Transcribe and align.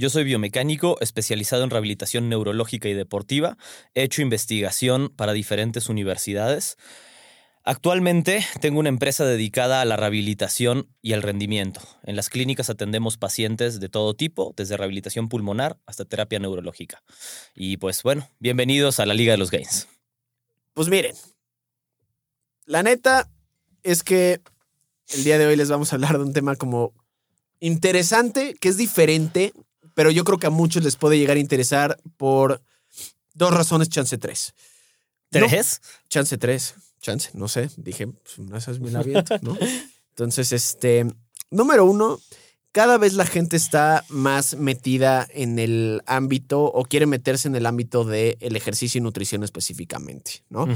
Yo 0.00 0.08
soy 0.08 0.24
biomecánico 0.24 0.96
especializado 1.02 1.62
en 1.62 1.68
rehabilitación 1.68 2.30
neurológica 2.30 2.88
y 2.88 2.94
deportiva. 2.94 3.58
He 3.92 4.02
hecho 4.02 4.22
investigación 4.22 5.10
para 5.14 5.34
diferentes 5.34 5.90
universidades. 5.90 6.78
Actualmente 7.64 8.42
tengo 8.62 8.80
una 8.80 8.88
empresa 8.88 9.26
dedicada 9.26 9.82
a 9.82 9.84
la 9.84 9.98
rehabilitación 9.98 10.88
y 11.02 11.12
al 11.12 11.20
rendimiento. 11.20 11.82
En 12.02 12.16
las 12.16 12.30
clínicas 12.30 12.70
atendemos 12.70 13.18
pacientes 13.18 13.78
de 13.78 13.90
todo 13.90 14.14
tipo, 14.14 14.54
desde 14.56 14.78
rehabilitación 14.78 15.28
pulmonar 15.28 15.78
hasta 15.84 16.06
terapia 16.06 16.38
neurológica. 16.38 17.02
Y 17.54 17.76
pues 17.76 18.02
bueno, 18.02 18.26
bienvenidos 18.38 19.00
a 19.00 19.04
la 19.04 19.12
Liga 19.12 19.32
de 19.32 19.38
los 19.38 19.50
Gains. 19.50 19.86
Pues 20.72 20.88
miren, 20.88 21.14
la 22.64 22.82
neta 22.82 23.28
es 23.82 24.02
que 24.02 24.40
el 25.08 25.24
día 25.24 25.36
de 25.36 25.44
hoy 25.44 25.56
les 25.56 25.68
vamos 25.68 25.92
a 25.92 25.96
hablar 25.96 26.16
de 26.16 26.24
un 26.24 26.32
tema 26.32 26.56
como 26.56 26.94
interesante, 27.60 28.54
que 28.58 28.70
es 28.70 28.78
diferente, 28.78 29.52
pero 29.94 30.10
yo 30.10 30.24
creo 30.24 30.38
que 30.38 30.46
a 30.46 30.50
muchos 30.50 30.84
les 30.84 30.96
puede 30.96 31.18
llegar 31.18 31.36
a 31.36 31.40
interesar 31.40 31.98
por 32.16 32.62
dos 33.34 33.52
razones, 33.52 33.88
chance 33.88 34.16
tres. 34.18 34.54
¿Tres? 35.30 35.80
Chance 36.08 36.38
tres 36.38 36.74
chance, 37.00 37.30
no 37.34 37.48
sé, 37.48 37.70
dije, 37.76 38.06
pues 38.06 38.38
una 38.38 38.58
es 38.58 38.80
mi 38.80 38.90
labiento, 38.90 39.36
¿no? 39.42 39.56
Entonces, 40.10 40.52
este, 40.52 41.06
número 41.50 41.84
uno, 41.84 42.20
cada 42.72 42.98
vez 42.98 43.14
la 43.14 43.26
gente 43.26 43.56
está 43.56 44.04
más 44.08 44.56
metida 44.56 45.26
en 45.32 45.58
el 45.58 46.02
ámbito 46.06 46.64
o 46.64 46.84
quiere 46.84 47.06
meterse 47.06 47.48
en 47.48 47.56
el 47.56 47.66
ámbito 47.66 48.04
del 48.04 48.36
el 48.40 48.54
ejercicio 48.54 48.98
y 48.98 49.02
nutrición 49.02 49.42
específicamente, 49.42 50.44
¿no? 50.50 50.68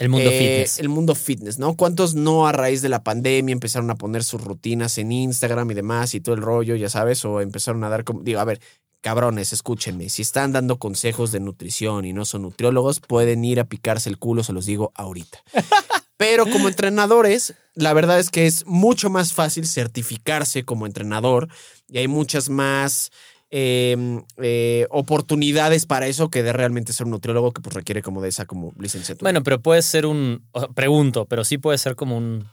El 0.00 0.08
mundo 0.08 0.30
eh, 0.30 0.38
fitness. 0.38 0.78
El 0.78 0.88
mundo 0.88 1.14
fitness, 1.14 1.58
¿no? 1.58 1.76
¿Cuántos 1.76 2.14
no 2.14 2.46
a 2.46 2.52
raíz 2.52 2.80
de 2.80 2.88
la 2.88 3.04
pandemia 3.04 3.52
empezaron 3.52 3.90
a 3.90 3.96
poner 3.96 4.24
sus 4.24 4.42
rutinas 4.42 4.96
en 4.96 5.12
Instagram 5.12 5.70
y 5.70 5.74
demás 5.74 6.14
y 6.14 6.20
todo 6.20 6.34
el 6.34 6.40
rollo, 6.40 6.74
ya 6.74 6.88
sabes? 6.88 7.22
O 7.26 7.40
empezaron 7.42 7.84
a 7.84 7.90
dar 7.90 8.02
como, 8.02 8.22
digo, 8.22 8.40
a 8.40 8.44
ver, 8.44 8.60
cabrones, 9.02 9.52
escúchenme, 9.52 10.08
si 10.08 10.22
están 10.22 10.52
dando 10.52 10.78
consejos 10.78 11.32
de 11.32 11.40
nutrición 11.40 12.06
y 12.06 12.14
no 12.14 12.24
son 12.24 12.42
nutriólogos, 12.42 13.00
pueden 13.00 13.44
ir 13.44 13.60
a 13.60 13.64
picarse 13.64 14.08
el 14.08 14.18
culo, 14.18 14.42
se 14.42 14.54
los 14.54 14.66
digo 14.66 14.90
ahorita. 14.94 15.42
Pero 16.16 16.44
como 16.44 16.68
entrenadores, 16.68 17.54
la 17.74 17.92
verdad 17.92 18.18
es 18.18 18.30
que 18.30 18.46
es 18.46 18.66
mucho 18.66 19.08
más 19.08 19.32
fácil 19.32 19.66
certificarse 19.66 20.64
como 20.64 20.86
entrenador 20.86 21.48
y 21.88 21.98
hay 21.98 22.08
muchas 22.08 22.50
más 22.50 23.10
em, 23.50 24.22
eh, 24.38 24.86
oportunidades 24.90 25.86
para 25.86 26.06
eso 26.06 26.30
que 26.30 26.42
de 26.42 26.52
realmente 26.52 26.92
ser 26.92 27.06
un 27.06 27.12
nutriólogo 27.12 27.52
que 27.52 27.60
pues 27.60 27.74
requiere 27.74 28.02
como 28.02 28.22
de 28.22 28.28
esa 28.28 28.46
como 28.46 28.72
licenciatura. 28.78 29.26
Bueno, 29.26 29.42
pero 29.42 29.60
puede 29.60 29.82
ser 29.82 30.06
un, 30.06 30.44
pregunto, 30.74 31.26
pero 31.26 31.44
sí 31.44 31.58
puede 31.58 31.78
ser 31.78 31.96
como 31.96 32.16
un 32.16 32.46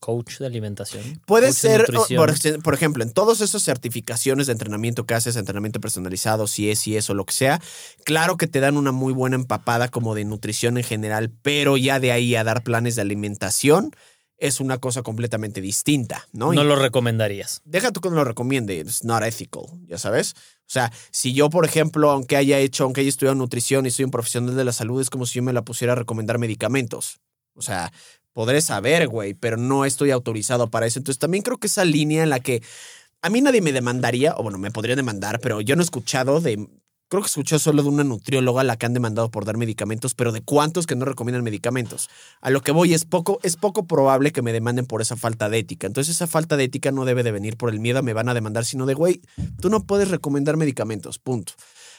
coach 0.00 0.38
de 0.38 0.46
alimentación. 0.46 1.20
Puede 1.26 1.52
ser, 1.52 1.86
por, 2.62 2.74
ejemplo, 2.74 3.02
en 3.02 3.12
todas 3.12 3.40
esas 3.40 3.62
certificaciones 3.62 4.46
de 4.46 4.52
entrenamiento 4.52 5.04
que 5.04 5.14
haces, 5.14 5.36
entrenamiento 5.36 5.80
personalizado, 5.80 6.46
si 6.46 6.70
es, 6.70 6.78
si 6.78 6.96
es 6.96 7.08
o 7.10 7.14
lo 7.14 7.24
que 7.24 7.32
sea, 7.32 7.60
claro 8.04 8.36
que 8.36 8.46
te 8.46 8.60
dan 8.60 8.76
una 8.76 8.92
muy 8.92 9.12
buena 9.12 9.36
empapada 9.36 9.88
como 9.88 10.14
de 10.14 10.24
nutrición 10.24 10.76
en 10.76 10.84
general, 10.84 11.32
pero 11.42 11.76
ya 11.76 11.98
de 11.98 12.12
ahí 12.12 12.34
a 12.34 12.44
dar 12.44 12.62
planes 12.62 12.96
de 12.96 13.02
alimentación 13.02 13.90
es 14.38 14.60
una 14.60 14.78
cosa 14.78 15.02
completamente 15.02 15.60
distinta, 15.60 16.28
¿no? 16.32 16.52
No 16.52 16.64
lo 16.64 16.76
recomendarías. 16.76 17.62
Deja 17.64 17.90
tú 17.92 18.00
que 18.00 18.10
no 18.10 18.16
lo 18.16 18.24
recomiende, 18.24 18.78
it's 18.78 19.04
not 19.04 19.22
ethical, 19.22 19.64
ya 19.86 19.98
sabes. 19.98 20.34
O 20.36 20.68
sea, 20.68 20.92
si 21.10 21.32
yo, 21.32 21.48
por 21.48 21.64
ejemplo, 21.64 22.10
aunque 22.10 22.36
haya 22.36 22.58
hecho, 22.58 22.84
aunque 22.84 23.00
haya 23.00 23.08
estudiado 23.08 23.34
nutrición 23.34 23.86
y 23.86 23.90
soy 23.90 24.04
un 24.04 24.10
profesional 24.10 24.56
de 24.56 24.64
la 24.64 24.72
salud, 24.72 25.00
es 25.00 25.10
como 25.10 25.26
si 25.26 25.36
yo 25.36 25.42
me 25.42 25.52
la 25.52 25.62
pusiera 25.62 25.92
a 25.92 25.96
recomendar 25.96 26.38
medicamentos. 26.38 27.20
O 27.54 27.62
sea, 27.62 27.92
podré 28.32 28.60
saber, 28.60 29.08
güey, 29.08 29.34
pero 29.34 29.56
no 29.56 29.84
estoy 29.84 30.10
autorizado 30.10 30.68
para 30.70 30.86
eso. 30.86 30.98
Entonces 30.98 31.18
también 31.18 31.42
creo 31.42 31.58
que 31.58 31.68
esa 31.68 31.84
línea 31.84 32.22
en 32.22 32.30
la 32.30 32.40
que 32.40 32.62
a 33.22 33.30
mí 33.30 33.40
nadie 33.40 33.62
me 33.62 33.72
demandaría, 33.72 34.34
o 34.36 34.42
bueno, 34.42 34.58
me 34.58 34.70
podría 34.70 34.94
demandar, 34.96 35.40
pero 35.40 35.60
yo 35.60 35.74
no 35.76 35.82
he 35.82 35.84
escuchado 35.84 36.40
de... 36.40 36.68
Creo 37.08 37.22
que 37.22 37.28
escuché 37.28 37.58
solo 37.60 37.84
de 37.84 37.88
una 37.88 38.02
nutrióloga 38.02 38.64
la 38.64 38.76
que 38.76 38.86
han 38.86 38.92
demandado 38.92 39.30
por 39.30 39.44
dar 39.44 39.56
medicamentos, 39.56 40.14
pero 40.14 40.32
de 40.32 40.40
cuántos 40.40 40.86
que 40.86 40.96
no 40.96 41.04
recomiendan 41.04 41.44
medicamentos. 41.44 42.10
A 42.40 42.50
lo 42.50 42.62
que 42.62 42.72
voy 42.72 42.94
es 42.94 43.04
poco, 43.04 43.38
es 43.44 43.56
poco 43.56 43.86
probable 43.86 44.32
que 44.32 44.42
me 44.42 44.52
demanden 44.52 44.86
por 44.86 45.02
esa 45.02 45.16
falta 45.16 45.48
de 45.48 45.58
ética. 45.58 45.86
Entonces 45.86 46.16
esa 46.16 46.26
falta 46.26 46.56
de 46.56 46.64
ética 46.64 46.90
no 46.90 47.04
debe 47.04 47.22
de 47.22 47.30
venir 47.30 47.56
por 47.56 47.70
el 47.70 47.78
miedo 47.78 48.00
a 48.00 48.02
me 48.02 48.12
van 48.12 48.28
a 48.28 48.34
demandar, 48.34 48.64
sino 48.64 48.86
de, 48.86 48.94
güey, 48.94 49.22
tú 49.60 49.70
no 49.70 49.84
puedes 49.84 50.10
recomendar 50.10 50.56
medicamentos, 50.56 51.20
punto. 51.20 51.52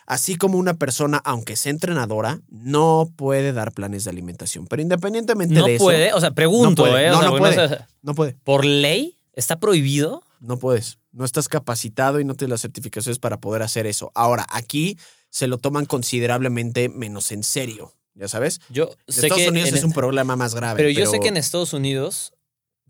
Así 0.05 0.35
como 0.35 0.57
una 0.57 0.73
persona, 0.73 1.21
aunque 1.23 1.55
sea 1.55 1.71
entrenadora, 1.71 2.39
no 2.49 3.09
puede 3.15 3.53
dar 3.53 3.73
planes 3.73 4.05
de 4.05 4.09
alimentación. 4.09 4.67
Pero 4.67 4.81
independientemente 4.81 5.55
de 5.55 5.75
eso. 5.75 5.83
No 5.83 5.85
puede, 5.85 6.13
o 6.13 6.19
sea, 6.19 6.31
pregunto, 6.31 6.85
no 6.85 6.97
¿eh? 6.97 7.09
No, 7.09 7.21
no, 7.21 7.37
puede, 7.37 7.85
no 8.01 8.15
puede. 8.15 8.35
¿Por 8.43 8.65
ley 8.65 9.16
está 9.37 9.59
prohibido? 9.59 10.23
No 10.39 10.59
puedes. 10.59 10.97
No 11.11 11.23
estás 11.23 11.47
capacitado 11.47 12.19
y 12.19 12.25
no 12.25 12.35
tienes 12.35 12.51
las 12.51 12.61
certificaciones 12.61 13.19
para 13.19 13.39
poder 13.39 13.61
hacer 13.61 13.87
eso. 13.87 14.11
Ahora, 14.13 14.45
aquí 14.49 14.97
se 15.29 15.47
lo 15.47 15.57
toman 15.57 15.85
considerablemente 15.85 16.89
menos 16.89 17.31
en 17.31 17.43
serio. 17.43 17.93
¿Ya 18.15 18.27
sabes? 18.27 18.59
Yo 18.69 18.89
sé 19.07 19.27
Estados 19.27 19.43
que 19.43 19.49
Unidos 19.49 19.71
es 19.73 19.83
un 19.83 19.93
problema 19.93 20.35
más 20.35 20.55
grave. 20.55 20.77
Pero, 20.77 20.89
yo 20.89 21.05
sé 21.05 21.19
que 21.19 21.27
en 21.27 21.37
Estados 21.37 21.73
Unidos 21.73 22.33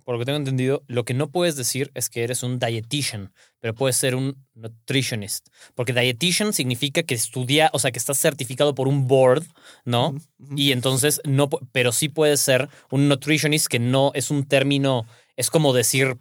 por 0.07 0.15
lo 0.15 0.19
que 0.19 0.25
tengo 0.25 0.37
entendido, 0.37 0.85
lo 0.87 1.03
que 1.03 1.13
no 1.13 1.31
puedes 1.31 1.57
decir 1.57 1.91
es 1.93 2.07
que 2.07 2.23
eres 2.23 2.41
un 2.41 2.59
dietitian, 2.59 3.33
pero 3.59 3.75
puedes 3.75 3.97
ser 3.97 4.15
un 4.15 4.37
nutritionist. 4.53 5.49
Porque 5.75 5.91
dietitian 5.91 6.53
significa 6.53 7.03
que 7.03 7.13
estudia, 7.13 7.69
o 7.73 7.79
sea, 7.79 7.91
que 7.91 7.99
estás 7.99 8.17
certificado 8.17 8.73
por 8.73 8.87
un 8.87 9.05
board, 9.09 9.43
¿no? 9.83 10.15
Y 10.55 10.71
entonces 10.71 11.19
no, 11.25 11.49
pero 11.73 11.91
sí 11.91 12.07
puedes 12.07 12.39
ser 12.39 12.69
un 12.89 13.09
nutritionist 13.09 13.67
que 13.67 13.79
no 13.79 14.11
es 14.13 14.31
un 14.31 14.45
término, 14.45 15.05
es 15.35 15.49
como 15.49 15.73
decir, 15.73 16.15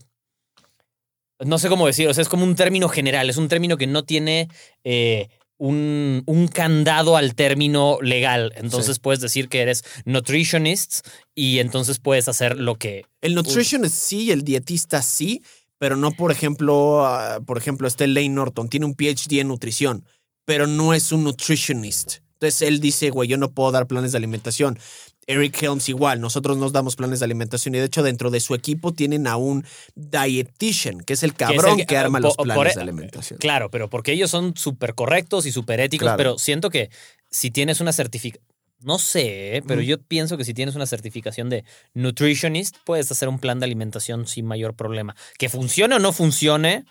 no 1.44 1.58
sé 1.58 1.68
cómo 1.68 1.86
decir, 1.86 2.08
o 2.08 2.14
sea, 2.14 2.22
es 2.22 2.28
como 2.28 2.44
un 2.44 2.56
término 2.56 2.88
general, 2.88 3.28
es 3.28 3.36
un 3.36 3.48
término 3.48 3.76
que 3.76 3.86
no 3.86 4.04
tiene 4.04 4.48
eh, 4.84 5.28
un, 5.58 6.22
un, 6.26 6.48
candado 6.48 7.16
al 7.16 7.34
término 7.34 7.98
legal. 8.00 8.52
Entonces 8.56 8.98
puedes 8.98 9.20
decir 9.20 9.48
que 9.48 9.62
eres 9.62 9.84
nutritionist 10.04 11.06
y 11.34 11.58
entonces 11.58 11.98
puedes 11.98 12.28
hacer 12.28 12.58
lo 12.58 12.76
que... 12.76 13.04
El 13.20 13.34
nutritionist 13.34 13.94
sí, 13.94 14.30
el 14.30 14.42
dietista 14.42 15.02
sí, 15.02 15.42
pero 15.78 15.96
no, 15.96 16.10
por 16.12 16.32
ejemplo, 16.32 17.04
ah, 17.06 17.40
por 17.44 17.58
ejemplo, 17.58 17.88
este 17.88 18.06
Lane 18.06 18.30
Norton 18.30 18.68
tiene 18.68 18.86
un 18.86 18.94
PhD 18.94 19.40
en 19.40 19.48
nutrición, 19.48 20.04
pero 20.44 20.66
no 20.66 20.94
es 20.94 21.12
un 21.12 21.24
nutritionist. 21.24 22.18
Entonces 22.34 22.62
él 22.62 22.80
dice, 22.80 23.10
güey, 23.10 23.28
yo 23.28 23.38
no 23.38 23.52
puedo 23.52 23.72
dar 23.72 23.86
planes 23.86 24.12
de 24.12 24.18
alimentación. 24.18 24.78
Eric 25.26 25.60
Helms 25.62 25.88
igual, 25.88 26.20
nosotros 26.20 26.56
nos 26.56 26.72
damos 26.72 26.96
planes 26.96 27.20
de 27.20 27.24
alimentación 27.24 27.74
y 27.74 27.78
de 27.78 27.86
hecho 27.86 28.02
dentro 28.02 28.30
de 28.30 28.40
su 28.40 28.54
equipo 28.54 28.92
tienen 28.92 29.26
a 29.26 29.36
un 29.36 29.64
dietitian, 29.94 31.00
que 31.00 31.14
es 31.14 31.22
el 31.22 31.34
cabrón 31.34 31.78
que, 31.84 31.96
arma 31.96 32.20
los 32.20 32.36
planes 32.36 32.76
de 32.76 32.82
alimentación. 32.82 33.38
Claro, 33.38 33.70
pero 33.70 33.90
porque 33.90 34.12
ellos 34.12 34.30
son 34.30 34.56
súper 34.56 34.94
correctos 34.94 35.46
y 35.46 35.52
súper 35.52 35.80
éticos, 35.80 36.12
pero 36.16 36.38
siento 36.38 36.70
que 36.70 36.90
si 37.30 37.50
tienes 37.50 37.80
una 37.80 37.92
certificación, 37.92 38.46
no 38.80 38.98
sé, 38.98 39.56
¿eh? 39.56 39.62
pero 39.66 39.80
yo 39.80 39.98
pienso 39.98 40.36
que 40.36 40.44
si 40.44 40.52
tienes 40.52 40.74
una 40.74 40.86
certificación 40.86 41.48
de 41.48 41.64
nutritionist, 41.94 42.76
puedes 42.84 43.10
hacer 43.10 43.28
un 43.28 43.38
plan 43.38 43.58
de 43.58 43.64
alimentación 43.64 44.26
sin 44.26 44.46
mayor 44.46 44.74
problema. 44.74 45.16
Que 45.38 45.48
funcione 45.48 45.96
o 45.96 45.98
no 45.98 46.12
funcione, 46.12 46.84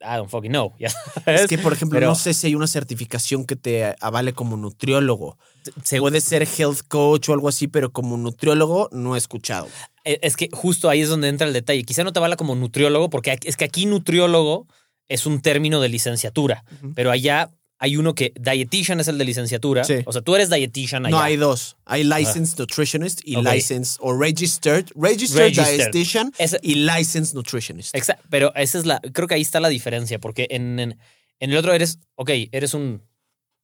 I 0.00 0.16
don't 0.16 0.28
fucking 0.28 0.50
know. 0.50 0.74
Es 1.26 1.46
que, 1.46 1.58
por 1.58 1.72
ejemplo, 1.72 2.00
no 2.00 2.14
sé 2.14 2.34
si 2.34 2.48
hay 2.48 2.54
una 2.54 2.66
certificación 2.66 3.44
que 3.44 3.56
te 3.56 3.94
avale 4.00 4.32
como 4.32 4.56
nutriólogo. 4.56 5.38
Se 5.82 5.98
puede 5.98 6.20
ser 6.20 6.42
health 6.42 6.82
coach 6.88 7.28
o 7.28 7.32
algo 7.32 7.48
así, 7.48 7.66
pero 7.66 7.92
como 7.92 8.16
nutriólogo 8.16 8.88
no 8.92 9.14
he 9.14 9.18
escuchado. 9.18 9.68
E, 10.04 10.18
es 10.22 10.36
que 10.36 10.48
justo 10.52 10.88
ahí 10.88 11.00
es 11.00 11.08
donde 11.08 11.28
entra 11.28 11.46
el 11.46 11.52
detalle. 11.52 11.84
Quizá 11.84 12.04
no 12.04 12.12
te 12.12 12.18
avala 12.18 12.36
como 12.36 12.54
nutriólogo, 12.54 13.10
porque 13.10 13.38
es 13.42 13.56
que 13.56 13.64
aquí 13.64 13.86
nutriólogo 13.86 14.66
es 15.08 15.26
un 15.26 15.40
término 15.40 15.80
de 15.80 15.88
licenciatura, 15.88 16.64
pero 16.94 17.10
allá 17.10 17.50
hay 17.78 17.96
uno 17.96 18.14
que 18.14 18.32
dietitian 18.40 19.00
es 19.00 19.08
el 19.08 19.18
de 19.18 19.24
licenciatura. 19.24 19.82
O 20.06 20.12
sea, 20.12 20.22
tú 20.22 20.34
eres 20.34 20.48
dietitian 20.48 21.06
allá. 21.06 21.16
No, 21.16 21.20
hay 21.20 21.36
dos. 21.36 21.76
Hay 21.84 22.04
licensed 22.04 22.58
nutritionist 22.58 23.20
y 23.24 23.36
licensed 23.36 23.98
o 24.00 24.16
registered, 24.18 24.86
registered, 24.94 25.52
dietitian 25.52 26.32
y 26.62 26.74
licensed 26.76 27.34
nutritionist. 27.34 27.94
Exacto. 27.94 28.24
Pero 28.30 28.54
esa 28.54 28.78
es 28.78 28.86
la, 28.86 29.00
creo 29.00 29.28
que 29.28 29.34
ahí 29.34 29.42
está 29.42 29.60
la 29.60 29.68
diferencia, 29.68 30.18
porque 30.18 30.46
en, 30.50 30.78
en, 30.78 30.96
el 31.38 31.56
otro 31.56 31.72
eres, 31.74 31.98
ok, 32.14 32.30
eres 32.50 32.72
un 32.72 33.02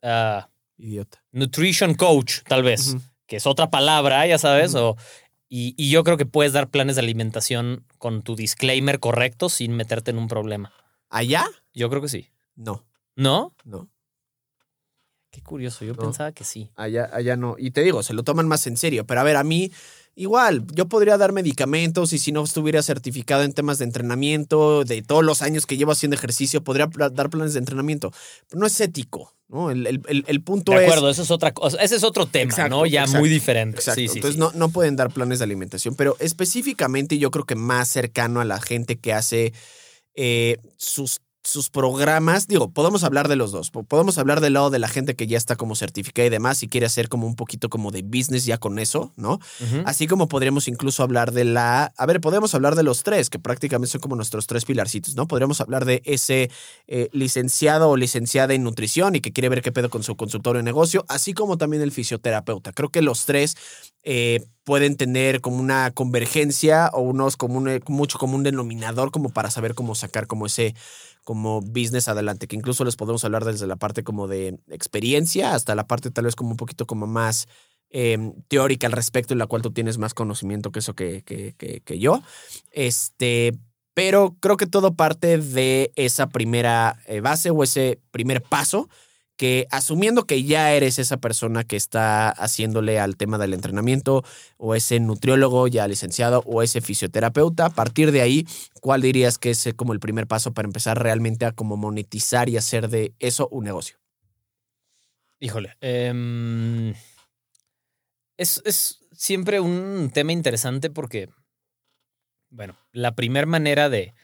uh, 0.03 0.43
idiota. 0.77 1.25
Nutrition 1.33 1.95
coach, 1.95 2.41
tal 2.47 2.63
vez, 2.63 2.97
que 3.27 3.37
es 3.37 3.47
otra 3.47 3.71
palabra, 3.71 4.27
ya 4.27 4.39
sabes, 4.39 4.75
o 4.75 4.97
y, 5.49 5.75
y, 5.77 5.91
yo 5.91 6.03
creo 6.03 6.17
que 6.17 6.25
puedes 6.25 6.55
dar 6.55 6.71
planes 6.71 6.97
de 6.97 7.03
alimentación 7.03 7.85
con 7.99 8.23
tu 8.23 8.37
disclaimer 8.37 9.01
correcto 9.01 9.51
sin 9.51 9.73
meterte 9.73 10.11
en 10.11 10.17
un 10.17 10.27
problema. 10.27 10.73
¿Allá? 11.11 11.47
Yo 11.75 11.91
creo 11.91 12.01
que 12.01 12.09
sí. 12.09 12.31
No. 12.55 12.87
¿No? 13.17 13.55
No. 13.65 13.92
Qué 15.33 15.41
curioso, 15.43 15.85
yo 15.87 15.95
No. 15.95 16.03
pensaba 16.03 16.31
que 16.33 16.45
sí. 16.45 16.69
Allá, 16.77 17.09
allá 17.11 17.37
no. 17.37 17.57
Y 17.59 17.71
te 17.71 17.83
digo, 17.83 18.03
se 18.03 18.13
lo 18.13 18.23
toman 18.23 18.47
más 18.47 18.67
en 18.67 18.77
serio. 18.77 19.07
Pero 19.07 19.23
a 19.23 19.25
ver, 19.25 19.37
a 19.37 19.43
mí, 19.43 19.73
igual, 20.15 20.67
yo 20.75 20.89
podría 20.89 21.17
dar 21.17 21.33
medicamentos 21.33 22.13
y 22.13 22.19
si 22.19 22.33
no 22.33 22.45
estuviera 22.45 22.83
certificado 22.83 23.43
en 23.43 23.55
temas 23.55 23.79
de 23.79 23.87
entrenamiento, 23.87 24.85
de 24.85 25.01
todos 25.01 25.25
los 25.25 25.41
años 25.41 25.65
que 25.65 25.79
llevo 25.79 25.93
haciendo 25.93 26.17
ejercicio, 26.17 26.63
podría 26.63 26.87
dar 27.13 27.31
planes 27.31 27.55
de 27.55 27.61
entrenamiento. 27.61 28.13
Pero 28.51 28.61
no 28.61 28.67
es 28.67 28.79
ético, 28.79 29.33
¿no? 29.49 29.71
El, 29.71 29.87
el- 29.87 30.03
el- 30.07 30.25
el 30.29 30.43
punto 30.43 30.73
De 30.73 30.79
es. 30.79 30.85
acuerdo, 30.85 31.09
eso 31.09 31.23
es 31.23 31.31
otra 31.31 31.55
cosa. 31.55 31.79
Ese 31.83 31.97
es 31.97 32.05
otro 32.05 32.27
tema, 32.27 32.51
Exacto, 32.51 32.77
¿no? 32.77 32.85
Ya 32.85 33.01
exacto, 33.01 33.21
muy 33.21 33.31
diferente. 33.31 33.79
Exacto. 33.79 34.03
Sí, 34.03 34.09
sí, 34.09 34.19
Entonces 34.19 34.35
sí. 34.35 34.39
No, 34.39 34.53
no 34.53 34.69
pueden 34.69 34.97
dar 34.97 35.11
planes 35.15 35.39
de 35.39 35.45
alimentación, 35.45 35.95
pero 35.95 36.15
específicamente 36.21 37.17
yo 37.17 37.31
creo 37.31 37.47
que 37.47 37.55
más 37.57 37.89
cercano 37.89 38.43
a 38.43 38.45
la 38.45 38.61
gente 38.61 38.97
que 38.99 39.15
hace 39.15 39.55
eh, 40.15 40.59
sus, 40.77 41.23
sus 41.45 41.71
programas, 41.71 42.47
digo, 42.47 42.71
podemos 42.71 43.03
hablar 43.03 43.27
de 43.29 43.35
los 43.37 43.51
dos, 43.51 43.71
po- 43.71 43.83
podemos 43.83 44.17
hablar 44.19 44.41
del 44.41 44.53
lado 44.53 44.71
de 44.71 44.79
la 44.79 44.87
gente 44.87 45.17
que 45.17 45.27
ya 45.27 45.37
está 45.37 45.57
como 45.57 45.75
certificada 45.75 46.27
y 46.27 46.31
demás 46.31 46.63
y 46.63 46.69
quiere 46.69 46.87
hacer 46.87 47.09
como 47.09 47.27
un 47.27 47.35
poquito 47.35 47.69
como 47.69 47.91
de 47.91 48.03
business 48.03 48.45
ya 48.45 48.59
con 48.59 48.79
eso, 48.79 49.13
¿no? 49.17 49.41
Así 49.85 50.07
como 50.07 50.29
podríamos 50.29 50.69
incluso 50.69 51.03
hablar 51.03 51.33
de 51.33 51.45
la. 51.45 51.93
A 51.97 52.07
ver, 52.07 52.21
podemos 52.21 52.55
hablar 52.55 52.77
de 52.77 52.85
los 52.85 53.03
tres, 53.03 53.29
que 53.29 53.39
prácticamente 53.41 53.91
son 53.91 54.01
como 54.01 54.15
nuestros 54.15 54.47
tres 54.47 54.65
pilarcitos, 54.65 55.17
¿no? 55.17 55.27
Podríamos 55.27 55.61
hablar 55.61 55.85
de 55.85 56.01
ese 56.05 56.51
eh, 56.87 57.09
licenciado 57.13 57.91
o 57.91 57.97
licenciada 57.97 58.55
en 58.55 58.63
nutrición 58.63 59.17
y 59.17 59.21
que 59.21 59.33
quiere 59.33 59.49
ver 59.49 59.63
qué 59.63 59.73
pedo 59.73 59.91
con 59.91 60.03
su 60.05 60.17
consultorio 60.17 60.59
de 60.59 60.65
negocio, 60.65 61.05
así 61.09 61.35
como 61.35 61.59
también 61.59 61.83
el 61.83 61.91
fisioterapeuta. 61.91 62.73
Creo 62.73 62.91
que 62.91 63.03
los 63.03 63.25
tres 63.25 63.57
eh, 64.05 64.45
pueden 64.65 64.97
tener 64.97 65.41
como 65.41 65.59
una 65.59 65.91
convergencia 65.91 66.89
o 66.93 67.01
unos 67.01 67.37
como 67.37 67.59
un, 67.59 67.81
mucho 67.89 68.19
como 68.19 68.37
un 68.37 68.43
denominador 68.45 69.11
como 69.11 69.31
para 69.31 69.51
saber 69.51 69.75
cómo 69.75 69.95
sacar 69.95 70.27
como 70.29 70.47
ese 70.47 70.75
como 71.25 71.61
business 71.61 72.09
adelante, 72.09 72.47
que 72.49 72.57
incluso 72.57 72.85
les 72.85 72.97
podemos 72.97 73.25
hablar 73.25 73.45
desde 73.45 73.67
la 73.67 73.77
parte 73.77 74.03
como 74.03 74.27
de 74.29 74.59
experiencia 74.69 75.55
hasta 75.55 75.75
la 75.75 75.87
parte 75.87 76.11
tal 76.11 76.25
vez 76.25 76.35
como 76.37 76.51
un 76.51 76.57
poquito 76.57 76.87
como 76.87 77.07
más 77.07 77.47
eh, 77.91 78.33
teórica 78.49 78.87
al 78.87 78.93
respecto, 78.93 79.35
en 79.35 79.39
la 79.39 79.47
cual 79.47 79.63
tú 79.63 79.71
tienes 79.73 79.99
más 79.99 80.15
conocimiento 80.15 80.73
que 80.73 80.79
eso 80.81 80.95
que, 80.95 81.23
que, 81.23 81.55
que- 81.57 81.81
que 81.83 81.99
yo. 81.99 82.23
Este, 82.73 83.53
pero 83.95 84.37
creo 84.41 84.57
que 84.57 84.67
todo 84.67 84.95
parte 84.95 85.39
de 85.39 85.93
esa 85.97 86.29
primera 86.29 86.99
eh, 87.07 87.21
base 87.21 87.51
o 87.51 87.63
ese 87.63 88.01
primer 88.11 88.43
paso 88.43 88.89
que 89.37 89.67
asumiendo 89.71 90.25
que 90.25 90.45
ya 90.45 90.73
eres 90.73 90.99
esa 90.99 91.17
persona 91.17 91.65
que 91.65 91.77
está 91.77 92.31
haciéndole 92.31 93.01
al 93.01 93.17
tema 93.17 93.39
del 93.39 93.55
entrenamiento 93.55 94.25
o 94.57 94.75
ese 94.75 95.01
nutriólogo 95.01 95.67
ya 95.69 95.89
licenciado 95.89 96.43
o 96.47 96.63
ese 96.63 96.81
fisioterapeuta, 96.81 97.67
a 97.67 97.71
partir 97.71 98.13
de 98.13 98.21
ahí, 98.21 98.47
¿cuál 98.81 99.03
dirías 99.03 99.39
que 99.39 99.51
es 99.51 99.67
eh, 99.67 99.75
como 99.75 99.93
el 99.93 100.01
primer 100.01 100.27
paso 100.27 100.53
para 100.53 100.67
empezar 100.67 101.03
realmente 101.03 101.45
a 101.45 101.53
como 101.53 101.77
monetizar 101.77 102.49
y 102.49 102.57
hacer 102.57 102.89
de 102.89 103.15
eso 103.19 103.49
un 103.51 103.65
negocio? 103.65 103.99
Híjole. 105.41 105.77
em, 105.81 106.95
es, 108.37 108.63
es 108.65 109.01
siempre 109.13 109.61
un 109.61 110.11
tema 110.13 110.33
interesante 110.33 110.89
porque, 110.91 111.29
bueno, 112.49 112.77
la 112.93 113.15
primera 113.15 113.47
manera 113.47 113.89
de 113.89 114.15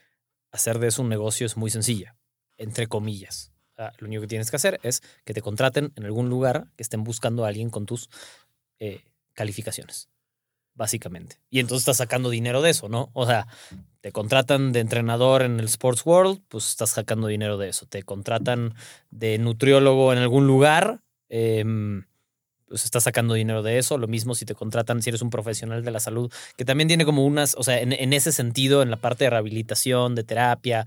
hacer 0.51 0.79
de 0.79 0.87
eso 0.87 1.01
un 1.01 1.09
negocio 1.09 1.45
es 1.45 1.57
muy 1.57 1.69
sencilla, 1.69 2.15
entre 2.57 2.87
comillas. 2.87 3.51
Lo 3.99 4.07
único 4.07 4.21
que 4.21 4.27
tienes 4.27 4.49
que 4.49 4.57
hacer 4.57 4.79
es 4.83 5.01
que 5.23 5.33
te 5.33 5.41
contraten 5.41 5.93
en 5.95 6.05
algún 6.05 6.29
lugar 6.29 6.67
que 6.75 6.83
estén 6.83 7.03
buscando 7.03 7.45
a 7.45 7.47
alguien 7.47 7.69
con 7.69 7.85
tus 7.85 8.09
eh, 8.79 9.03
calificaciones, 9.33 10.09
básicamente. 10.73 11.37
Y 11.49 11.59
entonces 11.59 11.83
estás 11.83 11.97
sacando 11.97 12.29
dinero 12.29 12.61
de 12.61 12.71
eso, 12.71 12.89
¿no? 12.89 13.09
O 13.13 13.25
sea, 13.25 13.47
te 14.01 14.11
contratan 14.11 14.73
de 14.73 14.81
entrenador 14.81 15.43
en 15.43 15.59
el 15.59 15.65
Sports 15.65 16.05
World, 16.05 16.41
pues 16.49 16.67
estás 16.67 16.89
sacando 16.89 17.27
dinero 17.27 17.57
de 17.57 17.69
eso. 17.69 17.85
Te 17.85 18.03
contratan 18.03 18.75
de 19.11 19.37
nutriólogo 19.37 20.11
en 20.11 20.19
algún 20.19 20.45
lugar, 20.45 21.01
em, 21.29 22.05
pues 22.67 22.85
estás 22.85 23.03
sacando 23.03 23.33
dinero 23.33 23.63
de 23.63 23.77
eso. 23.77 23.97
Lo 23.97 24.07
mismo 24.07 24.35
si 24.35 24.45
te 24.45 24.55
contratan, 24.55 25.01
si 25.01 25.09
eres 25.09 25.21
un 25.21 25.29
profesional 25.29 25.83
de 25.83 25.91
la 25.91 25.99
salud, 25.99 26.31
que 26.55 26.65
también 26.65 26.87
tiene 26.87 27.03
como 27.05 27.25
unas, 27.25 27.55
o 27.55 27.63
sea, 27.63 27.79
en 27.79 28.13
ese 28.13 28.31
sentido, 28.31 28.83
en 28.83 28.91
la 28.91 28.97
parte 28.97 29.23
de 29.23 29.31
rehabilitación, 29.31 30.15
de 30.15 30.23
terapia, 30.23 30.85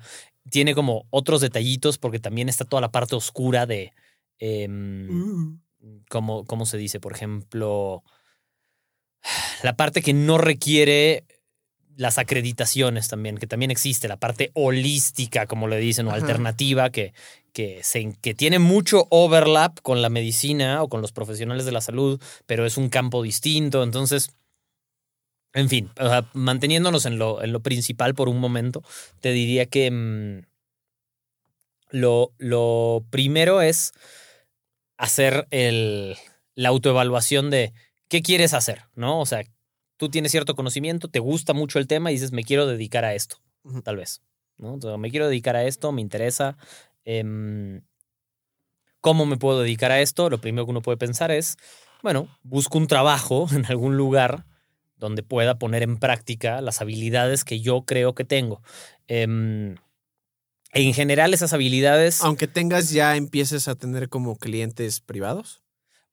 tiene 0.50 0.74
como 0.74 1.06
otros 1.10 1.40
detallitos 1.40 1.98
porque 1.98 2.18
también 2.18 2.48
está 2.48 2.64
toda 2.64 2.80
la 2.80 2.90
parte 2.92 3.14
oscura 3.14 3.66
de, 3.66 3.92
em, 4.38 5.58
¿cómo, 6.08 6.44
¿cómo 6.44 6.66
se 6.66 6.78
dice? 6.78 7.00
Por 7.00 7.12
ejemplo, 7.12 8.02
la 9.62 9.76
parte 9.76 10.02
que 10.02 10.12
no 10.12 10.38
requiere 10.38 11.24
las 11.96 12.18
acreditaciones 12.18 13.08
también, 13.08 13.36
que 13.36 13.46
también 13.46 13.70
existe, 13.70 14.08
la 14.08 14.16
parte 14.16 14.50
holística, 14.54 15.46
como 15.46 15.68
le 15.68 15.78
dicen, 15.78 16.06
o 16.06 16.10
Ajá. 16.10 16.18
alternativa, 16.18 16.90
que, 16.90 17.12
que, 17.52 17.80
se, 17.82 18.16
que 18.20 18.34
tiene 18.34 18.58
mucho 18.58 19.06
overlap 19.10 19.78
con 19.82 20.02
la 20.02 20.08
medicina 20.08 20.82
o 20.82 20.88
con 20.88 21.02
los 21.02 21.12
profesionales 21.12 21.64
de 21.64 21.72
la 21.72 21.80
salud, 21.80 22.20
pero 22.46 22.64
es 22.66 22.76
un 22.76 22.88
campo 22.88 23.22
distinto. 23.22 23.82
Entonces, 23.82 24.30
en 25.54 25.68
fin, 25.68 25.90
o 25.98 26.08
sea, 26.08 26.28
manteniéndonos 26.32 27.06
en 27.06 27.18
lo, 27.18 27.42
en 27.42 27.52
lo 27.52 27.60
principal 27.60 28.14
por 28.14 28.28
un 28.28 28.40
momento, 28.40 28.82
te 29.20 29.32
diría 29.32 29.66
que 29.66 29.90
mm, 29.90 30.46
lo, 31.90 32.32
lo 32.38 33.04
primero 33.10 33.60
es 33.60 33.92
hacer 34.96 35.46
el, 35.50 36.16
la 36.54 36.70
autoevaluación 36.70 37.50
de 37.50 37.72
qué 38.08 38.22
quieres 38.22 38.54
hacer, 38.54 38.84
¿no? 38.94 39.20
O 39.20 39.26
sea, 39.26 39.42
tú 39.96 40.08
tienes 40.08 40.32
cierto 40.32 40.54
conocimiento, 40.54 41.08
te 41.08 41.18
gusta 41.18 41.52
mucho 41.52 41.78
el 41.78 41.86
tema 41.86 42.10
y 42.10 42.14
dices, 42.14 42.32
me 42.32 42.44
quiero 42.44 42.66
dedicar 42.66 43.04
a 43.04 43.14
esto, 43.14 43.36
tal 43.84 43.96
vez, 43.96 44.22
¿no? 44.56 44.78
Me 44.98 45.10
quiero 45.10 45.28
dedicar 45.28 45.56
a 45.56 45.64
esto, 45.64 45.92
me 45.92 46.00
interesa. 46.00 46.56
em, 47.04 47.82
¿Cómo 49.00 49.26
me 49.26 49.36
puedo 49.36 49.60
dedicar 49.60 49.90
a 49.90 50.00
esto? 50.00 50.30
Lo 50.30 50.40
primero 50.40 50.64
que 50.64 50.70
uno 50.70 50.80
puede 50.82 50.96
pensar 50.96 51.32
es, 51.32 51.56
bueno, 52.02 52.28
busco 52.42 52.78
un 52.78 52.86
trabajo 52.86 53.48
en 53.52 53.66
algún 53.66 53.96
lugar 53.96 54.46
donde 55.02 55.22
pueda 55.22 55.58
poner 55.58 55.82
en 55.82 55.98
práctica 55.98 56.60
las 56.62 56.80
habilidades 56.80 57.44
que 57.44 57.60
yo 57.60 57.82
creo 57.82 58.14
que 58.14 58.24
tengo. 58.24 58.62
Em, 59.08 59.74
en 60.72 60.94
general, 60.94 61.34
esas 61.34 61.52
habilidades... 61.52 62.22
Aunque 62.22 62.46
tengas 62.48 62.90
ya 62.90 63.16
empieces 63.16 63.68
a 63.68 63.74
tener 63.74 64.08
como 64.08 64.36
clientes 64.36 65.00
privados. 65.00 65.60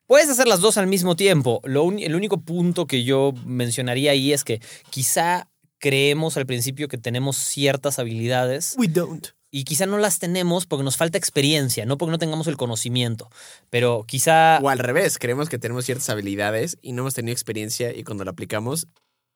Puedes 0.08 0.28
hacer 0.30 0.48
las 0.48 0.60
dos 0.60 0.78
al 0.78 0.88
mismo 0.88 1.16
tiempo. 1.16 1.62
Lo 1.64 1.84
un- 1.84 2.00
el 2.00 2.16
único 2.16 2.42
punto 2.42 2.88
que 2.88 3.04
yo 3.04 3.32
mencionaría 3.46 4.12
ahí 4.12 4.34
es 4.34 4.44
que 4.44 4.60
quizá 4.90 5.48
creemos 5.78 6.36
al 6.36 6.46
principio 6.48 6.88
que 6.88 6.98
tenemos 6.98 7.38
ciertas 7.38 8.00
habilidades 8.00 8.76
We 8.78 8.88
don't. 8.88 9.28
Y 9.52 9.64
quizá 9.64 9.86
no 9.86 9.98
las 9.98 10.20
tenemos 10.20 10.66
porque 10.66 10.84
nos 10.84 10.98
falta 10.98 11.18
experiencia, 11.18 11.86
no 11.86 11.98
porque 11.98 12.12
no 12.12 12.20
tengamos 12.20 12.48
el 12.48 12.58
conocimiento. 12.58 13.30
Pero 13.70 14.06
quizá... 14.08 14.60
O 14.62 14.70
al 14.70 14.80
revés, 14.80 15.18
creemos 15.18 15.50
que 15.50 15.58
tenemos 15.58 15.86
ciertas 15.86 16.10
habilidades 16.10 16.78
y 16.82 16.92
no 16.94 17.02
hemos 17.04 17.14
tenido 17.16 17.34
experiencia 17.34 17.96
y 17.96 18.04
cuando 18.04 18.24
la 18.26 18.32
aplicamos 18.32 18.88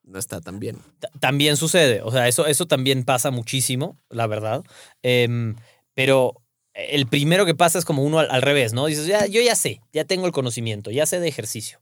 no 0.04 0.20
está 0.20 0.42
tan 0.42 0.60
bien. 0.60 0.78
Ta- 1.00 1.10
También 1.20 1.56
sucede, 1.58 2.02
o 2.04 2.12
sea, 2.12 2.28
eso, 2.28 2.46
eso 2.46 2.66
también 2.68 3.04
pasa 3.06 3.32
muchísimo, 3.32 3.98
la 4.10 4.28
verdad. 4.28 4.64
Em, 5.02 5.56
pero 5.94 6.36
el 6.74 7.08
primero 7.08 7.46
que 7.46 7.56
pasa 7.56 7.80
es 7.80 7.86
como 7.86 8.04
uno 8.04 8.20
al, 8.20 8.30
al 8.30 8.42
revés, 8.42 8.74
¿no? 8.74 8.86
Dices, 8.88 9.06
ya, 9.08 9.26
yo 9.28 9.42
ya 9.42 9.56
sé, 9.56 9.80
ya 9.94 10.04
tengo 10.06 10.26
el 10.26 10.32
conocimiento, 10.34 10.92
ya 10.92 11.06
sé 11.06 11.20
de 11.20 11.28
ejercicio, 11.28 11.80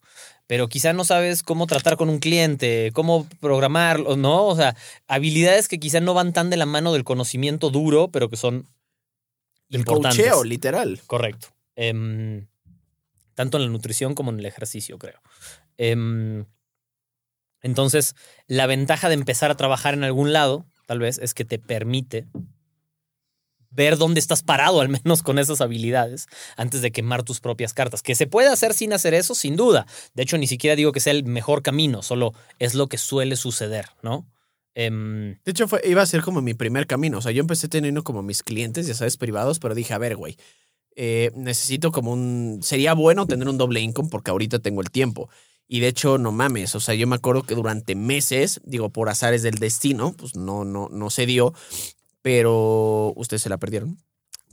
pero 0.48 0.68
quizá 0.68 0.94
no 0.94 1.04
sabes 1.06 1.44
cómo 1.44 1.68
tratar 1.68 1.98
con 1.98 2.10
un 2.10 2.20
cliente, 2.20 2.92
cómo 2.94 3.28
programarlo, 3.40 4.18
¿no? 4.18 4.46
O 4.48 4.56
sea, 4.56 4.76
habilidades 5.08 5.68
que 5.68 5.80
quizá 5.80 6.00
no 6.00 6.14
van 6.14 6.34
tan 6.34 6.50
de 6.50 6.58
la 6.58 6.66
mano 6.66 6.94
del 6.94 7.04
conocimiento 7.04 7.70
duro, 7.70 8.10
pero 8.10 8.30
que 8.30 8.38
son 8.38 8.68
El 9.70 9.80
importantes. 9.80 10.26
cocheo, 10.26 10.44
literal. 10.44 11.00
Correcto. 11.08 11.48
Em, 11.76 12.48
tanto 13.34 13.58
en 13.58 13.64
la 13.64 13.70
nutrición 13.70 14.14
como 14.14 14.32
en 14.32 14.40
el 14.40 14.46
ejercicio, 14.46 14.98
creo. 14.98 15.22
Em, 15.78 16.46
entonces, 17.62 18.16
la 18.48 18.68
ventaja 18.68 19.08
de 19.08 19.16
empezar 19.16 19.52
a 19.52 19.56
trabajar 19.56 19.94
en 19.94 20.04
algún 20.04 20.34
lado, 20.34 20.66
tal 20.86 21.00
vez, 21.00 21.18
es 21.20 21.34
que 21.34 21.46
te 21.46 21.60
permite 21.60 22.28
ver 23.72 23.98
dónde 23.98 24.20
estás 24.20 24.44
parado, 24.44 24.82
al 24.82 24.90
menos 24.90 25.24
con 25.24 25.40
esas 25.40 25.62
habilidades, 25.62 26.28
antes 26.58 26.82
de 26.82 26.92
quemar 26.92 27.24
tus 27.24 27.40
propias 27.40 27.74
cartas. 27.74 28.04
Que 28.04 28.16
se 28.16 28.28
puede 28.28 28.50
hacer 28.50 28.74
sin 28.74 28.94
hacer 28.94 29.14
eso, 29.14 29.34
sin 29.34 29.56
duda. 29.56 29.88
De 30.14 30.24
hecho, 30.24 30.38
ni 30.38 30.48
siquiera 30.48 30.76
digo 30.76 30.92
que 30.92 31.00
sea 31.00 31.14
el 31.14 31.24
mejor 31.24 31.62
camino, 31.62 32.04
solo 32.04 32.34
es 32.60 32.76
lo 32.76 32.88
que 32.88 32.98
suele 32.98 33.36
suceder, 33.36 33.88
¿no? 34.04 34.28
Em, 34.76 35.38
De 35.44 35.52
hecho, 35.52 35.68
fue, 35.68 35.82
iba 35.86 36.02
a 36.02 36.06
ser 36.06 36.22
como 36.22 36.42
mi 36.42 36.54
primer 36.54 36.88
camino. 36.88 37.18
O 37.18 37.22
sea, 37.22 37.32
yo 37.32 37.42
empecé 37.42 37.68
teniendo 37.68 38.04
como 38.04 38.22
mis 38.22 38.44
clientes, 38.44 38.88
ya 38.88 38.94
sabes, 38.94 39.18
privados, 39.18 39.60
pero 39.60 39.76
dije, 39.76 39.94
a 39.94 39.98
ver, 39.98 40.16
güey, 40.16 40.38
eh, 40.96 41.32
necesito 41.36 41.92
como 41.92 42.12
un... 42.12 42.60
Sería 42.62 42.94
bueno 42.94 43.26
tener 43.26 43.48
un 43.48 43.58
doble 43.58 43.80
income 43.82 44.10
porque 44.10 44.32
ahorita 44.32 44.60
tengo 44.60 44.82
el 44.82 44.92
tiempo. 44.92 45.30
Y 45.68 45.80
de 45.80 45.88
hecho, 45.88 46.18
no 46.18 46.34
mames, 46.34 46.76
o 46.76 46.82
sea, 46.82 46.96
yo 46.96 47.08
me 47.08 47.16
acuerdo 47.16 47.44
que 47.44 47.56
durante 47.56 47.96
meses, 47.96 48.60
digo, 48.66 48.90
por 48.90 49.08
azares 49.08 49.42
del 49.42 49.56
destino, 49.56 50.14
pues 50.18 50.36
no, 50.36 50.66
no, 50.66 50.90
no 50.92 51.10
se 51.10 51.26
dio, 51.26 51.54
pero 52.22 53.14
ustedes 53.16 53.42
se 53.42 53.50
la 53.50 53.58
perdieron. 53.58 53.98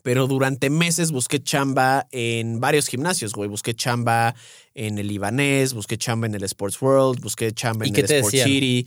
Pero 0.02 0.26
durante 0.26 0.70
meses 0.70 1.10
busqué 1.10 1.42
chamba 1.42 2.06
en 2.12 2.60
varios 2.60 2.86
gimnasios, 2.86 3.32
güey. 3.32 3.48
Busqué 3.48 3.74
chamba 3.74 4.34
en 4.74 4.98
el 4.98 5.10
Ibanés, 5.10 5.74
busqué 5.74 5.98
chamba 5.98 6.26
en 6.26 6.34
el 6.34 6.44
Sports 6.44 6.80
World, 6.80 7.20
busqué 7.20 7.52
chamba 7.52 7.86
¿Y 7.86 7.90
en 7.90 7.96
el 7.96 8.04
Sports? 8.04 8.42
City. 8.42 8.86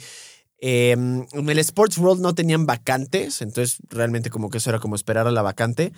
Eh, 0.57 0.91
en 0.91 1.50
el 1.50 1.59
Sports 1.59 1.97
World 1.97 2.21
no 2.21 2.33
tenían 2.33 2.65
vacantes, 2.65 3.41
entonces 3.41 3.77
realmente 3.89 4.29
como 4.29 4.50
que 4.50 4.59
eso 4.59 4.69
era 4.69 4.79
como 4.79 4.95
esperar 4.95 5.27
a 5.27 5.31
la 5.31 5.41
vacante. 5.41 5.91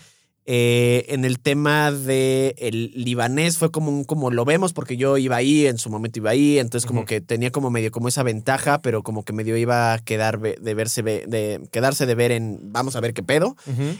Eh, 0.45 1.05
en 1.07 1.23
el 1.23 1.39
tema 1.39 1.91
de 1.93 2.53
el 2.57 2.91
libanés 2.95 3.57
fue 3.57 3.71
como 3.71 3.89
un, 3.89 4.03
como 4.03 4.29
lo 4.29 4.43
vemos 4.43 4.73
porque 4.73 4.97
yo 4.97 5.17
iba 5.17 5.38
ahí, 5.38 5.67
en 5.67 5.77
su 5.77 5.89
momento 5.89 6.19
iba 6.19 6.31
ahí, 6.31 6.59
entonces 6.59 6.85
como 6.85 7.05
que 7.05 7.21
tenía 7.21 7.51
como 7.51 7.69
medio 7.69 7.91
como 7.91 8.09
esa 8.09 8.23
ventaja, 8.23 8.81
pero 8.81 9.03
como 9.03 9.23
que 9.23 9.31
medio 9.31 9.55
iba 9.55 9.93
a 9.93 10.00
quedar 10.00 10.41
de 10.41 10.73
verse 10.73 11.01
ve- 11.01 11.23
de 11.27 11.62
quedarse 11.71 12.05
de 12.05 12.15
ver 12.15 12.31
en 12.33 12.59
vamos 12.73 12.97
a 12.97 13.00
ver 13.00 13.13
qué 13.13 13.23
pedo. 13.23 13.55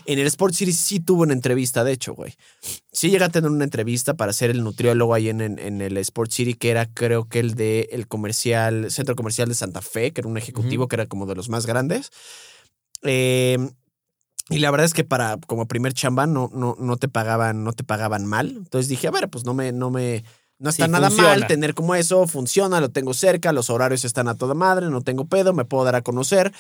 En 0.06 0.20
el 0.20 0.28
Sport 0.28 0.54
City 0.54 0.74
sí 0.74 1.00
tuvo 1.00 1.22
una 1.24 1.32
entrevista, 1.34 1.86
de 1.86 1.94
hecho, 1.94 2.14
güey. 2.14 2.34
Sí 2.92 3.10
llegué 3.10 3.24
a 3.24 3.30
tener 3.30 3.50
una 3.50 3.64
entrevista 3.64 4.16
para 4.16 4.34
ser 4.34 4.50
el 4.50 4.64
nutriólogo 4.64 5.14
ahí 5.14 5.30
en, 5.30 5.40
en, 5.40 5.60
en 5.60 5.82
el 5.82 5.96
Sport 5.98 6.32
City, 6.32 6.56
que 6.56 6.72
era 6.72 6.88
creo 6.88 7.24
que 7.30 7.40
el 7.40 7.56
de 7.56 7.88
el 7.92 8.08
comercial, 8.08 8.92
centro 8.92 9.16
comercial 9.16 9.48
de 9.48 9.56
Santa 9.56 9.82
Fe, 9.82 10.12
que 10.12 10.20
era 10.22 10.28
un 10.28 10.38
ejecutivo 10.38 10.88
que 10.90 10.98
era 10.98 11.06
como 11.06 11.26
de 11.26 11.36
los 11.36 11.48
más 11.48 11.66
grandes. 11.66 12.10
Eh, 13.04 13.58
y 14.50 14.60
la 14.60 14.72
verdad 14.72 14.86
es 14.86 14.94
que 14.94 15.04
para 15.04 15.38
como 15.48 15.68
primer 15.68 15.94
chamba 15.94 16.28
no, 16.28 16.50
no, 16.54 16.76
no 16.80 16.98
te 16.98 17.08
pagaban, 17.08 17.64
no 17.64 17.74
te 17.74 17.84
pagaban 17.84 18.26
mal. 18.26 18.50
Entonces 18.58 18.88
dije, 18.90 19.08
a 19.08 19.12
ver, 19.12 19.30
pues 19.30 19.46
no 19.46 19.54
me, 19.54 19.72
no 19.72 19.90
me, 19.90 20.24
no 20.60 20.70
está 20.70 20.86
Sí, 20.86 20.92
nada 20.92 21.08
funciona. 21.08 21.30
mal 21.30 21.48
tener 21.48 21.74
como 21.74 21.96
eso, 21.96 22.28
funciona, 22.28 22.82
lo 22.82 22.90
tengo 22.90 23.14
cerca, 23.14 23.54
los 23.54 23.70
horarios 23.70 24.04
están 24.06 24.28
a 24.28 24.36
toda 24.36 24.54
madre, 24.54 24.88
no 24.90 25.02
tengo 25.02 25.26
pedo, 25.28 25.54
me 25.54 25.66
puedo 25.66 25.84
dar 25.86 25.96
a 25.96 26.02
conocer. 26.02 26.52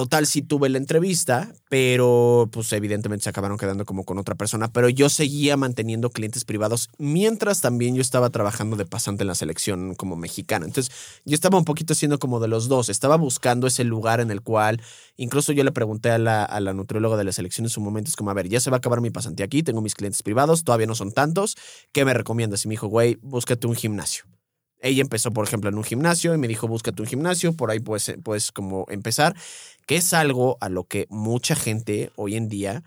Total, 0.00 0.26
sí 0.26 0.40
tuve 0.40 0.70
la 0.70 0.78
entrevista, 0.78 1.52
pero 1.68 2.48
pues 2.50 2.72
evidentemente 2.72 3.24
se 3.24 3.28
acabaron 3.28 3.58
quedando 3.58 3.84
como 3.84 4.04
con 4.04 4.16
otra 4.16 4.34
persona, 4.34 4.72
pero 4.72 4.88
yo 4.88 5.10
seguía 5.10 5.58
manteniendo 5.58 6.08
clientes 6.08 6.46
privados 6.46 6.88
mientras 6.96 7.60
también 7.60 7.94
yo 7.94 8.00
estaba 8.00 8.30
trabajando 8.30 8.76
de 8.76 8.86
pasante 8.86 9.24
en 9.24 9.26
la 9.26 9.34
selección 9.34 9.94
como 9.94 10.16
mexicana. 10.16 10.64
Entonces 10.64 10.90
yo 11.26 11.34
estaba 11.34 11.58
un 11.58 11.66
poquito 11.66 11.92
haciendo 11.92 12.18
como 12.18 12.40
de 12.40 12.48
los 12.48 12.66
dos, 12.68 12.88
estaba 12.88 13.16
buscando 13.16 13.66
ese 13.66 13.84
lugar 13.84 14.20
en 14.20 14.30
el 14.30 14.40
cual, 14.40 14.80
incluso 15.18 15.52
yo 15.52 15.64
le 15.64 15.72
pregunté 15.72 16.10
a 16.10 16.16
la, 16.16 16.46
a 16.46 16.60
la 16.60 16.72
nutrióloga 16.72 17.18
de 17.18 17.24
la 17.24 17.32
selección 17.32 17.66
en 17.66 17.70
su 17.70 17.82
momento, 17.82 18.08
es 18.08 18.16
como, 18.16 18.30
a 18.30 18.34
ver, 18.34 18.48
ya 18.48 18.58
se 18.58 18.70
va 18.70 18.76
a 18.76 18.78
acabar 18.78 19.02
mi 19.02 19.10
pasantía 19.10 19.44
aquí, 19.44 19.62
tengo 19.62 19.82
mis 19.82 19.94
clientes 19.94 20.22
privados, 20.22 20.64
todavía 20.64 20.86
no 20.86 20.94
son 20.94 21.12
tantos, 21.12 21.58
¿qué 21.92 22.06
me 22.06 22.14
recomiendas? 22.14 22.64
Y 22.64 22.68
me 22.68 22.72
dijo, 22.72 22.86
güey, 22.86 23.18
búscate 23.20 23.66
un 23.66 23.74
gimnasio. 23.74 24.24
Ella 24.80 25.02
empezó, 25.02 25.30
por 25.30 25.46
ejemplo, 25.46 25.68
en 25.68 25.76
un 25.76 25.84
gimnasio 25.84 26.34
y 26.34 26.38
me 26.38 26.48
dijo, 26.48 26.66
búscate 26.66 27.02
un 27.02 27.08
gimnasio, 27.08 27.54
por 27.54 27.70
ahí 27.70 27.80
puedes, 27.80 28.14
puedes 28.22 28.50
como 28.50 28.86
empezar, 28.88 29.36
que 29.86 29.96
es 29.96 30.12
algo 30.14 30.56
a 30.60 30.68
lo 30.68 30.84
que 30.84 31.06
mucha 31.10 31.54
gente 31.54 32.12
hoy 32.16 32.36
en 32.36 32.48
día 32.48 32.82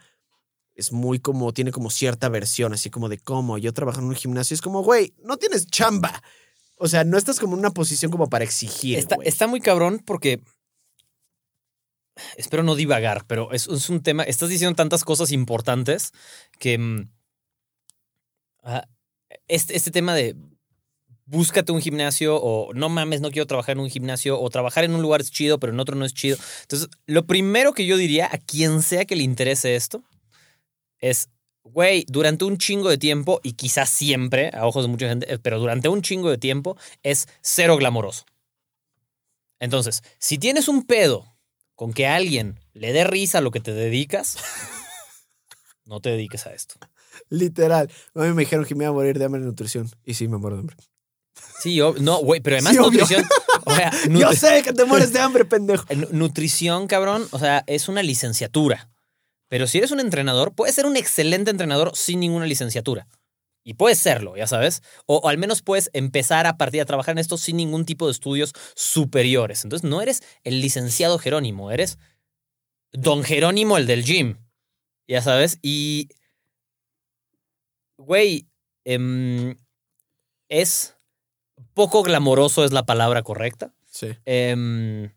es 0.75 0.91
muy 0.91 1.19
como, 1.19 1.53
tiene 1.53 1.71
como 1.71 1.89
cierta 1.89 2.29
versión, 2.29 2.73
así 2.73 2.89
como 2.89 3.09
de 3.09 3.19
cómo 3.19 3.57
yo 3.57 3.73
trabajo 3.73 4.00
en 4.00 4.05
un 4.05 4.15
gimnasio, 4.15 4.55
es 4.55 4.62
como, 4.62 4.81
güey, 4.81 5.13
no 5.23 5.38
tienes 5.38 5.67
chamba. 5.67 6.23
O 6.77 6.88
sea, 6.88 7.03
no 7.03 7.17
estás 7.17 7.39
como 7.39 7.53
en 7.53 7.59
una 7.59 7.71
posición 7.71 8.12
como 8.12 8.29
para 8.29 8.43
exigir. 8.43 8.97
Está, 8.97 9.17
está 9.23 9.47
muy 9.47 9.62
cabrón 9.62 10.01
porque. 10.05 10.41
Espero 12.38 12.62
no 12.62 12.75
divagar, 12.75 13.25
pero 13.25 13.51
es, 13.51 13.67
es 13.67 13.89
un 13.89 14.01
tema. 14.01 14.23
Estás 14.23 14.50
diciendo 14.50 14.75
tantas 14.75 15.03
cosas 15.03 15.31
importantes 15.31 16.12
que. 16.59 16.77
mm, 16.77 17.09
ah, 18.63 18.88
este, 19.47 19.75
este 19.75 19.91
tema 19.91 20.13
de 20.13 20.35
búscate 21.25 21.71
un 21.71 21.81
gimnasio 21.81 22.35
o 22.35 22.73
no 22.73 22.89
mames, 22.89 23.21
no 23.21 23.31
quiero 23.31 23.47
trabajar 23.47 23.77
en 23.77 23.83
un 23.83 23.89
gimnasio 23.89 24.39
o 24.39 24.49
trabajar 24.49 24.83
en 24.83 24.93
un 24.93 25.01
lugar 25.01 25.21
es 25.21 25.31
chido, 25.31 25.59
pero 25.59 25.73
en 25.73 25.79
otro 25.79 25.95
no 25.95 26.05
es 26.05 26.13
chido. 26.13 26.37
Entonces, 26.61 26.89
lo 27.05 27.25
primero 27.25 27.73
que 27.73 27.85
yo 27.85 27.97
diría 27.97 28.29
a 28.31 28.37
quien 28.37 28.81
sea 28.81 29.05
que 29.05 29.15
le 29.15 29.23
interese 29.23 29.75
esto 29.75 30.03
es, 30.99 31.29
güey, 31.63 32.05
durante 32.07 32.45
un 32.45 32.57
chingo 32.57 32.89
de 32.89 32.97
tiempo 32.97 33.39
y 33.43 33.53
quizás 33.53 33.89
siempre, 33.89 34.51
a 34.53 34.65
ojos 34.65 34.83
de 34.83 34.89
mucha 34.89 35.07
gente, 35.07 35.33
eh, 35.33 35.39
pero 35.39 35.59
durante 35.59 35.89
un 35.89 36.01
chingo 36.01 36.29
de 36.29 36.37
tiempo 36.37 36.77
es 37.03 37.27
cero 37.41 37.77
glamoroso. 37.77 38.25
Entonces, 39.59 40.03
si 40.19 40.37
tienes 40.37 40.67
un 40.67 40.85
pedo 40.85 41.25
con 41.75 41.93
que 41.93 42.05
alguien 42.05 42.59
le 42.73 42.91
dé 42.91 43.05
risa 43.05 43.37
a 43.37 43.41
lo 43.41 43.51
que 43.51 43.61
te 43.61 43.73
dedicas, 43.73 44.37
no 45.85 46.01
te 46.01 46.09
dediques 46.09 46.45
a 46.47 46.53
esto. 46.53 46.75
Literal. 47.29 47.89
A 48.13 48.23
mí 48.23 48.33
me 48.33 48.41
dijeron 48.41 48.65
que 48.65 48.75
me 48.75 48.83
iba 48.83 48.89
a 48.89 48.93
morir 48.93 49.17
de 49.17 49.25
hambre 49.25 49.39
en 49.39 49.47
nutrición. 49.47 49.89
Y 50.03 50.15
sí, 50.15 50.27
me 50.27 50.37
muero 50.37 50.57
de 50.57 50.61
hambre. 50.61 50.77
Sí, 51.61 51.77
ob- 51.77 51.97
no, 51.99 52.17
güey, 52.19 52.41
pero 52.41 52.57
además 52.57 52.73
Sí, 52.73 52.79
nutrición. 52.79 53.25
O 53.65 53.73
sea, 53.73 53.91
Yo 54.09 54.31
sé 54.33 54.61
que 54.63 54.73
te 54.73 54.85
mueres 54.85 55.13
de 55.13 55.19
hambre, 55.19 55.45
pendejo. 55.45 55.85
nu- 55.95 56.07
nutrición, 56.11 56.87
cabrón, 56.87 57.27
o 57.31 57.39
sea, 57.39 57.63
es 57.67 57.87
una 57.87 58.03
licenciatura. 58.03 58.89
Pero 59.49 59.67
si 59.67 59.77
eres 59.77 59.91
un 59.91 59.99
entrenador, 59.99 60.53
puedes 60.53 60.75
ser 60.75 60.85
un 60.85 60.97
excelente 60.97 61.51
entrenador 61.51 61.91
sin 61.95 62.19
ninguna 62.19 62.45
licenciatura. 62.45 63.07
Y 63.65 63.75
puedes 63.75 63.97
serlo, 63.99 64.35
ya 64.35 64.45
sabes. 64.47 64.81
O, 65.05 65.17
o 65.17 65.29
al 65.29 65.37
menos 65.37 65.61
puedes 65.61 65.89
empezar 65.93 66.47
a 66.47 66.57
partir 66.57 66.81
a 66.81 66.85
trabajar 66.85 67.13
en 67.13 67.19
esto 67.19 67.37
sin 67.37 67.55
ningún 67.57 67.85
tipo 67.85 68.07
de 68.07 68.11
estudios 68.11 68.51
superiores. 68.75 69.63
Entonces 69.63 69.89
no 69.89 70.01
eres 70.01 70.21
el 70.43 70.59
licenciado 70.59 71.17
Jerónimo, 71.17 71.71
eres 71.71 71.97
don 72.91 73.23
Jerónimo 73.23 73.77
el 73.77 73.87
del 73.87 74.03
gym. 74.03 74.37
Ya 75.07 75.21
sabes. 75.21 75.59
Y, 75.61 76.09
güey, 77.97 78.47
em, 78.85 79.55
es 80.49 80.92
poco 81.74 82.03
glamoroso 82.03 82.63
es 82.65 82.72
la 82.72 82.86
palabra 82.86 83.24
correcta. 83.24 83.74
Sí. 83.91 84.08
Em, 84.25 85.12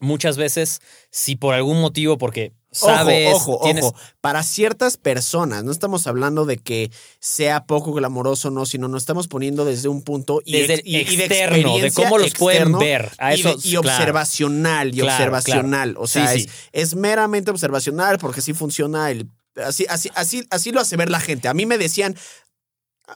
muchas 0.00 0.36
veces, 0.36 0.80
si 1.10 1.36
por 1.36 1.54
algún 1.54 1.80
motivo, 1.80 2.18
porque 2.18 2.52
sabes, 2.72 3.32
ojo, 3.34 3.52
ojo, 3.54 3.64
tienes- 3.64 3.84
ojo. 3.84 3.94
Para 4.20 4.42
ciertas 4.42 4.96
personas, 4.96 5.62
no 5.64 5.70
estamos 5.70 6.06
hablando 6.08 6.44
de 6.44 6.58
que 6.58 6.90
sea 7.20 7.64
poco 7.66 7.92
glamoroso, 7.92 8.50
no, 8.50 8.66
sino 8.66 8.88
nos 8.88 9.02
estamos 9.04 9.28
poniendo 9.28 9.64
desde 9.64 9.88
un 9.88 10.02
punto 10.02 10.40
y, 10.44 10.52
desde 10.60 10.82
y- 10.84 10.96
y 10.96 11.00
externo, 11.00 11.78
de, 11.78 11.92
cómo 11.92 12.18
los 12.18 12.32
pueden 12.34 12.76
ver. 12.78 13.12
A 13.18 13.34
y, 13.34 13.40
eso, 13.40 13.50
de- 13.56 13.68
y 13.68 13.70
claro. 13.76 13.80
observacional, 13.96 14.88
y 14.88 14.98
Claro, 14.98 15.12
observacional. 15.14 15.94
O 15.98 16.06
sea, 16.08 16.26
Sí, 16.28 16.38
es, 16.38 16.42
sí. 16.44 16.50
es 16.72 16.94
meramente 16.96 17.50
observacional 17.52 18.18
porque 18.18 18.40
así 18.40 18.52
funciona 18.54 19.10
el. 19.10 19.28
Así, 19.64 19.86
así, 19.88 20.10
así, 20.16 20.44
así 20.50 20.72
lo 20.72 20.80
hace 20.80 20.96
ver 20.96 21.10
la 21.10 21.20
gente. 21.20 21.46
A 21.46 21.54
mí 21.54 21.64
me 21.64 21.78
decían. 21.78 22.16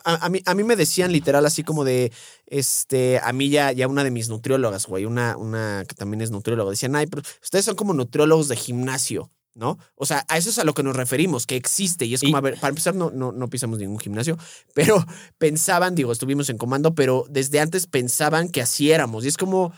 A, 0.04 0.26
a 0.26 0.28
mí, 0.28 0.42
a 0.45 0.54
mí 0.54 0.64
me 0.64 0.76
decían 0.76 1.12
literal 1.12 1.47
así 1.47 1.62
como 1.64 1.85
de, 1.85 2.12
este, 2.47 3.18
a 3.23 3.33
mí 3.33 3.49
ya, 3.49 3.73
ya 3.73 3.88
una 3.88 4.04
de 4.04 4.11
mis 4.11 4.28
nutriólogas, 4.28 4.87
güey, 4.87 5.04
una, 5.07 5.37
una 5.37 5.85
que 5.88 5.95
también 5.95 6.21
es 6.21 6.30
nutrióloga, 6.30 6.71
decían, 6.71 6.95
ay, 6.97 7.07
pero 7.07 7.23
ustedes 7.42 7.64
son 7.64 7.75
como 7.75 7.95
nutriólogos 7.95 8.49
de 8.49 8.57
gimnasio, 8.57 9.30
¿no? 9.54 9.78
O 9.97 10.04
sea, 10.07 10.25
a 10.28 10.37
eso 10.37 10.50
es 10.50 10.59
a 10.59 10.64
lo 10.64 10.75
que 10.75 10.83
nos 10.83 10.95
referimos, 10.95 11.47
que 11.47 11.57
existe. 11.57 12.04
Y 12.04 12.14
es 12.14 12.21
como, 12.21 12.37
Y- 12.37 12.38
a 12.38 12.40
ver, 12.42 12.54
para 12.61 12.68
empezar, 12.68 12.95
no, 12.95 13.11
no, 13.11 13.33
no 13.33 13.49
pisamos 13.49 13.78
ningún 13.78 13.99
gimnasio, 13.99 14.37
pero 14.75 15.02
pensaban, 15.38 15.95
digo, 15.95 16.12
estuvimos 16.12 16.49
en 16.50 16.59
comando, 16.59 16.95
pero 16.95 17.25
desde 17.30 17.59
antes 17.61 17.87
pensaban 17.87 18.50
que 18.50 18.61
así 18.62 18.92
éramos. 18.92 19.25
Y 19.25 19.28
es 19.28 19.37
como, 19.37 19.73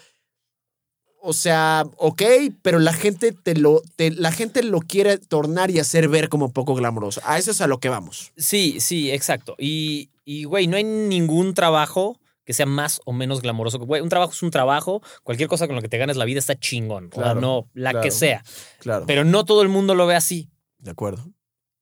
o 1.22 1.32
sea, 1.32 1.84
ok, 1.96 2.22
pero 2.62 2.78
la 2.78 2.92
gente 2.92 3.32
te 3.32 3.54
lo, 3.54 3.82
te- 3.96 4.10
la 4.10 4.32
gente 4.32 4.62
lo 4.62 4.80
quiere 4.80 5.18
tornar 5.18 5.70
y 5.70 5.78
hacer 5.78 6.08
ver 6.08 6.28
como 6.28 6.52
poco 6.52 6.74
glamoroso. 6.74 7.20
A 7.24 7.38
eso 7.38 7.50
es 7.50 7.60
a 7.60 7.66
lo 7.66 7.78
que 7.78 7.88
vamos. 7.88 8.32
Sí, 8.36 8.80
sí, 8.80 9.10
exacto. 9.10 9.54
Y, 9.58 10.10
y, 10.24 10.44
güey, 10.44 10.66
no 10.66 10.76
hay 10.76 10.84
ningún 10.84 11.54
trabajo 11.54 12.18
que 12.44 12.54
sea 12.54 12.66
más 12.66 13.00
o 13.04 13.12
menos 13.12 13.42
glamoroso. 13.42 13.78
Güey, 13.78 14.02
un 14.02 14.08
trabajo 14.08 14.32
es 14.32 14.42
un 14.42 14.50
trabajo. 14.50 15.02
Cualquier 15.22 15.48
cosa 15.48 15.66
con 15.66 15.76
la 15.76 15.82
que 15.82 15.88
te 15.88 15.98
ganes 15.98 16.16
la 16.16 16.24
vida 16.24 16.38
está 16.40 16.58
chingón. 16.58 17.06
o 17.06 17.10
Claro, 17.10 17.40
no, 17.40 17.68
la 17.74 17.90
claro. 17.90 18.04
que 18.04 18.10
sea. 18.10 18.42
Claro. 18.80 19.04
Pero 19.06 19.24
no 19.24 19.44
todo 19.44 19.62
el 19.62 19.68
mundo 19.68 19.94
lo 19.94 20.06
ve 20.06 20.16
así. 20.16 20.48
de 20.78 20.90
acuerdo. 20.90 21.24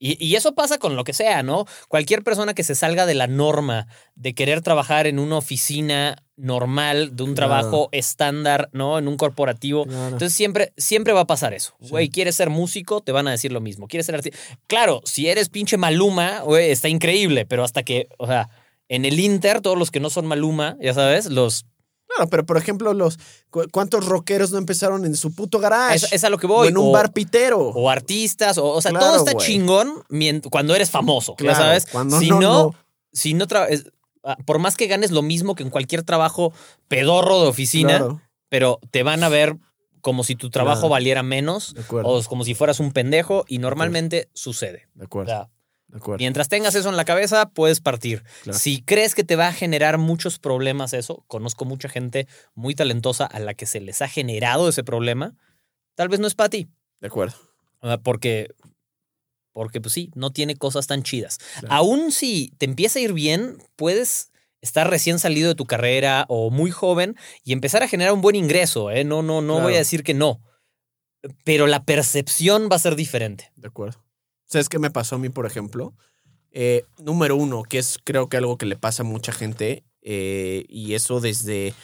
Y, 0.01 0.23
y 0.25 0.37
eso 0.37 0.55
pasa 0.55 0.79
con 0.79 0.95
lo 0.95 1.05
que 1.05 1.13
sea, 1.13 1.43
¿no? 1.43 1.65
Cualquier 1.89 2.23
persona 2.23 2.55
que 2.55 2.63
se 2.65 2.75
salga 2.75 3.05
de 3.07 3.15
la 3.15 3.27
norma 3.27 3.87
de 4.15 4.35
querer 4.35 4.61
trabajar 4.63 5.07
en 5.07 5.19
una 5.19 5.37
oficina 5.39 6.23
normal, 6.39 7.15
de 7.17 7.23
un 7.25 7.35
Claro. 7.35 7.49
trabajo 7.51 7.89
estándar, 7.93 8.69
¿no? 8.73 8.99
En 8.99 9.09
un 9.09 9.17
corporativo. 9.17 9.85
Claro. 9.85 10.05
Entonces 10.07 10.33
siempre, 10.33 10.73
siempre 10.77 11.13
va 11.13 11.21
a 11.21 11.27
pasar 11.27 11.53
eso. 11.55 11.75
Sí. 11.81 11.89
Güey, 11.91 12.09
¿quieres 12.09 12.37
ser 12.37 12.49
músico? 12.51 13.01
Te 13.03 13.13
van 13.13 13.29
a 13.29 13.33
decir 13.33 13.53
lo 13.53 13.61
mismo. 13.61 13.89
¿Quieres 13.89 14.07
ser 14.07 14.15
artista? 14.15 14.39
Claro, 14.67 15.01
si 15.05 15.29
eres 15.29 15.49
pinche 15.49 15.77
Maluma, 15.77 16.41
güey, 16.41 16.71
está 16.71 16.89
increíble, 16.89 17.45
pero 17.47 17.65
hasta 17.65 17.83
que, 17.83 18.09
o 18.19 18.27
sea, 18.27 18.49
en 18.89 19.05
el 19.05 19.21
Inter, 19.21 19.61
todos 19.61 19.77
los 19.77 19.91
que 19.91 20.01
no 20.01 20.09
son 20.11 20.27
Maluma, 20.27 20.77
ya 20.81 20.95
sabes, 20.95 21.27
los... 21.27 21.67
Claro, 22.07 22.31
pero 22.31 22.47
por 22.47 22.57
ejemplo, 22.57 22.95
los 22.95 23.19
cu- 23.51 23.67
¿cuántos 23.71 24.07
rockeros 24.07 24.51
no 24.51 24.57
empezaron 24.57 25.05
en 25.05 25.15
su 25.15 25.35
puto 25.35 25.59
garage? 25.59 25.97
Es, 25.97 26.13
es 26.15 26.25
a 26.25 26.31
lo 26.31 26.39
que 26.39 26.47
o 26.47 26.49
voy. 26.49 26.69
en 26.69 26.79
un 26.79 26.87
o- 26.89 26.91
bar 26.93 27.13
pitero. 27.13 27.59
o 27.61 27.91
artistas, 27.91 28.57
o, 28.57 28.65
o 28.67 28.81
sea, 28.81 28.93
Claro, 28.93 29.07
todo 29.07 29.17
está 29.27 29.35
chingón 29.37 29.93
cuando 30.51 30.75
eres 30.75 30.89
famoso, 30.91 31.35
Claro, 31.35 31.59
ya 31.59 31.65
sabes. 31.67 31.87
cuando 31.93 32.19
si 32.19 32.31
no, 32.31 32.41
no, 32.41 32.53
no. 32.63 32.75
si 33.13 33.35
no 33.35 33.47
por 34.47 34.59
más 34.59 34.77
que 34.77 34.87
ganes 34.87 35.11
lo 35.11 35.23
mismo 35.23 35.55
que 35.55 35.63
en 35.63 35.71
cualquier 35.71 36.03
trabajo 36.03 36.53
pedorro 36.89 37.43
de 37.43 37.49
oficina, 37.49 37.99
Claro, 37.99 38.21
pero 38.49 38.81
te 38.91 39.03
van 39.03 39.23
a 39.25 39.29
ver 39.29 39.57
como 40.01 40.25
si 40.25 40.37
tu 40.37 40.49
trabajo 40.51 40.83
Claro. 40.83 40.91
valiera 40.93 41.23
menos 41.23 41.75
o 41.91 42.23
como 42.25 42.45
si 42.45 42.55
fueras 42.55 42.81
un 42.81 42.93
pendejo 42.93 43.45
y 43.49 43.59
normalmente 43.59 44.29
sucede. 44.33 44.89
de 44.95 45.03
O 45.03 45.07
acuerdo. 45.07 45.31
sea, 45.31 45.49
de 45.89 45.97
acuerdo. 45.99 46.19
mientras 46.19 46.49
tengas 46.49 46.75
eso 46.75 46.89
en 46.89 46.97
la 46.97 47.05
cabeza, 47.05 47.51
puedes 47.51 47.81
partir. 47.81 48.23
Claro. 48.45 48.59
Si 48.59 48.83
crees 48.83 49.15
que 49.15 49.25
te 49.25 49.37
va 49.37 49.49
a 49.49 49.53
generar 49.53 49.99
muchos 49.99 50.39
problemas 50.39 50.93
eso, 50.93 51.25
conozco 51.27 51.65
mucha 51.65 51.89
gente 51.89 52.27
muy 52.55 52.75
talentosa 52.75 53.27
a 53.27 53.39
la 53.41 53.55
que 53.55 53.67
se 53.67 53.81
les 53.81 54.01
ha 54.03 54.09
generado 54.09 54.69
ese 54.69 54.85
problema, 54.85 55.35
tal 55.95 56.09
vez 56.09 56.21
no 56.21 56.27
es 56.27 56.35
para 56.35 56.49
ti. 56.51 56.69
De 57.01 57.09
acuerdo. 57.09 57.37
Ah, 57.81 57.99
Porque, 58.03 58.49
porque 59.53 59.81
pues 59.81 59.95
sí, 59.95 60.11
no 60.15 60.33
tiene 60.33 60.57
cosas 60.57 60.87
tan 60.87 61.03
chidas. 61.03 61.39
Claro. 61.61 61.75
Aún 61.75 62.13
si 62.13 62.53
te 62.59 62.67
empieza 62.67 62.99
a 62.99 63.03
ir 63.03 63.13
bien, 63.13 63.59
puedes 63.77 64.33
estar 64.61 64.91
recién 64.91 65.19
salido 65.19 65.49
de 65.49 65.55
tu 65.55 65.67
carrera 65.67 66.27
o 66.29 66.51
muy 66.51 66.71
joven 66.71 67.17
y 67.45 67.53
empezar 67.53 67.83
a 67.83 67.89
generar 67.89 68.13
un 68.13 68.21
buen 68.21 68.37
ingreso. 68.37 68.91
¿eh? 68.91 69.05
No, 69.05 69.23
no, 69.23 69.41
no 69.41 69.61
voy 69.61 69.75
a 69.75 69.79
decir 69.79 70.03
que 70.03 70.15
no. 70.15 70.41
Pero 71.45 71.67
la 71.67 71.85
percepción 71.85 72.69
va 72.71 72.77
a 72.77 72.81
ser 72.81 72.97
diferente. 72.97 73.51
De 73.57 73.69
acuerdo. 73.69 74.05
¿Sabes 74.47 74.69
qué 74.69 74.79
me 74.79 74.91
pasó 74.91 75.17
a 75.17 75.19
mí, 75.19 75.29
por 75.29 75.47
ejemplo? 75.47 75.95
Eh, 76.53 76.85
número 76.99 77.37
uno, 77.37 77.63
que 77.63 77.79
es 77.79 77.99
creo 78.03 78.29
que 78.29 78.39
algo 78.39 78.57
que 78.57 78.67
le 78.67 78.77
pasa 78.77 79.03
a 79.03 79.07
mucha 79.07 79.33
gente, 79.33 79.85
eh, 80.01 80.65
y 80.69 80.95
eso 80.95 81.21
desde 81.21 81.75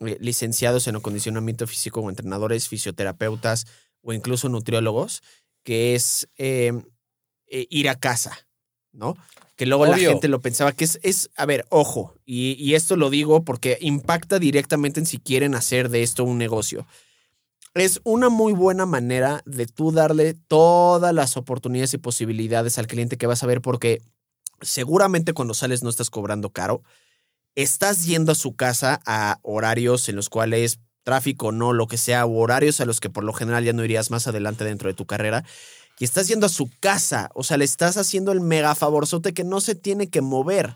eh, 0.00 0.16
licenciados 0.20 0.86
en 0.86 0.96
acondicionamiento 0.96 1.66
físico 1.66 2.00
o 2.00 2.08
entrenadores, 2.08 2.68
fisioterapeutas 2.68 3.66
o 4.02 4.14
incluso 4.14 4.48
nutriólogos, 4.48 5.22
que 5.62 5.94
es 5.94 6.28
eh, 6.36 6.72
eh, 7.46 7.66
ir 7.70 7.88
a 7.88 7.96
casa, 7.96 8.46
¿no? 8.92 9.16
Que 9.56 9.66
luego 9.66 9.84
la 9.84 9.98
gente 9.98 10.28
lo 10.28 10.40
pensaba 10.40 10.72
que 10.72 10.84
es, 10.84 10.98
es 11.02 11.30
a 11.36 11.44
ver, 11.44 11.66
ojo, 11.68 12.14
y, 12.24 12.52
y 12.52 12.74
esto 12.74 12.96
lo 12.96 13.10
digo 13.10 13.44
porque 13.44 13.76
impacta 13.80 14.38
directamente 14.38 15.00
en 15.00 15.06
si 15.06 15.18
quieren 15.18 15.54
hacer 15.54 15.90
de 15.90 16.02
esto 16.02 16.24
un 16.24 16.38
negocio. 16.38 16.86
Es 17.74 18.00
una 18.04 18.30
muy 18.30 18.52
buena 18.52 18.86
manera 18.86 19.42
de 19.44 19.66
tú 19.66 19.92
darle 19.92 20.34
todas 20.34 21.14
las 21.14 21.36
oportunidades 21.36 21.94
y 21.94 21.98
posibilidades 21.98 22.78
al 22.78 22.86
cliente 22.86 23.18
que 23.18 23.26
vas 23.26 23.42
a 23.42 23.46
ver 23.46 23.60
porque 23.60 24.00
seguramente 24.60 25.32
cuando 25.32 25.54
sales 25.54 25.82
no 25.82 25.90
estás 25.90 26.10
cobrando 26.10 26.50
caro. 26.50 26.82
Estás 27.54 28.06
yendo 28.06 28.32
a 28.32 28.36
su 28.36 28.54
casa 28.54 29.00
a 29.06 29.38
horarios 29.42 30.08
en 30.08 30.16
los 30.16 30.28
cuales 30.28 30.80
tráfico 31.02 31.52
no, 31.52 31.72
lo 31.72 31.86
que 31.86 31.96
sea, 31.96 32.26
horarios 32.26 32.80
a 32.80 32.84
los 32.84 33.00
que 33.00 33.10
por 33.10 33.24
lo 33.24 33.32
general 33.32 33.64
ya 33.64 33.72
no 33.72 33.84
irías 33.84 34.10
más 34.10 34.26
adelante 34.26 34.64
dentro 34.64 34.88
de 34.88 34.94
tu 34.94 35.06
carrera. 35.06 35.44
Y 35.98 36.04
estás 36.04 36.28
yendo 36.28 36.46
a 36.46 36.50
su 36.50 36.70
casa, 36.80 37.30
o 37.34 37.44
sea, 37.44 37.58
le 37.58 37.64
estás 37.64 37.96
haciendo 37.96 38.32
el 38.32 38.40
mega 38.40 38.74
favorzote 38.74 39.34
que 39.34 39.44
no 39.44 39.60
se 39.60 39.74
tiene 39.74 40.08
que 40.08 40.22
mover. 40.22 40.74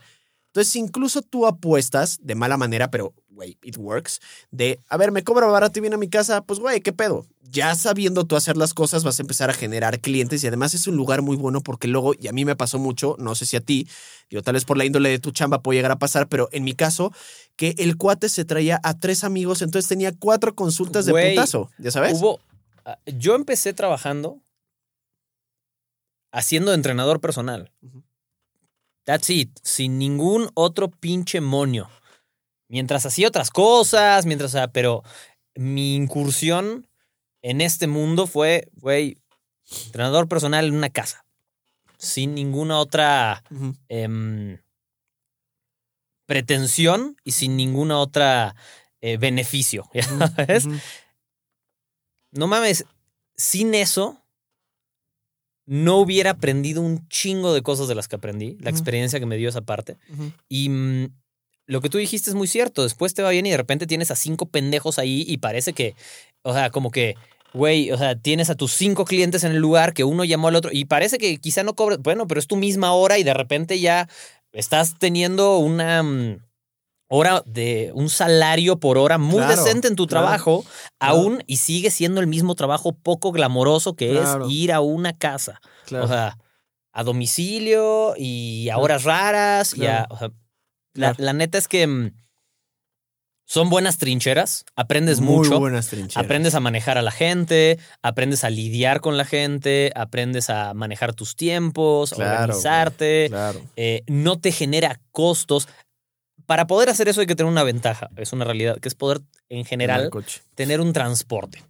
Entonces, 0.48 0.76
incluso 0.76 1.22
tú 1.22 1.46
apuestas 1.46 2.18
de 2.22 2.34
mala 2.34 2.56
manera, 2.56 2.90
pero, 2.90 3.14
güey, 3.34 3.58
it 3.62 3.76
works, 3.76 4.20
de, 4.50 4.80
a 4.88 4.96
ver, 4.96 5.12
me 5.12 5.22
cobra 5.24 5.46
barato 5.46 5.78
y 5.78 5.82
viene 5.82 5.96
a 5.96 5.98
mi 5.98 6.08
casa, 6.08 6.42
pues, 6.42 6.60
güey, 6.60 6.80
¿qué 6.80 6.92
pedo? 6.92 7.26
Ya 7.42 7.74
sabiendo 7.74 8.24
tú 8.24 8.36
hacer 8.36 8.56
las 8.56 8.74
cosas, 8.74 9.04
vas 9.04 9.18
a 9.18 9.22
empezar 9.22 9.50
a 9.50 9.54
generar 9.54 10.00
clientes 10.00 10.42
y 10.42 10.46
además 10.46 10.74
es 10.74 10.86
un 10.86 10.96
lugar 10.96 11.22
muy 11.22 11.36
bueno 11.36 11.60
porque 11.60 11.86
luego, 11.88 12.12
y 12.18 12.28
a 12.28 12.32
mí 12.32 12.44
me 12.44 12.56
pasó 12.56 12.78
mucho, 12.78 13.16
no 13.18 13.34
sé 13.34 13.46
si 13.46 13.56
a 13.56 13.60
ti, 13.60 13.86
digo, 14.30 14.42
tal 14.42 14.54
vez 14.54 14.64
por 14.64 14.76
la 14.76 14.84
índole 14.84 15.10
de 15.10 15.18
tu 15.18 15.30
chamba 15.30 15.62
puede 15.62 15.78
llegar 15.78 15.92
a 15.92 15.98
pasar, 15.98 16.28
pero 16.28 16.48
en 16.52 16.64
mi 16.64 16.74
caso, 16.74 17.12
que 17.56 17.74
el 17.78 17.96
cuate 17.96 18.28
se 18.28 18.44
traía 18.44 18.80
a 18.82 18.98
tres 18.98 19.22
amigos, 19.24 19.62
entonces 19.62 19.88
tenía 19.88 20.12
cuatro 20.18 20.54
consultas 20.54 21.06
de 21.06 21.12
Güey, 21.12 21.34
putazo, 21.34 21.70
¿ya 21.78 21.90
sabes? 21.90 22.18
Hubo. 22.18 22.40
ah, 22.84 22.98
Yo 23.06 23.34
empecé 23.34 23.72
trabajando 23.72 24.40
haciendo 26.32 26.72
entrenador 26.74 27.20
personal. 27.20 27.70
That's 29.04 29.28
it. 29.30 29.50
Sin 29.62 29.98
ningún 29.98 30.50
otro 30.54 30.90
pinche 30.90 31.40
monio. 31.40 31.88
Mientras 32.68 33.06
hacía 33.06 33.28
otras 33.28 33.50
cosas, 33.50 34.26
mientras. 34.26 34.50
o 34.50 34.52
sea, 34.52 34.68
pero 34.68 35.02
mi 35.54 35.94
incursión 35.94 36.88
en 37.42 37.60
este 37.60 37.86
mundo 37.86 38.26
fue, 38.26 38.68
güey, 38.74 39.18
entrenador 39.86 40.28
personal 40.28 40.66
en 40.66 40.74
una 40.74 40.90
casa. 40.90 41.24
Sin 41.98 42.34
ninguna 42.34 42.78
otra 42.78 43.44
em, 43.88 44.58
pretensión 46.26 47.16
y 47.24 47.32
sin 47.32 47.56
ninguna 47.56 47.98
otra 47.98 48.56
eh, 49.00 49.16
beneficio. 49.16 49.88
¿ya 49.94 50.02
sabes? 50.02 50.66
No 52.32 52.46
mames, 52.46 52.84
sin 53.36 53.74
eso 53.74 54.20
no 55.66 55.96
hubiera 55.96 56.30
aprendido 56.30 56.82
un 56.82 57.08
chingo 57.08 57.54
de 57.54 57.62
cosas 57.62 57.88
de 57.88 57.94
las 57.94 58.08
que 58.08 58.16
aprendí, 58.16 58.56
la 58.60 58.70
experiencia 58.70 59.18
que 59.18 59.26
me 59.26 59.36
dio 59.36 59.48
esa 59.48 59.62
parte. 59.62 59.96
Y 60.48 60.68
mm, 60.68 61.14
lo 61.66 61.80
que 61.80 61.88
tú 61.88 61.98
dijiste 61.98 62.30
es 62.30 62.36
muy 62.36 62.46
cierto. 62.46 62.82
Después 62.82 63.14
te 63.14 63.22
va 63.22 63.30
bien 63.30 63.46
y 63.46 63.50
de 63.50 63.56
repente 63.56 63.86
tienes 63.86 64.10
a 64.10 64.16
cinco 64.16 64.46
pendejos 64.46 64.98
ahí 64.98 65.24
y 65.26 65.38
parece 65.38 65.72
que, 65.72 65.94
o 66.42 66.52
sea, 66.52 66.70
como 66.70 66.90
que, 66.90 67.14
güey, 67.52 67.90
o 67.92 67.98
sea, 67.98 68.16
tienes 68.16 68.50
a 68.50 68.54
tus 68.54 68.72
cinco 68.72 69.04
clientes 69.04 69.44
en 69.44 69.52
el 69.52 69.58
lugar 69.58 69.94
que 69.94 70.04
uno 70.04 70.24
llamó 70.24 70.48
al 70.48 70.56
otro 70.56 70.70
y 70.72 70.84
parece 70.84 71.18
que 71.18 71.38
quizá 71.38 71.62
no 71.62 71.74
cobres, 71.74 71.98
bueno, 72.00 72.26
pero 72.26 72.38
es 72.40 72.46
tu 72.46 72.56
misma 72.56 72.92
hora 72.92 73.18
y 73.18 73.22
de 73.22 73.34
repente 73.34 73.80
ya 73.80 74.08
estás 74.52 74.98
teniendo 74.98 75.58
una 75.58 76.02
mm, 76.02 76.38
hora 77.08 77.42
de 77.46 77.92
un 77.94 78.08
salario 78.08 78.78
por 78.78 78.98
hora 78.98 79.18
muy 79.18 79.38
Claro, 79.38 79.56
decente 79.56 79.88
en 79.88 79.96
tu 79.96 80.06
trabajo 80.06 80.64
claro. 80.98 81.14
aún 81.16 81.44
y 81.46 81.56
sigue 81.56 81.90
siendo 81.90 82.20
el 82.20 82.26
mismo 82.26 82.54
trabajo 82.54 82.92
poco 82.92 83.32
glamoroso 83.32 83.94
que 83.94 84.20
es 84.20 84.28
ir 84.48 84.72
a 84.72 84.80
una 84.80 85.16
casa. 85.16 85.60
Claro. 85.86 86.04
O 86.04 86.08
sea, 86.08 86.38
a 86.92 87.02
domicilio 87.04 88.14
y 88.16 88.68
a 88.68 88.78
horas 88.78 89.04
raras. 89.04 89.76
Y 89.76 89.86
a, 89.86 90.06
o 90.10 90.18
sea, 90.18 90.30
Claro. 90.94 91.16
la 91.18 91.32
neta 91.32 91.58
es 91.58 91.68
que 91.68 91.86
mm, 91.86 92.10
son 93.46 93.68
buenas 93.68 93.98
trincheras, 93.98 94.64
aprendes 94.74 95.20
Muy 95.20 95.36
mucho. 95.36 95.60
buenas 95.60 95.88
trincheras. 95.88 96.24
Aprendes 96.24 96.54
a 96.54 96.60
manejar 96.60 96.96
a 96.96 97.02
la 97.02 97.10
gente, 97.10 97.78
aprendes 98.00 98.42
a 98.42 98.48
lidiar 98.50 99.00
con 99.02 99.18
la 99.18 99.26
gente, 99.26 99.92
aprendes 99.94 100.48
a 100.48 100.72
manejar 100.72 101.12
tus 101.14 101.36
tiempos, 101.36 102.12
a 102.14 102.16
Claro, 102.16 102.34
organizarte. 102.44 103.26
Claro. 103.28 103.60
eh, 103.76 104.02
no 104.06 104.40
te 104.40 104.50
genera 104.50 104.98
costos. 105.12 105.68
Para 106.46 106.66
poder 106.66 106.88
hacer 106.88 107.08
eso 107.08 107.20
hay 107.20 107.26
que 107.26 107.34
tener 107.36 107.50
una 107.52 107.64
ventaja, 107.64 108.08
es 108.16 108.32
una 108.32 108.44
realidad, 108.44 108.78
que 108.80 108.88
es 108.88 108.94
poder 108.94 109.20
en 109.50 109.64
general 109.66 110.10
tener 110.54 110.80
un 110.80 110.92
transporte. 110.94 111.62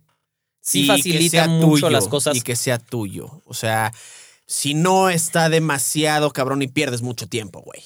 Sí 0.60 0.84
Y 0.84 0.86
facilita 0.86 1.46
mucho 1.48 1.68
tuyo, 1.68 1.90
las 1.90 2.08
cosas. 2.08 2.36
Y 2.36 2.40
que 2.40 2.56
sea 2.56 2.78
tuyo. 2.78 3.42
O 3.46 3.52
sea, 3.54 3.92
si 4.46 4.74
no 4.74 5.10
está 5.10 5.48
demasiado 5.48 6.30
cabrón 6.32 6.62
y 6.62 6.68
pierdes 6.68 7.02
mucho 7.02 7.26
tiempo, 7.28 7.60
güey. 7.60 7.82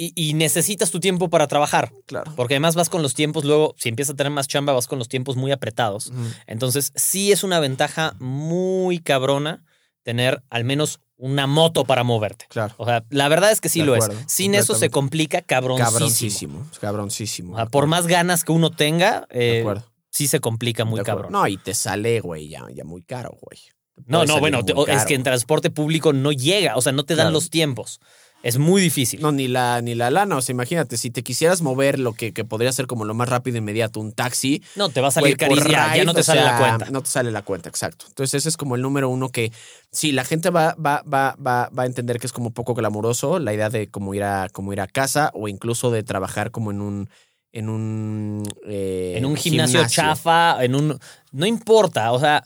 Y, 0.00 0.12
y 0.14 0.34
necesitas 0.34 0.90
tu 0.92 1.00
tiempo 1.00 1.28
para 1.28 1.48
trabajar. 1.48 1.92
Claro. 2.06 2.32
Porque 2.36 2.54
además 2.54 2.76
vas 2.76 2.88
con 2.88 3.02
los 3.02 3.14
tiempos, 3.14 3.44
luego, 3.44 3.74
si 3.76 3.88
empiezas 3.88 4.14
a 4.14 4.16
tener 4.16 4.30
más 4.30 4.46
chamba, 4.46 4.72
vas 4.72 4.86
con 4.86 4.98
los 4.98 5.08
tiempos 5.08 5.34
muy 5.36 5.50
apretados. 5.50 6.12
Entonces, 6.46 6.92
sí 6.94 7.32
es 7.32 7.42
una 7.42 7.58
ventaja 7.60 8.14
muy 8.20 9.00
cabrona 9.00 9.64
tener 10.04 10.42
al 10.50 10.64
menos 10.64 11.00
una 11.16 11.48
moto 11.48 11.84
para 11.84 12.04
moverte. 12.04 12.46
Claro. 12.48 12.74
O 12.78 12.86
sea, 12.86 13.04
la 13.10 13.28
verdad 13.28 13.50
es 13.50 13.60
que 13.60 13.68
sí 13.68 13.80
De 13.80 13.86
lo 13.86 13.94
acuerdo, 13.96 14.14
es. 14.20 14.32
Sin 14.32 14.54
eso 14.54 14.76
se 14.76 14.88
complica 14.88 15.42
cabroncísimo. 15.42 15.90
Cabroncísimo. 15.90 16.66
Cabroncísimo. 16.80 17.52
O 17.54 17.56
sea, 17.56 17.66
por 17.66 17.86
más 17.88 18.06
ganas 18.06 18.44
que 18.44 18.52
uno 18.52 18.70
tenga, 18.70 19.26
De 19.32 19.58
eh, 19.58 19.60
acuerdo. 19.62 19.84
sí 20.10 20.28
se 20.28 20.38
complica 20.38 20.84
muy 20.84 21.00
cabrón. 21.02 21.32
No, 21.32 21.46
y 21.48 21.56
te 21.56 21.74
sale, 21.74 22.20
güey, 22.20 22.48
ya, 22.48 22.64
ya 22.72 22.84
muy 22.84 23.02
caro, 23.02 23.36
güey. 23.42 23.58
No, 24.06 24.24
no, 24.24 24.38
bueno, 24.38 24.64
te- 24.64 24.74
es 24.92 25.04
que 25.06 25.14
en 25.14 25.24
transporte 25.24 25.70
público 25.70 26.12
no 26.12 26.30
llega, 26.30 26.76
o 26.76 26.80
sea, 26.82 26.92
no 26.92 27.02
te 27.04 27.16
dan 27.16 27.24
Claro. 27.26 27.32
los 27.34 27.50
tiempos. 27.50 27.98
Es 28.42 28.58
muy 28.58 28.80
difícil. 28.80 29.20
No, 29.20 29.32
ni 29.32 29.48
la, 29.48 29.82
ni 29.82 29.94
la 29.94 30.10
lana. 30.10 30.36
O 30.36 30.42
sea, 30.42 30.52
imagínate, 30.52 30.96
si 30.96 31.10
te 31.10 31.22
quisieras 31.22 31.60
mover 31.60 31.98
lo 31.98 32.12
que, 32.12 32.32
que 32.32 32.44
podría 32.44 32.70
ser 32.72 32.86
como 32.86 33.04
lo 33.04 33.14
más 33.14 33.28
rápido 33.28 33.56
e 33.56 33.58
inmediato, 33.58 33.98
un 34.00 34.12
taxi, 34.12 34.62
No, 34.76 34.88
te 34.88 35.00
va 35.00 35.08
a 35.08 35.10
salir 35.10 35.36
carísimo. 35.36 35.70
Ya, 35.70 35.96
ya 35.96 36.04
no 36.04 36.14
te 36.14 36.22
sale 36.22 36.42
la 36.42 36.56
cuenta. 36.58 36.90
No 36.90 37.02
te 37.02 37.08
sale 37.08 37.32
la 37.32 37.42
cuenta, 37.42 37.68
exacto. 37.68 38.06
Entonces, 38.08 38.34
ese 38.34 38.48
es 38.48 38.56
como 38.56 38.76
el 38.76 38.82
número 38.82 39.08
uno 39.08 39.30
que 39.30 39.52
sí, 39.90 40.12
la 40.12 40.24
gente 40.24 40.50
va, 40.50 40.74
va, 40.74 41.02
va, 41.02 41.36
va, 41.44 41.68
va 41.76 41.82
a 41.82 41.86
entender 41.86 42.20
que 42.20 42.26
es 42.26 42.32
como 42.32 42.50
poco 42.50 42.74
glamuroso 42.74 43.38
la 43.38 43.52
idea 43.52 43.70
de 43.70 43.88
cómo 43.88 44.14
ir 44.14 44.22
a, 44.22 44.48
ir 44.72 44.80
a 44.80 44.86
casa 44.86 45.30
o 45.34 45.48
incluso 45.48 45.90
de 45.90 46.02
trabajar 46.02 46.50
como 46.50 46.70
en 46.70 46.80
un. 46.80 47.10
En 47.50 47.70
un, 47.70 48.42
eh, 48.66 49.14
en 49.16 49.24
un 49.24 49.34
gimnasio, 49.34 49.82
chafa, 49.88 50.62
en 50.62 50.74
un... 50.74 50.98
No 51.32 51.46
importa, 51.46 52.12
o 52.12 52.20
sea, 52.20 52.44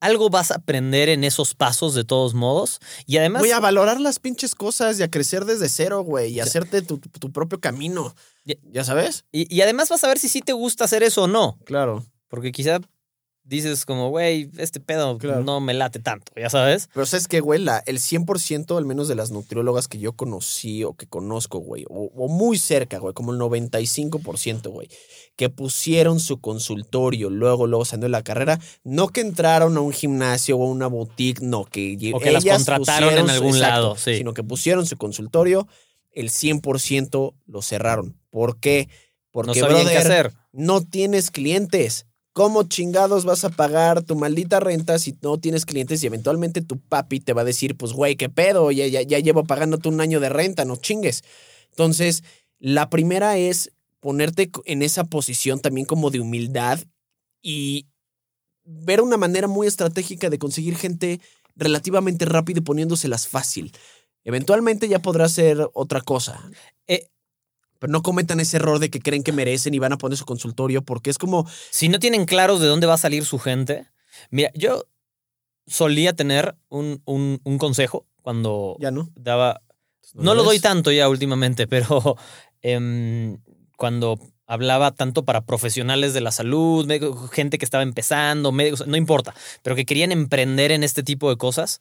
algo 0.00 0.28
vas 0.30 0.50
a 0.50 0.56
aprender 0.56 1.08
en 1.08 1.24
esos 1.24 1.54
pasos 1.54 1.94
de 1.94 2.04
todos 2.04 2.34
modos. 2.34 2.80
Y 3.06 3.16
además... 3.16 3.40
Voy 3.42 3.50
a 3.50 3.60
valorar 3.60 4.00
las 4.00 4.18
pinches 4.18 4.54
cosas 4.54 4.98
y 5.00 5.02
a 5.02 5.10
crecer 5.10 5.44
desde 5.44 5.68
cero, 5.68 6.02
güey, 6.02 6.30
y 6.32 6.34
Sí. 6.34 6.40
hacerte 6.40 6.82
tu, 6.82 6.98
tu 6.98 7.32
propio 7.32 7.60
camino. 7.60 8.14
Ya- 8.44 8.56
¿Ya 8.70 8.84
sabes? 8.84 9.24
y, 9.32 9.52
y 9.54 9.60
además 9.62 9.88
vas 9.88 10.04
a 10.04 10.08
ver 10.08 10.18
si 10.18 10.28
sí 10.28 10.40
te 10.42 10.52
gusta 10.52 10.84
hacer 10.84 11.02
eso 11.02 11.24
o 11.24 11.26
no. 11.28 11.58
Claro. 11.64 12.04
Porque 12.28 12.52
quizá 12.52 12.80
dices 13.48 13.86
como, 13.86 14.10
güey, 14.10 14.50
este 14.58 14.80
pedo 14.80 15.18
Claro. 15.18 15.44
no 15.44 15.60
me 15.60 15.72
late 15.72 16.00
tanto, 16.00 16.32
ya 16.36 16.50
sabes. 16.50 16.88
Pero 16.92 17.06
sabes 17.06 17.28
que, 17.28 17.38
güey, 17.40 17.60
la- 17.62 17.80
el 17.86 17.98
100% 18.00 18.76
al 18.76 18.84
menos 18.84 19.06
de 19.06 19.14
las 19.14 19.30
nutriólogas 19.30 19.86
que 19.86 19.98
yo 19.98 20.12
conocí 20.14 20.82
o 20.82 20.94
que 20.94 21.06
conozco, 21.06 21.58
güey, 21.60 21.84
o, 21.88 22.10
o 22.16 22.26
muy 22.28 22.58
cerca, 22.58 22.98
güey, 22.98 23.14
como 23.14 23.32
el 23.32 23.38
95%, 23.38 24.70
güey, 24.70 24.88
que 25.36 25.50
pusieron 25.50 26.18
su 26.18 26.40
consultorio 26.40 27.28
luego, 27.30 27.66
luego 27.66 27.84
saliendo 27.84 28.06
de 28.06 28.10
la 28.10 28.22
carrera, 28.22 28.58
no 28.84 29.08
que 29.08 29.20
entraron 29.20 29.76
a 29.76 29.80
un 29.80 29.92
gimnasio 29.92 30.56
o 30.56 30.66
a 30.66 30.70
una 30.70 30.86
boutique, 30.86 31.42
no, 31.42 31.64
que, 31.64 31.96
O 32.14 32.18
que 32.18 32.32
las 32.32 32.44
contrataron 32.44 33.10
en 33.10 33.20
pusieron 33.20 33.30
algún 33.30 33.60
lado, 33.60 33.96
sí. 33.96 34.16
Sino 34.16 34.32
que 34.32 34.42
pusieron 34.42 34.86
su 34.86 34.96
consultorio, 34.96 35.68
el 36.12 36.30
100% 36.30 37.34
lo 37.46 37.62
cerraron. 37.62 38.16
¿Por 38.30 38.58
qué? 38.58 38.88
Porque, 39.30 39.60
No 39.60 39.68
qué 39.68 39.98
hacer. 39.98 40.32
no 40.52 40.80
tienes 40.80 41.30
clientes. 41.30 42.06
¿Cómo 42.32 42.64
chingados 42.64 43.24
vas 43.24 43.44
a 43.44 43.50
pagar 43.50 44.02
tu 44.02 44.14
maldita 44.14 44.60
renta 44.60 44.98
si 44.98 45.16
no 45.22 45.38
tienes 45.38 45.64
clientes? 45.64 46.02
Y 46.02 46.06
eventualmente 46.06 46.60
tu 46.62 46.78
papi 46.78 47.20
te 47.20 47.32
va 47.32 47.42
a 47.42 47.46
decir, 47.46 47.76
pues, 47.76 47.92
güey, 47.92 48.16
¿qué 48.16 48.28
pedo? 48.28 48.70
Ya, 48.70 48.86
ya, 48.86 49.02
ya 49.02 49.18
llevo 49.18 49.44
pagándote 49.44 49.88
un 49.88 50.00
año 50.00 50.20
de 50.20 50.28
renta, 50.28 50.64
no 50.66 50.76
chingues. 50.76 51.24
Entonces, 51.70 52.24
la 52.58 52.90
primera 52.90 53.38
es 53.38 53.72
ponerte 54.00 54.50
en 54.64 54.82
esa 54.82 55.04
posición 55.04 55.60
también 55.60 55.86
como 55.86 56.10
de 56.10 56.20
humildad 56.20 56.78
y 57.42 57.86
ver 58.64 59.00
una 59.00 59.16
manera 59.16 59.48
muy 59.48 59.66
estratégica 59.66 60.28
de 60.30 60.38
conseguir 60.38 60.76
gente 60.76 61.20
relativamente 61.54 62.24
rápido 62.24 62.58
y 62.58 62.62
poniéndoselas 62.62 63.28
fácil. 63.28 63.72
Eventualmente 64.24 64.88
ya 64.88 64.98
podrá 65.00 65.28
ser 65.28 65.68
otra 65.72 66.00
cosa. 66.00 66.50
Eh, 66.86 67.08
Pero 67.78 67.92
no 67.92 68.02
cometan 68.02 68.40
ese 68.40 68.56
error 68.56 68.78
de 68.78 68.90
que 68.90 69.00
creen 69.00 69.22
que 69.22 69.32
merecen 69.32 69.72
y 69.74 69.78
van 69.78 69.92
a 69.92 69.98
poner 69.98 70.18
su 70.18 70.24
consultorio 70.24 70.82
porque 70.82 71.10
es 71.10 71.18
como, 71.18 71.46
si 71.70 71.88
no 71.88 71.98
tienen 71.98 72.24
claros 72.26 72.60
de 72.60 72.66
dónde 72.66 72.86
va 72.86 72.94
a 72.94 72.98
salir 72.98 73.24
su 73.24 73.38
gente, 73.38 73.86
mira, 74.30 74.50
yo 74.54 74.84
solía 75.66 76.12
tener 76.14 76.56
un, 76.68 77.02
un- 77.04 77.40
un 77.44 77.58
consejo 77.58 78.06
cuando 78.22 78.76
Ya 78.80 78.90
no. 78.90 79.10
daba... 79.14 79.62
No 80.14 80.34
lo 80.34 80.42
doy 80.44 80.58
tanto 80.60 80.90
ya 80.92 81.08
últimamente, 81.08 81.66
pero 81.68 82.16
em, 82.62 83.38
cuando 83.76 84.18
hablaba 84.46 84.92
tanto 84.92 85.24
para 85.24 85.44
profesionales 85.44 86.14
de 86.14 86.20
la 86.20 86.32
salud, 86.32 86.88
gente 87.32 87.58
que 87.58 87.64
estaba 87.64 87.82
empezando, 87.82 88.52
médicos, 88.52 88.86
no 88.86 88.96
importa, 88.96 89.34
pero 89.62 89.76
que 89.76 89.84
querían 89.84 90.12
emprender 90.12 90.72
en 90.72 90.84
este 90.84 91.02
tipo 91.02 91.30
de 91.30 91.36
cosas. 91.36 91.80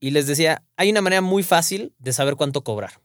Y 0.00 0.10
les 0.10 0.26
decía, 0.26 0.62
hay 0.76 0.90
una 0.90 1.02
manera 1.02 1.22
muy 1.22 1.42
fácil 1.42 1.94
de 1.98 2.12
saber 2.12 2.36
cuánto 2.36 2.62
cobrar. 2.62 3.00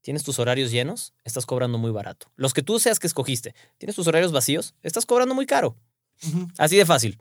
Tienes 0.00 0.24
tus 0.24 0.38
horarios 0.38 0.70
llenos, 0.70 1.14
estás 1.24 1.46
cobrando 1.46 1.78
muy 1.78 1.92
barato. 1.92 2.26
Los 2.36 2.54
que 2.54 2.62
tú 2.62 2.80
seas 2.80 2.98
que 2.98 3.06
escogiste, 3.06 3.54
tienes 3.78 3.94
tus 3.94 4.08
horarios 4.08 4.32
vacíos, 4.32 4.74
estás 4.82 5.06
cobrando 5.06 5.34
muy 5.34 5.46
caro. 5.46 5.76
Así 6.58 6.76
de 6.76 6.86
fácil. 6.86 7.18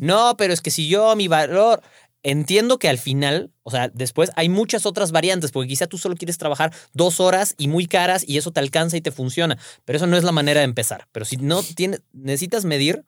No, 0.00 0.36
pero 0.36 0.52
es 0.52 0.60
que 0.60 0.70
si 0.70 0.88
yo 0.88 1.14
mi 1.16 1.28
valor. 1.28 1.82
Entiendo 2.24 2.78
que 2.78 2.88
al 2.88 2.98
final, 2.98 3.50
o 3.64 3.70
sea, 3.70 3.88
después 3.88 4.30
hay 4.36 4.48
muchas 4.48 4.86
otras 4.86 5.10
variantes, 5.10 5.50
porque 5.50 5.68
quizá 5.68 5.86
tú 5.88 5.98
solo 5.98 6.14
quieres 6.14 6.38
trabajar 6.38 6.72
dos 6.92 7.18
horas 7.18 7.54
y 7.58 7.66
muy 7.68 7.86
caras 7.86 8.24
y 8.26 8.38
eso 8.38 8.52
te 8.52 8.60
alcanza 8.60 8.96
y 8.96 9.00
te 9.00 9.10
funciona. 9.10 9.58
Pero 9.84 9.96
eso 9.96 10.06
no 10.06 10.16
es 10.16 10.22
la 10.22 10.30
manera 10.32 10.60
de 10.60 10.64
empezar. 10.64 11.08
Pero 11.10 11.24
si 11.24 11.36
no 11.36 11.62
tienes, 11.62 12.02
necesitas 12.12 12.64
medir, 12.64 13.04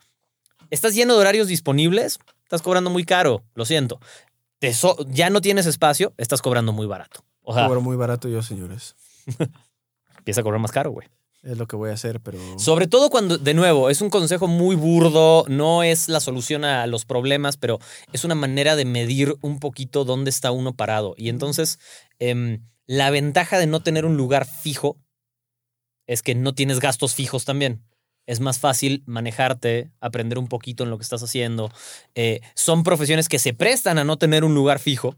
estás 0.70 0.94
lleno 0.94 1.14
de 1.14 1.20
horarios 1.20 1.46
disponibles, 1.46 2.18
estás 2.42 2.62
cobrando 2.62 2.90
muy 2.90 3.04
caro, 3.04 3.44
lo 3.54 3.64
siento. 3.64 4.00
Te 4.58 4.74
so- 4.74 4.96
ya 5.08 5.30
no 5.30 5.40
tienes 5.40 5.66
espacio, 5.66 6.12
estás 6.16 6.42
cobrando 6.42 6.72
muy 6.72 6.86
barato. 6.86 7.24
O 7.42 7.54
sea, 7.54 7.66
Cobro 7.66 7.82
muy 7.82 7.96
barato 7.96 8.28
yo, 8.28 8.42
señores. 8.42 8.96
empieza 10.18 10.40
a 10.40 10.44
cobrar 10.44 10.60
más 10.60 10.72
caro, 10.72 10.90
güey. 10.90 11.08
Es 11.44 11.58
lo 11.58 11.66
que 11.66 11.76
voy 11.76 11.90
a 11.90 11.92
hacer, 11.92 12.20
pero. 12.20 12.38
Sobre 12.58 12.86
todo 12.86 13.10
cuando, 13.10 13.36
de 13.36 13.52
nuevo, 13.52 13.90
es 13.90 14.00
un 14.00 14.08
consejo 14.08 14.46
muy 14.46 14.76
burdo, 14.76 15.44
no 15.46 15.82
es 15.82 16.08
la 16.08 16.20
solución 16.20 16.64
a 16.64 16.86
los 16.86 17.04
problemas, 17.04 17.58
pero 17.58 17.78
es 18.14 18.24
una 18.24 18.34
manera 18.34 18.76
de 18.76 18.86
medir 18.86 19.36
un 19.42 19.60
poquito 19.60 20.06
dónde 20.06 20.30
está 20.30 20.52
uno 20.52 20.74
parado. 20.74 21.14
Y 21.18 21.28
entonces, 21.28 21.78
em, 22.18 22.64
la 22.86 23.10
ventaja 23.10 23.58
de 23.58 23.66
no 23.66 23.82
tener 23.82 24.06
un 24.06 24.16
lugar 24.16 24.46
fijo 24.46 24.96
es 26.06 26.22
que 26.22 26.34
no 26.34 26.54
tienes 26.54 26.80
gastos 26.80 27.14
fijos 27.14 27.44
también. 27.44 27.84
Es 28.26 28.40
más 28.40 28.58
fácil 28.58 29.02
manejarte, 29.06 29.90
aprender 30.00 30.38
un 30.38 30.48
poquito 30.48 30.84
en 30.84 30.90
lo 30.90 30.96
que 30.96 31.02
estás 31.02 31.22
haciendo. 31.22 31.70
Eh, 32.14 32.40
son 32.54 32.84
profesiones 32.84 33.28
que 33.28 33.38
se 33.38 33.52
prestan 33.52 33.98
a 33.98 34.04
no 34.04 34.16
tener 34.16 34.44
un 34.44 34.54
lugar 34.54 34.78
fijo, 34.78 35.16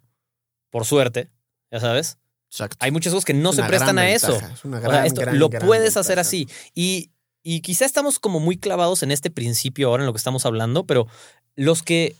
por 0.71 0.85
suerte, 0.85 1.31
ya 1.71 1.79
sabes. 1.79 2.19
Exacto. 2.51 2.77
Hay 2.81 2.91
muchas 2.91 3.13
cosas 3.13 3.25
que 3.25 3.35
no 3.35 3.53
se 3.53 3.63
prestan 3.65 3.99
a 3.99 4.11
eso. 4.11 4.33
ventaja, 4.33 4.55
es 4.55 4.65
una 4.65 4.79
O 4.79 4.81
sea, 4.81 4.89
gran, 4.91 5.07
esto 5.07 5.21
gran, 5.21 5.39
lo 5.39 5.49
gran 5.49 5.67
puedes 5.67 5.97
hacer 5.97 6.19
así. 6.19 6.49
Y, 6.75 7.11
y 7.43 7.61
quizá 7.61 7.85
estamos 7.85 8.19
como 8.19 8.41
muy 8.41 8.57
clavados 8.57 9.03
en 9.03 9.11
este 9.11 9.31
principio 9.31 9.89
ahora 9.89 10.03
en 10.03 10.07
lo 10.07 10.13
que 10.13 10.19
estamos 10.19 10.47
hablando, 10.47 10.87
pero 10.87 11.07
los 11.55 11.83
que 11.83 12.17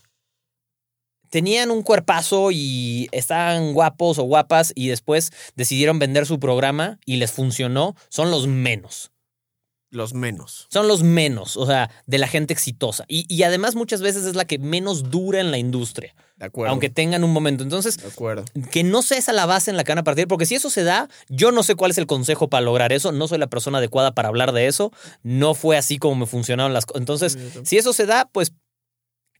tenían 1.29 1.71
un 1.71 1.83
cuerpazo 1.83 2.51
y 2.51 3.09
estaban 3.11 3.73
guapos 3.73 4.17
o 4.19 4.23
guapas 4.23 4.71
y 4.75 4.87
después 4.87 5.31
decidieron 5.55 5.99
vender 5.99 6.25
su 6.25 6.39
programa 6.39 6.99
y 7.05 7.17
les 7.17 7.31
funcionó, 7.31 7.95
son 8.09 8.31
los 8.31 8.47
menos. 8.47 9.11
Los 9.89 10.13
menos. 10.13 10.67
Son 10.69 10.87
los 10.89 11.01
menos, 11.01 11.55
o 11.55 11.65
sea, 11.65 11.89
de 12.05 12.17
la 12.17 12.27
gente 12.27 12.53
exitosa. 12.53 13.05
Y, 13.07 13.25
y 13.33 13.43
además 13.43 13.75
muchas 13.75 14.01
veces 14.01 14.25
es 14.25 14.35
la 14.35 14.43
que 14.45 14.59
menos 14.59 15.09
dura 15.09 15.39
en 15.39 15.49
la 15.49 15.57
industria, 15.57 16.13
De 16.35 16.45
acuerdo. 16.45 16.71
aunque 16.71 16.89
tengan 16.89 17.23
un 17.23 17.31
momento. 17.31 17.63
Entonces, 17.63 17.95
De 17.97 18.07
acuerdo. 18.09 18.43
que 18.71 18.83
no 18.83 19.01
sea 19.01 19.17
esa 19.17 19.31
la 19.31 19.45
base 19.45 19.71
en 19.71 19.77
la 19.77 19.85
que 19.85 19.91
van 19.93 19.99
a 19.99 20.03
partir, 20.03 20.27
porque 20.27 20.45
si 20.45 20.55
eso 20.55 20.69
se 20.69 20.83
da, 20.83 21.07
yo 21.29 21.51
no 21.53 21.63
sé 21.63 21.75
cuál 21.75 21.91
es 21.91 21.97
el 21.97 22.05
consejo 22.05 22.49
para 22.49 22.61
lograr 22.61 22.91
eso, 22.91 23.13
no 23.13 23.29
soy 23.29 23.37
la 23.37 23.47
persona 23.47 23.77
adecuada 23.77 24.13
para 24.13 24.27
hablar 24.27 24.51
de 24.51 24.67
eso, 24.67 24.91
no 25.23 25.53
fue 25.53 25.77
así 25.77 25.97
como 25.97 26.15
me 26.15 26.25
funcionaron 26.25 26.73
las 26.73 26.85
cosas. 26.85 26.99
Entonces, 26.99 27.37
si 27.63 27.77
eso 27.77 27.93
se 27.93 28.05
da, 28.05 28.29
pues 28.33 28.51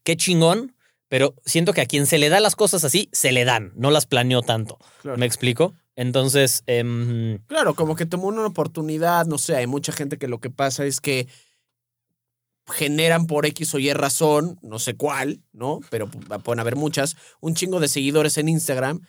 qué 0.02 0.16
chingón, 0.16 0.74
pero 1.08 1.34
siento 1.44 1.74
que 1.74 1.82
a 1.82 1.86
quien 1.86 2.06
se 2.06 2.16
le 2.18 2.30
da 2.30 2.40
las 2.40 2.56
cosas 2.56 2.84
así, 2.84 3.10
se 3.12 3.32
le 3.32 3.44
dan, 3.44 3.72
no 3.76 3.90
las 3.90 4.06
planeó 4.06 4.40
tanto. 4.40 4.78
Claro. 5.02 5.18
¿Me 5.18 5.26
explico? 5.26 5.74
Entonces, 6.00 6.62
em, 6.68 7.38
Claro, 7.48 7.74
como 7.74 7.96
que 7.96 8.06
tomó 8.06 8.28
una 8.28 8.46
oportunidad, 8.46 9.26
no 9.26 9.36
sé, 9.36 9.56
hay 9.56 9.66
mucha 9.66 9.90
gente 9.90 10.16
que 10.16 10.28
lo 10.28 10.38
que 10.38 10.48
pasa 10.48 10.86
es 10.86 11.00
que 11.00 11.26
generan 12.68 13.26
por 13.26 13.46
X 13.46 13.74
o 13.74 13.80
Y 13.80 13.92
razón, 13.94 14.60
no 14.62 14.78
sé 14.78 14.94
cuál, 14.94 15.42
¿no? 15.52 15.80
Pero 15.90 16.08
pu- 16.08 16.40
pueden 16.42 16.60
haber 16.60 16.76
muchas, 16.76 17.16
un 17.40 17.54
chingo 17.56 17.80
de 17.80 17.88
seguidores 17.88 18.38
en 18.38 18.48
Instagram. 18.48 19.00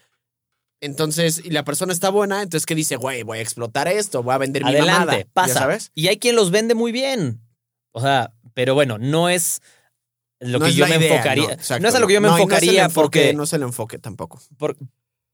Entonces, 0.82 1.41
y 1.45 1.52
la 1.52 1.63
persona 1.63 1.93
está 1.93 2.10
buena, 2.10 2.41
entonces 2.41 2.65
que 2.65 2.73
dice, 2.73 2.95
güey, 2.95 3.21
voy 3.21 3.38
a 3.38 3.41
explotar 3.41 3.88
esto, 3.88 4.23
voy 4.23 4.34
a 4.34 4.38
vender 4.39 4.63
mi 4.63 4.69
adelante, 4.71 4.99
mamada", 5.06 5.23
pasa. 5.34 5.47
¿Ya 5.49 5.54
sabes? 5.60 5.91
Y 5.93 6.08
hay 6.08 6.17
quien 6.17 6.36
los 6.36 6.49
vende 6.49 6.73
muy 6.73 6.91
bien. 6.91 7.39
O 7.91 8.02
sea, 8.02 8.34
pero 8.56 8.73
bueno, 8.73 8.97
no 8.97 9.30
es 9.30 9.62
lo 10.39 10.58
No 10.58 10.65
que 10.65 10.71
es 10.71 10.75
yo 10.78 10.88
me 10.88 10.95
idea, 10.95 11.13
enfocaría. 11.17 11.56
No, 11.82 11.88
es 11.89 11.95
a 11.95 11.99
lo 11.99 12.08
que 12.08 12.13
yo 12.13 12.21
me 12.21 12.30
No, 12.30 12.36
enfocaría 12.38 12.88
porque 12.89 13.34
No 13.34 13.43
es 13.43 13.54
el 13.54 13.62
enfoque 13.63 13.99
tampoco. 13.99 14.41
Por- 14.58 14.78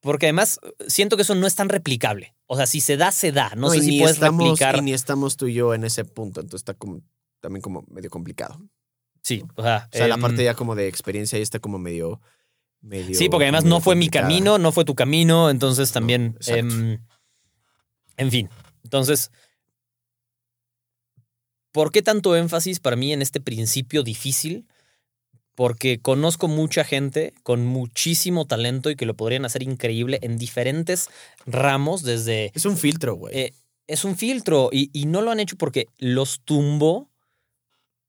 porque 0.05 0.27
además 0.27 0.59
siento 0.87 1.15
que 1.15 1.23
eso 1.23 1.33
no 1.33 1.47
es 1.47 1.55
tan 1.55 1.67
replicable. 1.67 2.35
O 2.45 2.55
sea, 2.55 2.67
si 2.67 2.79
se 2.79 2.95
da, 2.95 3.11
se 3.11 3.31
da. 3.31 3.53
No, 3.57 3.71
sé 3.71 3.79
y 3.79 3.81
si 3.81 3.99
puedes 3.99 4.17
estamos, 4.17 4.43
replicar. 4.43 4.77
Y 4.77 4.81
ni 4.81 4.93
estamos 4.93 5.35
tú 5.35 5.47
y 5.47 5.55
yo 5.55 5.73
en 5.73 5.83
ese 5.83 6.05
punto, 6.05 6.41
entonces 6.41 6.61
está 6.61 6.75
como, 6.75 7.01
también 7.39 7.63
como 7.63 7.83
medio 7.89 8.11
complicado. 8.11 8.61
Sí, 9.23 9.43
o 9.55 9.63
sea. 9.63 9.89
O 9.91 9.97
sea, 9.97 10.07
la 10.07 10.13
em, 10.13 10.21
parte 10.21 10.43
ya 10.43 10.53
como 10.53 10.75
de 10.75 10.87
experiencia 10.87 11.37
ahí 11.37 11.41
está 11.41 11.57
como 11.57 11.79
medio... 11.79 12.21
medio 12.81 13.17
Sí, 13.17 13.29
porque 13.29 13.45
además 13.45 13.65
no 13.65 13.81
fue 13.81 13.95
mi 13.95 14.09
camino, 14.09 14.59
no 14.59 14.71
fue 14.71 14.85
tu 14.85 14.93
camino. 14.93 15.49
Entonces 15.49 15.91
también. 15.91 16.35
exacto. 16.35 16.59
em, 16.59 16.99
en 18.17 18.31
fin. 18.31 18.49
Entonces. 18.83 19.31
¿Por 21.71 21.91
qué 21.91 22.03
tanto 22.03 22.35
énfasis 22.35 22.79
para 22.79 22.95
mí 22.95 23.11
en 23.11 23.23
este 23.23 23.41
principio 23.41 24.03
difícil? 24.03 24.67
Porque 25.55 25.99
conozco 25.99 26.47
mucha 26.47 26.83
gente 26.83 27.33
con 27.43 27.65
muchísimo 27.65 28.45
talento 28.45 28.89
y 28.89 28.95
que 28.95 29.05
lo 29.05 29.13
podrían 29.13 29.45
hacer 29.45 29.63
increíble 29.63 30.19
en 30.21 30.37
diferentes 30.37 31.09
ramos, 31.45 32.03
desde 32.03 32.51
Es 32.53 32.65
un 32.65 32.77
filtro, 32.77 33.15
güey. 33.15 33.37
Eh, 33.37 33.53
es 33.87 34.03
un 34.03 34.17
filtro 34.17 34.69
y, 34.71 34.89
y 34.93 35.05
no 35.05 35.21
lo 35.21 35.31
han 35.31 35.39
hecho 35.39 35.55
porque 35.57 35.87
los 35.97 36.41
tumbó 36.41 37.09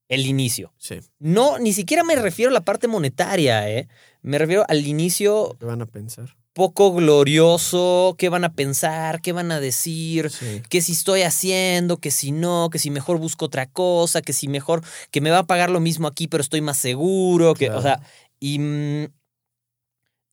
el 0.09 0.25
inicio. 0.25 0.73
sí. 0.77 0.99
No, 1.19 1.59
ni 1.59 1.73
siquiera 1.73 2.03
me 2.03 2.15
refiero 2.15 2.49
a 2.49 2.53
la 2.53 2.61
parte 2.61 2.87
monetaria, 2.87 3.69
¿eh? 3.69 3.87
Me 4.21 4.37
refiero 4.37 4.65
al 4.67 4.85
inicio 4.87 5.55
¿Qué 5.59 5.65
van 5.65 5.81
a 5.81 5.85
pensar? 5.85 6.36
Poco 6.57 6.91
glorioso, 6.91 8.15
qué 8.17 8.29
van 8.29 8.43
a 8.43 8.51
pensar, 8.53 9.21
qué 9.21 9.31
van 9.31 9.51
a 9.51 9.59
decir, 9.59 10.31
Sí. 10.31 10.63
que 10.69 10.81
si 10.81 10.93
estoy 10.93 11.21
haciendo, 11.21 11.97
que 11.97 12.09
si 12.09 12.31
no, 12.31 12.69
que 12.71 12.79
si 12.79 12.89
mejor 12.89 13.19
busco 13.19 13.45
otra 13.45 13.67
cosa, 13.67 14.23
que 14.23 14.33
si 14.33 14.47
mejor, 14.47 14.81
que 15.11 15.21
me 15.21 15.29
va 15.29 15.37
a 15.39 15.45
pagar 15.45 15.69
lo 15.69 15.79
mismo 15.79 16.07
aquí, 16.07 16.27
pero 16.27 16.41
estoy 16.41 16.61
más 16.61 16.77
seguro, 16.77 17.53
que, 17.53 17.65
Claro. 17.67 17.79
o 17.79 17.83
sea, 17.83 18.01
y, 18.39 18.57
mm, 18.57 19.05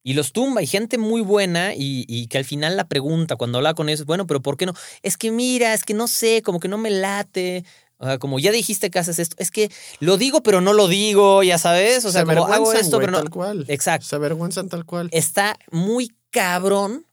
y 0.02 0.12
los 0.14 0.32
tumba, 0.32 0.62
y 0.62 0.66
gente 0.66 0.96
muy 0.98 1.20
buena, 1.20 1.74
y, 1.74 2.04
y 2.08 2.26
que 2.28 2.38
al 2.38 2.44
final 2.44 2.76
la 2.76 2.88
pregunta 2.88 3.36
cuando 3.36 3.58
habla 3.58 3.74
con 3.74 3.88
ellos, 3.90 4.06
bueno, 4.06 4.26
pero 4.26 4.40
¿por 4.40 4.56
qué 4.56 4.64
no? 4.66 4.72
Es 5.02 5.16
que 5.16 5.30
mira, 5.30 5.72
es 5.74 5.84
que 5.84 5.92
no 5.94 6.08
sé, 6.08 6.40
como 6.42 6.58
que 6.58 6.68
no 6.68 6.78
me 6.78 6.90
late. 6.90 7.64
O 7.98 8.06
sea, 8.06 8.18
como 8.18 8.38
ya 8.38 8.50
dijiste 8.52 8.90
que 8.90 8.98
haces 8.98 9.18
esto, 9.18 9.36
es 9.38 9.50
que 9.50 9.70
lo 10.00 10.16
digo, 10.16 10.42
pero 10.42 10.60
no 10.60 10.72
lo 10.72 10.88
digo, 10.88 11.42
ya 11.42 11.58
sabes. 11.58 12.04
O 12.04 12.10
sea, 12.10 12.22
Se 12.22 12.26
como 12.26 12.46
hago 12.46 12.72
esto, 12.72 12.98
pero 12.98 13.12
no. 13.12 13.18
Tal 13.18 13.30
cual. 13.30 13.64
Exacto. 13.68 14.06
Se 14.06 14.16
avergüenzan 14.16 14.68
tal 14.68 14.84
cual. 14.84 15.08
Está 15.12 15.56
muy 15.70 16.10
cabrón 16.30 17.06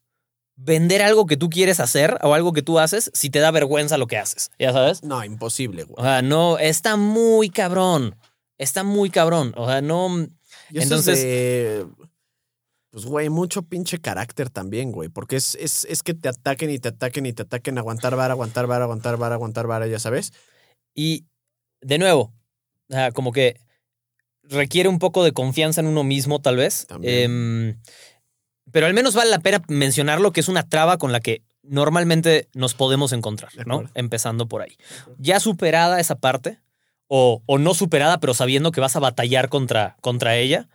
vender 0.56 1.02
algo 1.02 1.26
que 1.26 1.38
tú 1.38 1.50
quieres 1.50 1.80
hacer 1.80 2.18
o 2.22 2.34
algo 2.34 2.54
que 2.54 2.62
tú 2.62 2.80
haces 2.80 3.10
si 3.14 3.30
te 3.30 3.40
da 3.40 3.52
vergüenza 3.52 3.98
lo 3.98 4.08
que 4.08 4.18
haces, 4.18 4.52
ya 4.60 4.74
sabes. 4.74 5.04
No, 5.04 5.24
imposible, 5.24 5.84
güey. 5.84 5.96
O 5.98 6.04
sea, 6.04 6.22
no, 6.22 6.58
está 6.60 6.98
muy 6.98 7.50
cabrón. 7.50 8.16
Está 8.58 8.84
muy 8.84 9.10
cabrón. 9.10 9.54
O 9.58 9.68
sea, 9.68 9.82
no. 9.82 10.28
Y 10.70 10.78
eso 10.78 10.84
entonces- 10.84 11.18
es 11.18 11.24
de, 11.24 11.88
Pues, 12.92 13.06
güey, 13.06 13.30
mucho 13.30 13.64
pinche 13.64 14.00
carácter 14.00 14.50
también, 14.50 14.92
güey. 14.92 15.10
Porque 15.10 15.38
es, 15.38 15.56
es, 15.56 15.86
es 15.86 16.04
que 16.04 16.14
te 16.14 16.28
ataquen 16.30 16.70
y 16.70 16.78
te 16.78 16.90
ataquen 16.90 17.26
y 17.26 17.34
te 17.34 17.44
ataquen, 17.44 17.78
aguantar 17.78 18.16
vara, 18.16 18.34
aguantar 18.34 18.68
vara, 18.68 18.84
aguantar 18.84 19.18
vara, 19.18 19.36
aguantar 19.36 19.66
vara, 19.66 19.88
ya 19.88 19.98
sabes. 19.98 20.34
Y 20.94 21.26
de 21.82 21.98
nuevo, 21.98 22.34
como 23.14 23.32
que 23.32 23.60
requiere 24.44 24.90
un 24.90 25.00
poco 25.00 25.24
de 25.24 25.32
confianza 25.32 25.82
en 25.82 25.88
uno 25.88 26.04
mismo, 26.04 26.42
tal 26.42 26.58
vez. 26.58 26.88
Em, 27.02 27.80
pero 28.72 28.86
al 28.86 28.94
menos 28.94 29.16
vale 29.16 29.30
la 29.30 29.40
pena 29.40 29.62
mencionarlo, 29.68 30.32
que 30.32 30.42
es 30.42 30.48
una 30.48 30.68
traba 30.68 30.98
con 30.98 31.12
la 31.12 31.20
que 31.20 31.44
normalmente 31.64 32.48
nos 32.54 32.74
podemos 32.74 33.14
encontrar, 33.14 33.52
¿no? 33.66 33.90
Empezando 33.94 34.48
por 34.48 34.62
ahí. 34.62 34.78
Ya 35.18 35.40
superada 35.40 36.00
esa 36.00 36.16
parte, 36.16 36.60
o, 37.08 37.42
o 37.46 37.58
no 37.58 37.74
superada, 37.74 38.20
pero 38.20 38.34
sabiendo 38.34 38.72
que 38.72 38.82
vas 38.82 38.96
a 38.96 39.00
batallar 39.00 39.50
contra, 39.50 39.98
contra 40.02 40.38
ella, 40.38 40.70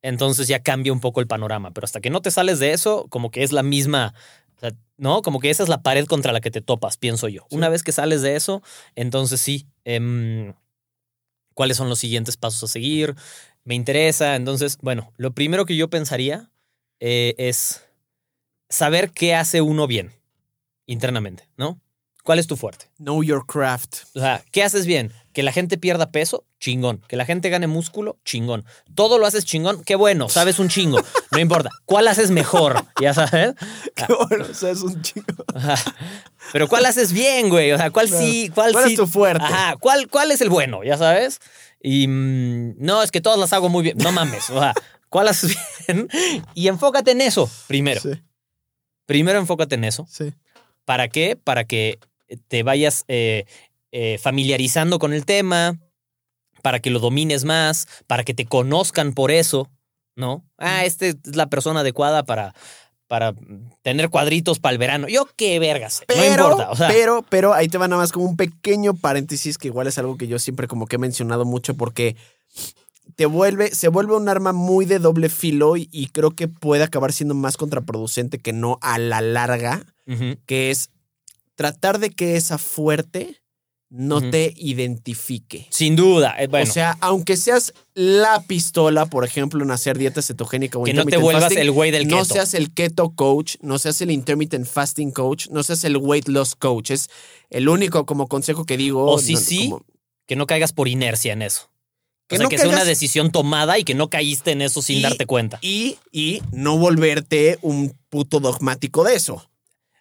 entonces 0.00 0.48
ya 0.48 0.60
cambia 0.60 0.92
un 0.92 1.00
poco 1.00 1.20
el 1.20 1.26
panorama. 1.26 1.70
Pero 1.70 1.84
hasta 1.84 2.00
que 2.00 2.10
no 2.10 2.22
te 2.22 2.30
sales 2.30 2.58
de 2.58 2.72
eso, 2.72 3.06
como 3.08 3.30
que 3.30 3.42
es 3.42 3.52
la 3.52 3.62
misma, 3.62 4.14
sea, 4.68 4.78
¿no? 4.96 5.22
Como 5.22 5.40
que 5.40 5.50
esa 5.50 5.62
es 5.62 5.68
la 5.68 5.82
pared 5.82 6.06
contra 6.06 6.32
la 6.32 6.40
que 6.40 6.50
te 6.50 6.60
topas, 6.60 6.96
pienso 6.96 7.28
yo. 7.28 7.46
Sí. 7.50 7.56
Una 7.56 7.68
vez 7.68 7.82
que 7.82 7.92
sales 7.92 8.22
de 8.22 8.36
eso, 8.36 8.62
entonces 8.94 9.40
sí, 9.40 9.66
em, 9.84 10.54
¿cuáles 11.54 11.76
son 11.76 11.88
los 11.88 11.98
siguientes 11.98 12.36
pasos 12.36 12.62
a 12.62 12.72
seguir? 12.72 13.14
Me 13.64 13.74
interesa. 13.74 14.36
Entonces, 14.36 14.78
bueno, 14.80 15.12
lo 15.16 15.32
primero 15.32 15.66
que 15.66 15.76
yo 15.76 15.88
pensaría 15.90 16.50
eh, 17.00 17.34
es 17.38 17.84
saber 18.68 19.10
qué 19.10 19.34
hace 19.34 19.60
uno 19.60 19.86
bien 19.86 20.12
internamente, 20.86 21.48
¿no? 21.56 21.80
¿Cuál 22.24 22.38
es 22.38 22.46
tu 22.46 22.56
fuerte? 22.56 22.86
Know 22.98 23.22
your 23.22 23.44
craft. 23.46 24.04
O 24.14 24.20
sea, 24.20 24.44
¿qué 24.52 24.62
haces 24.62 24.86
bien? 24.86 25.12
Que 25.32 25.42
la 25.42 25.52
gente 25.52 25.78
pierda 25.78 26.10
peso, 26.10 26.44
chingón. 26.60 27.02
Que 27.08 27.16
la 27.16 27.24
gente 27.24 27.48
gane 27.48 27.66
músculo, 27.66 28.18
chingón. 28.24 28.64
Todo 28.94 29.18
lo 29.18 29.26
haces 29.26 29.44
chingón, 29.44 29.82
qué 29.84 29.94
bueno, 29.96 30.28
sabes 30.28 30.58
un 30.58 30.68
chingo. 30.68 30.98
No 31.30 31.38
importa. 31.38 31.70
¿Cuál 31.86 32.08
haces 32.08 32.30
mejor? 32.30 32.84
Ya 33.00 33.14
sabes. 33.14 33.54
Qué 33.94 34.06
bueno, 34.28 34.46
o 34.50 34.54
sea, 34.54 34.70
es 34.70 34.82
un. 34.82 35.00
Ajá. 35.54 35.76
Pero 36.52 36.68
¿cuál 36.68 36.84
haces 36.84 37.12
bien, 37.12 37.48
güey? 37.48 37.72
O 37.72 37.78
sea, 37.78 37.90
¿cuál 37.90 38.08
sí? 38.08 38.50
¿Cuál, 38.54 38.72
¿Cuál 38.72 38.84
sí? 38.84 38.90
es 38.92 38.98
tu 38.98 39.06
fuerte? 39.06 39.44
Ajá. 39.44 39.76
¿Cuál, 39.80 40.08
¿Cuál 40.08 40.30
es 40.30 40.40
el 40.40 40.50
bueno? 40.50 40.84
Ya 40.84 40.96
sabes. 40.98 41.38
Y 41.82 42.06
mm, 42.08 42.74
no, 42.78 43.02
es 43.02 43.10
que 43.10 43.20
todas 43.20 43.38
las 43.38 43.52
hago 43.52 43.68
muy 43.68 43.82
bien. 43.82 43.96
No 43.98 44.12
mames. 44.12 44.50
O 44.50 44.58
sea, 44.60 44.74
¿cuál 45.08 45.28
haces 45.28 45.56
bien? 45.86 46.08
Y 46.54 46.68
enfócate 46.68 47.12
en 47.12 47.22
eso 47.22 47.50
primero. 47.66 48.00
Sí, 48.00 48.10
Primero 49.06 49.38
enfócate 49.38 49.74
en 49.76 49.84
eso. 49.84 50.06
sí. 50.10 50.32
¿Para 50.84 51.08
qué? 51.08 51.36
Para 51.36 51.64
que 51.64 51.98
te 52.48 52.62
vayas 52.64 53.04
eh, 53.08 53.46
eh, 53.92 54.18
familiarizando 54.18 54.98
con 54.98 55.12
el 55.12 55.24
tema, 55.24 55.78
para 56.62 56.80
que 56.80 56.90
lo 56.90 56.98
domines 56.98 57.44
más, 57.44 57.86
para 58.06 58.24
que 58.24 58.34
te 58.34 58.46
conozcan 58.46 59.12
por 59.12 59.30
eso, 59.30 59.68
¿no? 60.16 60.44
Ah, 60.58 60.84
esta 60.84 61.06
es 61.06 61.16
la 61.24 61.48
persona 61.48 61.80
adecuada 61.80 62.24
para, 62.24 62.54
para 63.06 63.34
tener 63.82 64.08
cuadritos 64.08 64.60
para 64.60 64.72
el 64.72 64.78
verano. 64.78 65.08
Yo 65.08 65.28
qué 65.36 65.58
vergas, 65.58 66.02
Pero, 66.06 66.20
no 66.20 66.24
importa. 66.24 66.70
O 66.70 66.76
sea, 66.76 66.88
pero, 66.88 67.22
pero 67.28 67.52
ahí 67.52 67.68
te 67.68 67.76
va 67.76 67.86
nada 67.86 68.00
más 68.00 68.12
como 68.12 68.24
un 68.24 68.36
pequeño 68.36 68.94
paréntesis 68.94 69.58
que 69.58 69.68
igual 69.68 69.86
es 69.88 69.98
algo 69.98 70.16
que 70.16 70.28
yo 70.28 70.38
siempre 70.38 70.68
como 70.68 70.86
que 70.86 70.96
he 70.96 70.98
mencionado 70.98 71.44
mucho 71.44 71.74
porque 71.74 72.16
te 73.16 73.26
vuelve, 73.26 73.74
se 73.74 73.88
vuelve 73.88 74.16
un 74.16 74.28
arma 74.28 74.52
muy 74.52 74.86
de 74.86 75.00
doble 75.00 75.28
filo 75.28 75.76
y, 75.76 75.88
y 75.92 76.06
creo 76.06 76.30
que 76.30 76.48
puede 76.48 76.84
acabar 76.84 77.12
siendo 77.12 77.34
más 77.34 77.58
contraproducente 77.58 78.38
que 78.38 78.54
no 78.54 78.78
a 78.80 78.98
la 78.98 79.20
larga, 79.20 79.84
que 80.46 80.70
es 80.70 80.90
tratar 81.54 81.98
de 81.98 82.10
que 82.10 82.36
esa 82.36 82.58
fuerte 82.58 83.41
no 83.94 84.30
te 84.30 84.54
identifique. 84.56 85.66
sin 85.70 85.96
duda. 85.96 86.34
eh, 86.38 86.46
bueno, 86.46 86.68
O 86.68 86.72
sea, 86.72 86.96
aunque 87.00 87.36
seas 87.36 87.74
la 87.94 88.40
pistola, 88.42 89.04
por 89.06 89.24
ejemplo, 89.24 89.62
en 89.62 89.70
hacer 89.70 89.98
dieta 89.98 90.22
cetogénica 90.22 90.78
o 90.78 90.84
que 90.84 90.94
no 90.94 91.04
te 91.04 91.18
vuelvas 91.18 91.44
fasting, 91.44 91.58
el 91.58 91.70
güey 91.72 91.90
del 91.90 92.08
no 92.08 92.22
keto. 92.22 92.34
seas 92.34 92.54
el 92.54 92.72
keto 92.72 93.10
coach, 93.14 93.56
no 93.60 93.78
seas 93.78 94.00
el 94.00 94.10
intermittent 94.10 94.66
fasting 94.66 95.10
coach, 95.10 95.48
no 95.50 95.62
seas 95.62 95.84
el 95.84 95.98
weight 95.98 96.28
loss 96.28 96.54
coach. 96.56 96.90
Es 96.90 97.10
el 97.50 97.68
único 97.68 98.06
como 98.06 98.28
consejo 98.28 98.64
que 98.64 98.76
digo. 98.78 99.04
O 99.10 99.18
sí, 99.18 99.34
no- 99.34 99.40
sí, 99.40 99.68
como- 99.70 99.84
que 100.26 100.36
no 100.36 100.46
caigas 100.46 100.72
por 100.72 100.88
inercia 100.88 101.34
en 101.34 101.42
eso. 101.42 101.68
Que 102.28 102.36
o 102.36 102.38
sea, 102.38 102.44
no 102.44 102.48
que 102.48 102.56
sea 102.56 102.68
una 102.70 102.84
decisión 102.84 103.30
tomada 103.30 103.78
y 103.78 103.84
que 103.84 103.94
no 103.94 104.08
caíste 104.08 104.52
en 104.52 104.62
eso 104.62 104.80
sin 104.80 105.00
Y- 105.00 105.02
darte 105.02 105.26
cuenta. 105.26 105.58
y, 105.60 105.98
y 106.10 106.40
no 106.52 106.78
volverte 106.78 107.58
un 107.60 107.94
puto 108.08 108.40
dogmático 108.40 109.04
de 109.04 109.16
eso. 109.16 109.46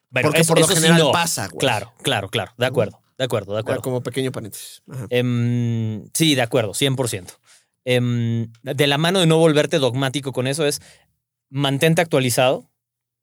Bueno, 0.10 0.30
porque 0.30 0.42
eso- 0.42 0.50
por 0.54 0.60
lo 0.62 0.68
sí 0.68 0.76
general 0.76 1.00
no. 1.00 1.12
pasa, 1.12 1.48
güey. 1.48 1.60
Claro, 1.60 1.92
claro, 2.04 2.30
claro. 2.30 2.54
De 2.58 2.66
acuerdo, 2.68 3.01
de 3.22 3.26
acuerdo, 3.26 3.54
de 3.54 3.60
acuerdo. 3.60 3.82
Como 3.84 4.02
pequeño 4.02 4.32
paréntesis. 4.32 4.82
Ajá. 4.92 5.06
Em, 5.10 6.04
sí, 6.14 6.34
de 6.36 6.42
acuerdo, 6.42 6.74
100%. 6.74 7.34
Em, 7.86 8.52
de 8.64 8.88
la 8.88 8.98
mano 8.98 9.20
de 9.20 9.28
no 9.28 9.38
volverte 9.38 9.78
dogmático 9.80 10.32
con 10.34 10.48
eso 10.48 10.66
es 10.66 10.82
mantente 11.50 12.02
actualizado, 12.02 12.70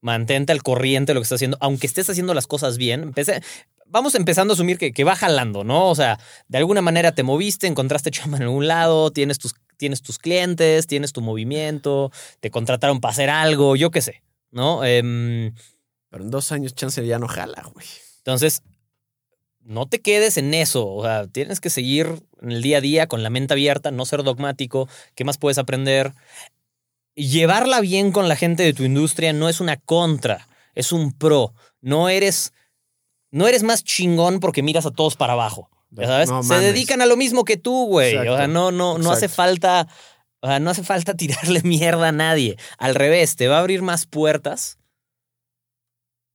mantente 0.01 0.53
al 0.53 0.63
corriente 0.63 1.11
de 1.11 1.15
lo 1.15 1.21
que 1.21 1.25
estás 1.25 1.39
haciendo, 1.39 1.57
aunque 1.61 1.87
estés 1.87 2.09
haciendo 2.11 2.35
las 2.35 2.47
cosas 2.47 2.79
bien. 2.79 3.03
Empecé- 3.03 3.43
vamos 3.87 4.15
empezando 4.15 4.53
a 4.53 4.55
asumir 4.55 4.79
que, 4.79 4.93
que 4.93 5.05
va 5.05 5.17
jalando, 5.17 5.65
¿no? 5.65 5.89
O 5.89 5.95
sea, 5.95 6.19
de 6.49 6.59
alguna 6.59 6.83
manera 6.83 7.13
te 7.13 7.23
moviste, 7.23 7.67
encontraste 7.67 8.11
chamba 8.11 8.37
en 8.37 8.45
algún 8.45 8.69
lado, 8.69 9.11
tienes 9.13 9.39
tus, 9.39 9.55
tienes 9.77 10.03
tus 10.03 10.19
clientes, 10.19 10.87
tienes 10.87 11.13
tu 11.13 11.21
movimiento, 11.21 12.13
te 12.41 12.51
contrataron 12.51 13.01
para 13.01 13.13
hacer 13.13 13.31
algo, 13.31 13.77
yo 13.77 13.91
qué 13.91 14.01
sé, 14.03 14.23
¿no? 14.51 14.85
Em, 14.85 15.53
Pero 16.11 16.25
en 16.25 16.31
dos 16.31 16.53
años 16.53 16.75
chance 16.75 17.05
ya 17.07 17.19
no 17.19 17.29
jala, 17.29 17.63
güey. 17.75 17.87
entonces, 18.19 18.63
no 19.69 19.87
te 19.87 20.01
quedes 20.01 20.39
en 20.39 20.55
eso. 20.55 20.89
O 20.89 21.05
sea, 21.05 21.27
tienes 21.27 21.61
que 21.61 21.69
seguir 21.69 22.23
en 22.41 22.53
el 22.53 22.63
día 22.63 22.79
a 22.79 22.81
día 22.81 23.07
con 23.07 23.23
la 23.23 23.29
mente 23.29 23.53
abierta, 23.53 23.91
no 23.91 24.07
ser 24.07 24.23
dogmático. 24.23 24.89
¿Qué 25.15 25.25
más 25.25 25.37
puedes 25.37 25.59
aprender? 25.59 26.15
Llevarla 27.15 27.81
bien 27.83 28.11
con 28.11 28.29
la 28.29 28.37
gente 28.37 28.63
de 28.63 28.73
tu 28.73 28.85
industria 28.85 29.35
no 29.35 29.49
es 29.49 29.61
una 29.61 29.77
contra, 29.77 30.49
es 30.75 30.91
un 30.91 31.13
pro. 31.13 31.53
No 31.83 32.09
eres, 32.09 32.55
no 33.31 33.47
eres 33.47 33.63
más 33.63 33.85
chingón 33.85 34.41
porque 34.41 34.63
miras 34.63 34.87
a 34.87 34.91
todos 34.91 35.17
para 35.17 35.35
abajo. 35.35 35.69
¿Ya 35.91 36.07
sabes? 36.07 36.31
No 36.31 36.43
Se 36.43 36.61
dedican 36.61 37.03
a 37.03 37.07
lo 37.07 37.19
mismo 37.19 37.45
que 37.45 37.59
tú, 37.59 37.87
güey. 37.89 38.17
O 38.17 38.37
sea, 38.37 38.49
no, 38.49 38.73
no, 38.73 38.97
no 38.97 39.13
hace 39.13 39.29
falta. 39.29 39.87
O 40.41 40.47
sea, 40.47 40.61
no 40.61 40.71
hace 40.71 40.83
falta 40.83 41.13
tirarle 41.17 41.61
mierda 41.63 42.09
a 42.09 42.13
nadie. 42.13 42.57
Al 42.79 42.95
revés, 42.95 43.37
te 43.37 43.49
va 43.49 43.57
a 43.57 43.61
abrir 43.61 43.83
más 43.83 44.07
puertas 44.07 44.78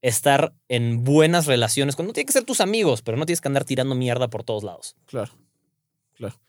estar 0.03 0.53
en 0.67 1.03
buenas 1.03 1.47
relaciones. 1.47 1.95
con- 1.95 2.05
No 2.05 2.13
tiene 2.13 2.27
que 2.27 2.33
ser 2.33 2.43
tus 2.43 2.61
amigos, 2.61 3.01
pero 3.01 3.17
no 3.17 3.25
tienes 3.25 3.41
que 3.41 3.47
andar 3.47 3.63
tirando 3.65 3.95
mierda 3.95 4.29
por 4.29 4.43
todos 4.43 4.63
lados. 4.63 4.95
Claro, 5.07 5.31
claro. 6.13 6.39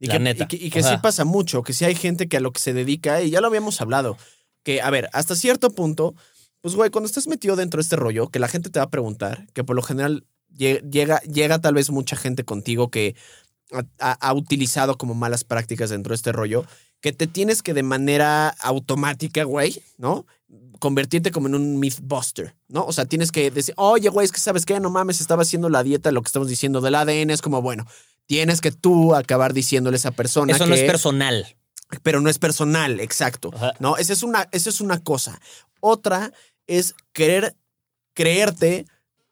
Y 0.00 0.06
La 0.06 0.14
que, 0.14 0.18
neta. 0.18 0.44
y 0.44 0.48
que, 0.48 0.56
y 0.56 0.70
que 0.70 0.80
O 0.80 0.82
sí 0.82 0.96
pasa 1.02 1.24
mucho, 1.24 1.62
que 1.62 1.74
sí 1.74 1.84
hay 1.84 1.94
gente 1.94 2.26
que 2.28 2.38
a 2.38 2.40
lo 2.40 2.52
que 2.52 2.60
se 2.60 2.72
dedica, 2.72 3.22
y 3.22 3.30
ya 3.30 3.40
lo 3.40 3.46
habíamos 3.48 3.80
hablado, 3.82 4.16
que, 4.64 4.80
a 4.80 4.88
ver, 4.90 5.08
hasta 5.12 5.36
cierto 5.36 5.70
punto, 5.70 6.14
pues, 6.62 6.74
güey, 6.74 6.90
cuando 6.90 7.06
estás 7.06 7.26
metido 7.26 7.54
dentro 7.54 7.78
de 7.78 7.82
este 7.82 7.96
rollo, 7.96 8.28
que 8.30 8.38
la 8.38 8.48
gente 8.48 8.70
te 8.70 8.78
va 8.80 8.86
a 8.86 8.90
preguntar, 8.90 9.46
que 9.52 9.62
por 9.62 9.76
lo 9.76 9.82
general 9.82 10.24
lle- 10.54 10.80
llega, 10.90 11.20
llega 11.20 11.58
tal 11.60 11.74
vez 11.74 11.90
mucha 11.90 12.16
gente 12.16 12.44
contigo 12.44 12.90
que 12.90 13.14
ha- 13.98 14.12
ha 14.12 14.32
utilizado 14.32 14.96
como 14.96 15.14
malas 15.14 15.44
prácticas 15.44 15.90
dentro 15.90 16.12
de 16.12 16.16
este 16.16 16.32
rollo, 16.32 16.64
que 17.00 17.12
te 17.12 17.26
tienes 17.26 17.62
que 17.62 17.74
de 17.74 17.82
manera 17.82 18.48
automática, 18.60 19.44
güey, 19.44 19.82
¿no? 19.96 20.26
Convertirte 20.78 21.30
como 21.30 21.48
en 21.48 21.54
un 21.54 21.78
mythbuster, 21.78 22.54
¿no? 22.68 22.84
O 22.84 22.92
sea, 22.92 23.04
tienes 23.04 23.32
que 23.32 23.50
decir, 23.50 23.74
oye, 23.76 24.08
güey, 24.08 24.24
es 24.24 24.32
que 24.32 24.40
sabes 24.40 24.66
qué, 24.66 24.80
no 24.80 24.90
mames, 24.90 25.20
estaba 25.20 25.42
haciendo 25.42 25.68
la 25.68 25.82
dieta, 25.82 26.12
lo 26.12 26.22
que 26.22 26.28
estamos 26.28 26.48
diciendo 26.48 26.80
del 26.80 26.94
ADN 26.94 27.30
es 27.30 27.42
como, 27.42 27.62
bueno, 27.62 27.86
tienes 28.26 28.60
que 28.60 28.70
tú 28.70 29.14
acabar 29.14 29.52
diciéndole 29.52 29.96
a 29.96 29.98
esa 29.98 30.10
persona 30.10 30.52
Eso 30.52 30.64
que, 30.64 30.70
no 30.70 30.76
es 30.76 30.82
personal. 30.82 31.56
pero 32.02 32.20
no 32.20 32.30
es 32.30 32.38
personal, 32.38 33.00
exacto. 33.00 33.50
Ajá. 33.54 33.72
¿no? 33.78 33.96
Esa 33.96 34.12
es, 34.12 34.22
una, 34.22 34.48
esa 34.52 34.70
es 34.70 34.80
una 34.80 35.00
cosa. 35.02 35.40
Otra 35.80 36.32
es 36.66 36.94
querer 37.12 37.56
creerte 38.14 38.86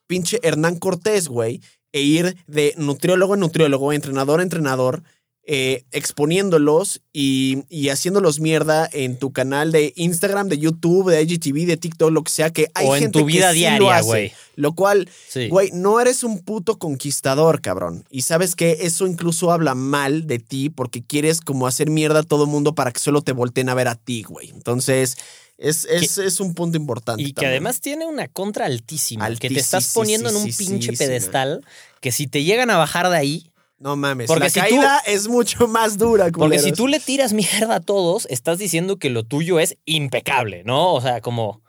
pinche 0.07 0.41
Hernán 0.43 0.79
Cortés, 0.79 1.29
güey, 1.29 1.61
e 1.93 2.01
ir 2.01 2.37
de 2.47 2.75
nutriólogo 2.77 3.35
en 3.35 3.41
nutriólogo, 3.41 3.93
entrenador 3.93 4.41
a 4.41 4.43
entrenador, 4.43 5.03
eh, 5.51 5.85
exponiéndolos 5.93 7.01
y, 7.11 7.65
y 7.71 7.89
haciéndolos 7.89 8.39
mierda 8.39 8.87
en 8.93 9.19
tu 9.19 9.33
canal 9.33 9.73
de 9.73 9.95
Instagram, 9.97 10.49
de 10.49 10.59
YouTube, 10.59 11.11
de 11.11 11.23
IGTV, 11.23 11.67
de 11.67 11.79
TikTok, 11.79 12.11
lo 12.13 12.23
que 12.23 12.31
sea, 12.31 12.51
que 12.51 12.71
hay 12.75 12.87
o 12.87 12.95
en 12.95 13.03
gente 13.05 13.19
tu 13.19 13.25
vida 13.25 13.49
que 13.49 13.55
sí 13.55 13.61
lo 13.63 13.69
diaria, 13.71 13.97
hace. 13.97 14.07
güey. 14.07 14.33
Lo 14.57 14.75
cual, 14.75 15.09
Sí. 15.29 15.49
güey, 15.49 15.71
no 15.73 16.01
eres 16.01 16.23
un 16.23 16.41
puto 16.41 16.79
conquistador, 16.79 17.63
cabrón. 17.63 18.05
Y 18.11 18.23
sabes 18.23 18.55
que 18.55 18.79
eso 18.83 19.07
incluso 19.07 19.51
habla 19.51 19.75
mal 19.75 20.27
de 20.27 20.39
ti 20.39 20.69
porque 20.69 21.03
quieres 21.03 21.41
como 21.41 21.67
hacer 21.67 21.89
mierda 21.89 22.21
a 22.21 22.25
todo 22.25 22.47
mundo 22.47 22.75
para 22.75 22.93
que 22.93 23.01
solo 23.01 23.23
te 23.23 23.33
volteen 23.33 23.71
a 23.71 23.75
ver 23.75 23.89
a 23.89 23.95
ti, 23.95 24.25
güey. 24.25 24.51
Entonces, 24.51 25.17
es, 25.57 25.87
es, 25.91 26.19
es 26.19 26.41
un 26.41 26.53
punto 26.53 26.77
importante. 26.77 27.23
Y 27.23 27.33
que 27.33 27.47
además 27.47 27.81
tiene 27.81 28.05
una 28.05 28.29
contra 28.29 28.67
altísima, 28.67 29.35
que 29.37 29.49
te 29.49 29.59
estás 29.61 29.93
poniendo 29.95 30.29
en 30.29 30.37
un 30.37 30.53
pinche 30.53 30.93
pedestal 30.93 31.65
que 32.03 32.13
si 32.13 32.27
te 32.27 32.45
llegan 32.45 32.69
a 32.69 32.77
bajar 32.77 33.09
de 33.09 33.17
ahí, 33.17 33.51
No 33.79 33.95
mames. 33.97 34.27
porque 34.27 34.45
la 34.45 34.51
si 34.51 34.61
tú- 34.61 34.67
caída 34.67 34.99
es 35.07 35.29
mucho 35.29 35.69
más 35.69 35.99
dura, 35.99 36.29
porque 36.31 36.59
si 36.59 36.73
tú 36.73 36.89
le 36.89 36.99
tiras 37.01 37.33
mierda 37.33 37.77
a 37.77 37.81
todos, 37.81 38.27
estás 38.31 38.59
diciendo 38.59 38.97
que 38.99 39.09
lo 39.11 39.23
tuyo 39.23 39.61
es 39.61 39.77
impecable, 39.85 40.63
¿no? 40.65 40.93
O 40.95 41.01
sea, 41.01 41.21
como... 41.21 41.63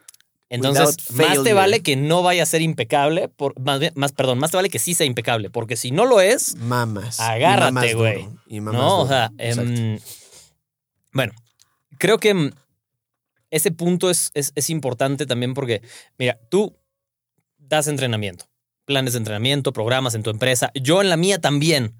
Entonces, 0.51 1.11
más 1.11 1.43
te 1.43 1.53
vale 1.53 1.81
que 1.83 1.95
no 1.95 2.23
vaya 2.23 2.41
a 2.41 2.45
ser 2.47 2.63
impecable, 2.63 3.27
por, 3.29 3.53
más, 3.59 4.11
perdón, 4.13 4.39
más 4.39 4.49
te 4.49 4.57
vale 4.57 4.69
que 4.69 4.79
sí 4.79 4.95
sea 4.95 5.05
impecable, 5.05 5.51
porque 5.51 5.75
si 5.77 5.91
no 5.91 6.05
lo 6.05 6.21
es, 6.21 6.55
Mamas. 6.55 7.19
Agárrate, 7.19 7.93
güey. 7.93 8.27
duro, 8.47 8.71
¿no? 8.73 8.95
O 8.95 8.97
duro. 9.03 9.09
sea, 9.09 9.31
Exacto. 9.37 9.71
em, 9.71 9.99
bueno, 11.13 11.33
creo 11.99 12.17
que 12.17 12.29
em, 12.29 12.51
ese 13.51 13.69
punto 13.69 14.09
es, 14.09 14.31
es, 14.33 14.51
es 14.55 14.71
importante 14.71 15.27
también 15.27 15.53
porque, 15.53 15.83
mira, 16.17 16.39
tú 16.49 16.75
das 17.59 17.87
entrenamiento, 17.87 18.45
planes 18.89 19.13
de 19.13 19.19
entrenamiento, 19.19 19.71
programas 19.71 20.15
en 20.15 20.23
tu 20.23 20.31
empresa, 20.31 20.71
yo 20.73 20.99
en 21.03 21.09
la 21.09 21.15
mía 21.15 21.39
también. 21.39 21.93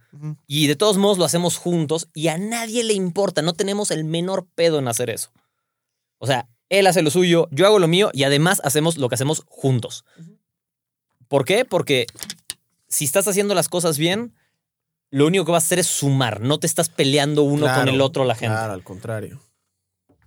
Y 0.48 0.66
de 0.66 0.76
todos 0.76 0.98
modos 0.98 1.20
lo 1.20 1.26
hacemos 1.26 1.56
juntos 1.56 2.10
y 2.16 2.30
a 2.30 2.40
nadie 2.40 2.84
le 2.84 2.94
importa, 2.94 3.44
no 3.44 3.54
tenemos 3.54 3.92
el 3.92 4.06
menor 4.06 4.48
pedo 4.56 4.80
en 4.80 4.88
hacer 4.88 5.12
eso. 5.12 5.30
O 6.18 6.26
sea, 6.26 6.48
él 6.70 6.88
hace 6.88 7.04
lo 7.04 7.12
suyo, 7.12 7.48
yo 7.52 7.68
hago 7.68 7.78
lo 7.78 7.88
mío 7.88 8.10
y 8.12 8.24
además 8.24 8.60
hacemos 8.64 8.98
lo 8.98 9.08
que 9.08 9.14
hacemos 9.14 9.44
juntos. 9.48 10.04
¿Por 11.28 11.46
qué? 11.46 11.64
Porque 11.64 12.08
si 12.88 13.06
estás 13.06 13.28
haciendo 13.28 13.54
las 13.54 13.70
cosas 13.70 14.00
bien, 14.00 14.34
lo 15.12 15.28
único 15.28 15.46
que 15.46 15.52
vas 15.52 15.66
a 15.66 15.68
hacer 15.68 15.78
es 15.78 15.88
sumar, 15.88 16.42
no 16.42 16.58
te 16.58 16.66
estás 16.66 16.90
peleando 16.90 17.44
uno 17.44 17.72
con 17.72 17.88
el 17.88 18.02
otro 18.02 18.26
la 18.26 18.34
gente. 18.34 18.56
Claro, 18.56 18.74
al 18.74 18.84
contrario. 18.84 19.40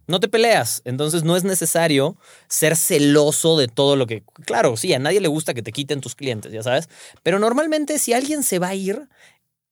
No 0.07 0.21
te 0.21 0.29
peleas, 0.29 0.83
entonces 0.85 1.23
no 1.23 1.37
es 1.37 1.45
necesario 1.45 2.17
ser 2.49 2.77
celoso 2.77 3.57
de 3.57 3.69
todo 3.69 3.97
lo 3.97 4.07
que... 4.07 4.25
Claro, 4.45 4.77
sí, 4.77 4.93
a 4.93 4.99
nadie 4.99 5.21
le 5.21 5.29
gusta 5.29 5.55
que 5.55 5.63
te 5.63 5.73
quiten 5.73 6.01
tus 6.01 6.15
clientes, 6.15 6.53
ya 6.53 6.63
sabes, 6.63 6.89
pero 7.23 7.39
normalmente 7.39 7.99
si 7.99 8.13
alguien 8.13 8.43
se 8.43 8.59
va 8.59 8.69
a 8.69 8.75
ir, 8.75 9.09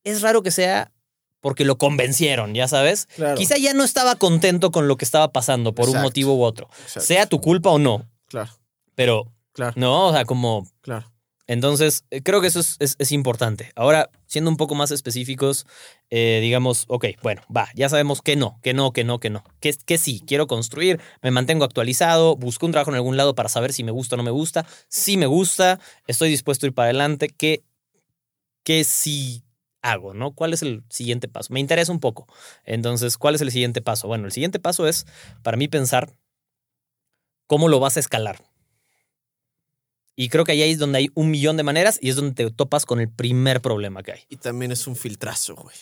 es 0.03 0.21
raro 0.21 0.41
que 0.41 0.51
sea 0.51 0.91
porque 1.41 1.65
lo 1.65 1.77
convencieron, 1.77 2.53
ya 2.53 2.67
sabes. 2.67 3.07
Claro. 3.15 3.35
Quizá 3.35 3.57
ya 3.57 3.73
no 3.73 3.83
estaba 3.83 4.15
contento 4.15 4.71
con 4.71 4.87
lo 4.87 4.95
que 4.95 5.05
estaba 5.05 5.31
pasando 5.31 5.73
por 5.73 5.89
un 5.89 6.01
motivo 6.01 6.35
u 6.35 6.43
otro, 6.43 6.69
Exacto. 6.83 7.01
sea 7.01 7.25
tu 7.25 7.41
culpa 7.41 7.69
o 7.69 7.79
no, 7.79 8.07
Claro, 8.27 8.51
pero 8.95 9.33
claro, 9.51 9.73
no, 9.75 10.07
o 10.07 10.13
sea, 10.13 10.23
como... 10.25 10.65
claro. 10.81 11.10
Entonces, 11.51 12.05
eh, 12.11 12.21
creo 12.23 12.39
que 12.39 12.47
eso 12.47 12.61
es, 12.61 12.77
es- 12.79 13.11
importante. 13.11 13.73
Ahora, 13.75 14.09
siendo 14.25 14.49
un 14.49 14.55
poco 14.55 14.73
más 14.73 14.89
específicos, 14.91 15.67
eh, 16.09 16.39
digamos, 16.41 16.85
ok, 16.87 17.07
bueno, 17.21 17.41
va, 17.53 17.67
ya 17.75 17.89
sabemos 17.89 18.21
que 18.21 18.37
no, 18.37 18.57
que 18.63 18.73
no, 18.73 18.93
que 18.93 19.03
no, 19.03 19.19
que 19.19 19.29
no. 19.29 19.43
Que, 19.59 19.73
que 19.85 19.97
sí, 19.97 20.23
quiero 20.25 20.47
construir, 20.47 21.01
me 21.21 21.29
mantengo 21.29 21.65
actualizado, 21.65 22.37
busco 22.37 22.65
un 22.65 22.71
trabajo 22.71 22.91
en 22.91 22.95
algún 22.95 23.17
lado 23.17 23.35
para 23.35 23.49
saber 23.49 23.73
si 23.73 23.83
me 23.83 23.91
gusta 23.91 24.15
o 24.15 24.17
no 24.17 24.23
me 24.23 24.31
gusta. 24.31 24.65
Si 24.87 25.17
me 25.17 25.25
gusta, 25.25 25.81
estoy 26.07 26.29
dispuesto 26.29 26.65
a 26.65 26.67
ir 26.67 26.73
para 26.73 26.85
adelante. 26.85 27.27
¿Qué, 27.27 27.63
qué 28.63 28.85
sí 28.85 29.43
hago, 29.81 30.13
no? 30.13 30.31
¿Cuál 30.33 30.53
es 30.53 30.61
el 30.61 30.83
siguiente 30.89 31.27
paso? 31.27 31.51
Me 31.53 31.59
interesa 31.59 31.91
un 31.91 31.99
poco. 31.99 32.27
Entonces, 32.63 33.17
¿cuál 33.17 33.35
es 33.35 33.41
el 33.41 33.51
siguiente 33.51 33.81
paso? 33.81 34.07
Bueno, 34.07 34.25
el 34.25 34.31
siguiente 34.31 34.59
paso 34.59 34.87
es, 34.87 35.05
para 35.43 35.57
mí, 35.57 35.67
pensar 35.67 36.13
cómo 37.47 37.67
lo 37.67 37.79
vas 37.79 37.97
a 37.97 37.99
escalar. 37.99 38.50
Y 40.21 40.29
creo 40.29 40.43
que 40.43 40.51
ahí 40.51 40.61
es 40.61 40.77
donde 40.77 40.99
hay 40.99 41.09
un 41.15 41.31
millón 41.31 41.57
de 41.57 41.63
maneras 41.63 41.97
y 41.99 42.09
es 42.09 42.15
donde 42.15 42.35
te 42.35 42.51
topas 42.51 42.85
con 42.85 42.99
el 42.99 43.09
primer 43.09 43.59
problema 43.59 44.03
que 44.03 44.11
hay. 44.11 44.19
Y 44.29 44.35
también 44.35 44.71
es 44.71 44.85
un 44.85 44.95
filtrazo, 44.95 45.55
güey. 45.55 45.75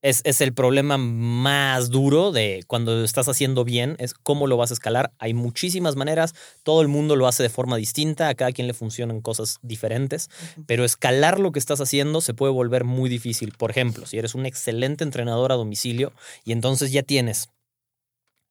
Es, 0.00 0.22
es 0.24 0.40
el 0.40 0.54
problema 0.54 0.96
más 0.96 1.90
duro 1.90 2.32
de 2.32 2.64
cuando 2.66 3.04
estás 3.04 3.28
haciendo 3.28 3.64
bien, 3.64 3.96
es 3.98 4.14
cómo 4.14 4.46
lo 4.46 4.56
vas 4.56 4.70
a 4.70 4.74
escalar. 4.74 5.12
Hay 5.18 5.34
muchísimas 5.34 5.94
maneras, 5.94 6.34
todo 6.62 6.80
el 6.80 6.88
mundo 6.88 7.16
lo 7.16 7.26
hace 7.26 7.42
de 7.42 7.50
forma 7.50 7.76
distinta, 7.76 8.28
a 8.28 8.34
cada 8.34 8.52
quien 8.52 8.66
le 8.66 8.72
funcionan 8.72 9.20
cosas 9.20 9.58
diferentes, 9.60 10.30
pero 10.66 10.82
escalar 10.86 11.38
lo 11.38 11.52
que 11.52 11.58
estás 11.58 11.82
haciendo 11.82 12.22
se 12.22 12.32
puede 12.32 12.54
volver 12.54 12.84
muy 12.84 13.10
difícil. 13.10 13.52
Por 13.58 13.70
ejemplo, 13.70 14.06
si 14.06 14.16
eres 14.16 14.34
un 14.34 14.46
excelente 14.46 15.04
entrenador 15.04 15.52
a 15.52 15.56
domicilio 15.56 16.14
y 16.46 16.52
entonces 16.52 16.92
ya 16.92 17.02
tienes, 17.02 17.50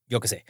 yo 0.08 0.20
qué 0.20 0.28
sé, 0.28 0.46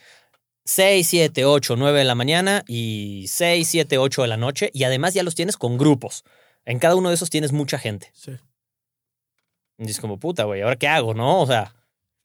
6, 0.66 1.08
7, 1.08 1.46
8, 1.46 1.76
9 1.78 2.00
de 2.00 2.06
la 2.06 2.16
mañana 2.16 2.64
y 2.68 3.26
6, 3.30 3.68
7, 3.68 3.98
8 3.98 4.22
de 4.24 4.28
la 4.28 4.38
noche 4.38 4.72
y 4.74 4.84
además 4.84 5.14
ya 5.14 5.24
los 5.24 5.36
tienes 5.36 5.58
con 5.58 5.78
grupos. 5.78 6.24
En 6.66 6.80
cada 6.80 6.96
uno 6.96 7.10
de 7.10 7.16
esos 7.16 7.30
tienes 7.30 7.52
mucha 7.52 7.78
gente. 7.78 8.12
Sí. 8.14 8.32
Y 9.78 9.90
es 9.90 10.00
como, 10.00 10.18
puta, 10.18 10.46
güey, 10.46 10.62
¿ahora 10.62 10.78
qué 10.78 10.88
hago, 10.88 11.14
no? 11.14 11.42
O 11.42 11.46
sea, 11.46 11.76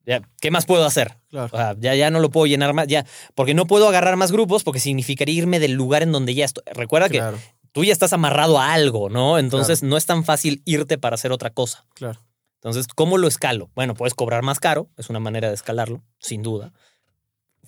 ya, 0.07 0.22
¿qué 0.40 0.50
más 0.50 0.64
puedo 0.66 0.85
hacer? 0.87 1.18
Claro. 1.29 1.50
O 1.53 1.57
sea, 1.57 1.76
ya, 1.79 1.94
ya 1.94 2.11
no 2.11 2.20
lo 2.20 2.31
puedo 2.31 2.46
llenar 2.46 2.72
más, 2.72 2.87
ya, 2.87 3.05
porque 3.35 3.55
no 3.55 3.66
puedo 3.66 3.88
agarrar 3.88 4.16
más 4.16 4.33
grupos 4.33 4.64
porque 4.64 4.81
significaría 4.81 5.35
irme 5.35 5.59
del 5.61 5.72
lugar 5.72 6.03
en 6.03 6.12
donde 6.12 6.35
ya 6.35 6.44
estoy. 6.46 6.64
Recuerda 6.72 7.09
Claro, 7.09 7.37
que 7.37 7.42
tú 7.72 7.85
ya 7.85 7.92
estás 7.92 8.12
amarrado 8.12 8.59
a 8.59 8.72
algo, 8.72 9.11
¿no? 9.11 9.38
Entonces 9.38 9.83
no 9.83 9.96
es 9.96 10.07
tan 10.07 10.24
fácil 10.24 10.62
irte 10.64 10.96
para 10.96 11.14
hacer 11.14 11.33
otra 11.33 11.50
cosa. 11.50 11.85
claro. 11.94 12.20
Entonces, 12.62 12.88
¿cómo 12.88 13.16
lo 13.16 13.26
escalo? 13.26 13.70
Bueno, 13.74 13.94
puedes 13.94 14.12
cobrar 14.12 14.42
más 14.42 14.61
caro, 14.61 14.90
es 14.98 15.09
una 15.09 15.18
manera 15.18 15.48
de 15.48 15.55
escalarlo, 15.55 16.03
sin 16.18 16.42
duda. 16.42 16.74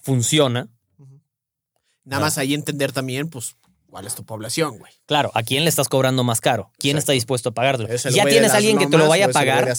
Funciona. 0.03 0.69
Nada 2.05 2.21
más 2.23 2.37
ahí 2.39 2.53
entender 2.55 2.93
también, 2.93 3.29
pues, 3.31 3.57
cuál 3.89 4.07
es 4.07 4.15
tu 4.15 4.25
población, 4.25 4.79
güey. 4.79 4.93
Claro, 5.07 5.31
¿a 5.35 5.43
quién 5.43 5.63
le 5.65 5.69
estás 5.71 5.89
cobrando 5.89 6.25
más 6.25 6.41
caro? 6.41 6.71
¿Quién 6.79 6.99
está 6.99 7.13
dispuesto 7.13 7.51
a 7.51 7.53
pagártelo? 7.53 7.89
¿Es 7.89 8.05
el 8.07 8.15
Ya 8.15 8.25
tienes 8.27 8.53
alguien 8.53 8.79
que 8.79 8.87
te 8.89 8.99
lo 8.99 9.07
vaya 9.09 9.27
a 9.27 9.29
pagar. 9.29 9.73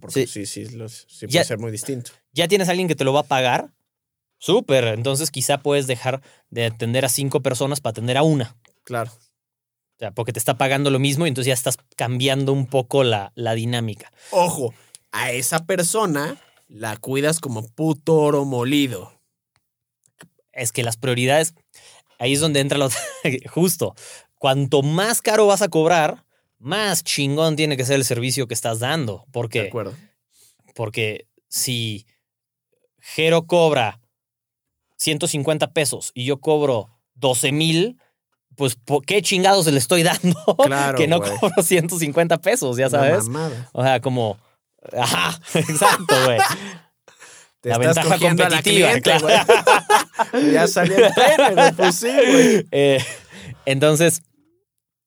porque 0.00 0.26
Sí. 0.26 0.46
sí, 0.46 0.46
sí, 0.66 0.76
los- 0.76 1.06
sí 1.08 1.26
Ya- 1.28 1.40
puede 1.40 1.44
ser 1.44 1.58
muy 1.58 1.70
distinto. 1.72 2.12
ya 2.32 2.46
tienes 2.46 2.68
a 2.68 2.70
alguien 2.72 2.86
que 2.88 2.94
te 2.94 3.04
lo 3.04 3.12
va 3.12 3.20
a 3.20 3.24
pagar, 3.24 3.72
súper. 4.38 4.84
Entonces 4.84 5.30
quizá 5.32 5.58
puedes 5.58 5.86
dejar 5.88 6.22
de 6.50 6.66
atender 6.66 7.04
a 7.04 7.08
cinco 7.08 7.40
personas 7.42 7.80
para 7.80 7.90
atender 7.92 8.16
a 8.16 8.22
una. 8.22 8.56
Claro. 8.84 9.10
O 9.10 9.98
sea, 9.98 10.12
porque 10.12 10.32
te 10.32 10.38
está 10.38 10.56
pagando 10.56 10.90
lo 10.90 11.00
mismo 11.00 11.26
y 11.26 11.28
entonces 11.30 11.48
ya 11.48 11.54
estás 11.54 11.76
cambiando 11.96 12.52
un 12.52 12.66
poco 12.68 13.02
la, 13.02 13.32
la 13.34 13.54
dinámica. 13.54 14.12
Ojo, 14.30 14.72
a 15.10 15.32
esa 15.32 15.64
persona 15.66 16.36
la 16.68 16.96
cuidas 16.98 17.40
como 17.40 17.66
puto 17.66 18.14
oro 18.14 18.44
molido. 18.44 19.17
Es 20.58 20.72
que 20.72 20.82
las 20.82 20.96
prioridades, 20.96 21.54
ahí 22.18 22.34
es 22.34 22.40
donde 22.40 22.60
entra 22.60 22.78
lo 22.78 22.88
justo. 23.50 23.94
Cuanto 24.38 24.82
más 24.82 25.22
caro 25.22 25.46
vas 25.46 25.62
a 25.62 25.68
cobrar, 25.68 26.24
más 26.58 27.04
chingón 27.04 27.56
tiene 27.56 27.76
que 27.76 27.84
ser 27.84 27.96
el 27.96 28.04
servicio 28.04 28.46
que 28.46 28.54
estás 28.54 28.78
dando. 28.80 29.24
De 29.26 29.32
Porque, 29.32 29.60
acuerdo. 29.68 29.94
porque 30.74 31.26
si 31.48 32.06
Jero 33.00 33.46
cobra 33.46 34.00
150 34.96 35.72
pesos 35.72 36.10
y 36.14 36.24
yo 36.24 36.40
cobro 36.40 36.90
12 37.14 37.52
mil, 37.52 38.00
pues 38.56 38.74
¿por 38.74 39.04
qué 39.04 39.22
chingados 39.22 39.66
le 39.66 39.78
estoy 39.78 40.02
dando? 40.04 40.36
Claro, 40.64 40.98
que 40.98 41.06
no 41.06 41.20
cobro 41.20 41.62
150 41.62 42.38
pesos, 42.38 42.76
ya 42.76 42.90
sabes. 42.90 43.24
O 43.72 43.82
sea, 43.82 44.00
como. 44.00 44.38
Ajá, 44.96 45.38
exacto, 45.54 46.14
güey. 46.24 46.38
Te 47.60 47.70
La 47.70 47.74
estás 47.76 47.96
ventaja 47.96 48.08
cogiendo 48.14 48.44
a 48.44 48.48
la 48.50 48.62
cliente, 48.62 49.00
claro. 49.02 49.26
güey. 50.32 50.52
ya 50.52 50.68
salió 50.68 50.96
el 50.96 51.12
pene. 51.12 51.72
Pues 51.76 51.94
sí, 51.96 52.08
güey. 52.08 52.66
Eh, 52.72 53.04
entonces. 53.66 54.22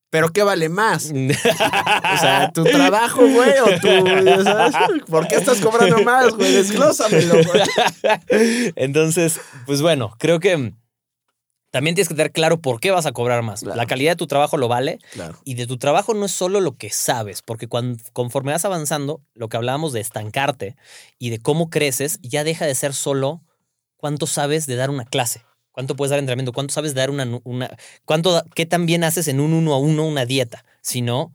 Pero 0.10 0.34
¿qué 0.34 0.44
vale 0.44 0.68
más? 0.68 1.12
O 1.14 2.18
sea, 2.20 2.52
tu 2.54 2.64
trabajo, 2.66 3.22
güey, 3.26 3.54
o 3.60 3.80
tu. 3.80 4.44
¿sabes? 4.44 4.76
¿Por 5.08 5.28
qué 5.28 5.36
estás 5.36 5.62
cobrando 5.62 6.04
más, 6.04 6.34
güey? 6.34 6.52
Desglósamelo, 6.52 7.36
güey. 7.36 8.74
Entonces, 8.76 9.40
pues 9.66 9.82
bueno, 9.82 10.14
creo 10.20 10.42
que 10.42 10.74
también 11.72 11.96
tienes 11.96 12.10
que 12.10 12.16
tener 12.16 12.32
claro 12.32 12.62
por 12.62 12.80
qué 12.80 12.92
vas 12.92 13.06
a 13.06 13.12
cobrar 13.14 13.42
más. 13.42 13.62
Claro. 13.62 13.76
La 13.78 13.86
calidad 13.88 14.12
de 14.12 14.16
tu 14.18 14.28
trabajo 14.28 14.58
lo 14.58 14.68
vale 14.68 15.00
Claro. 15.14 15.40
y 15.46 15.56
de 15.56 15.66
tu 15.68 15.78
trabajo 15.78 16.14
no 16.14 16.26
es 16.26 16.32
solo 16.32 16.60
lo 16.62 16.78
que 16.78 16.90
sabes, 16.92 17.42
porque 17.42 17.68
cuando, 17.68 18.02
conforme 18.14 18.52
vas 18.52 18.66
avanzando, 18.66 19.22
lo 19.34 19.50
que 19.50 19.58
hablábamos 19.58 19.94
de 19.94 20.02
estancarte 20.02 20.76
y 21.18 21.30
de 21.32 21.40
cómo 21.40 21.70
creces, 21.70 22.20
ya 22.22 22.44
deja 22.44 22.66
de 22.66 22.76
ser 22.76 22.94
solo 22.94 23.42
cuánto 23.98 24.28
sabes 24.28 24.68
de 24.68 24.76
dar 24.76 24.90
una 24.90 25.06
clase. 25.06 25.44
¿Cuánto 25.72 25.96
puedes 25.96 26.10
dar 26.10 26.20
entrenamiento? 26.20 26.52
¿Cuánto 26.52 26.74
sabes 26.74 26.94
dar 26.94 27.10
una, 27.10 27.26
una 27.46 27.76
cuánto 28.04 28.44
qué 28.54 28.66
tan 28.66 28.86
bien 28.86 29.06
haces 29.06 29.30
en 29.30 29.40
un 29.40 29.54
uno 29.54 29.74
a 29.74 29.78
uno 29.80 30.06
una 30.06 30.26
dieta? 30.26 30.66
Sino 30.82 31.34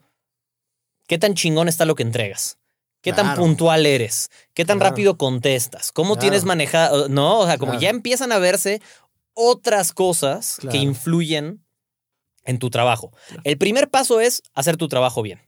qué 1.07 1.19
tan 1.19 1.33
chingón 1.35 1.69
está 1.69 1.87
lo 1.87 1.95
que 1.95 2.03
entregas. 2.03 2.59
¿Qué 3.01 3.13
tan 3.13 3.37
puntual 3.37 3.87
eres? 3.87 4.31
¿Qué 4.53 4.65
tan 4.65 4.79
Claro. 4.79 4.91
rápido 4.91 5.17
contestas? 5.17 5.93
¿Cómo 5.93 6.15
Claro. 6.15 6.21
tienes 6.23 6.45
manejado? 6.45 7.09
No, 7.09 7.39
o 7.39 7.47
sea, 7.47 7.57
como 7.57 7.79
ya 7.79 7.89
empiezan 7.89 8.33
a 8.33 8.39
verse 8.39 8.83
otras 9.37 9.93
cosas 9.93 10.57
Claro. 10.59 10.73
que 10.73 10.79
influyen 10.79 11.65
en 12.45 12.59
tu 12.59 12.71
trabajo. 12.71 13.13
Claro. 13.29 13.43
El 13.45 13.59
primer 13.59 13.89
paso 13.91 14.21
es 14.21 14.43
hacer 14.55 14.77
tu 14.77 14.89
trabajo 14.89 15.23
bien. 15.23 15.41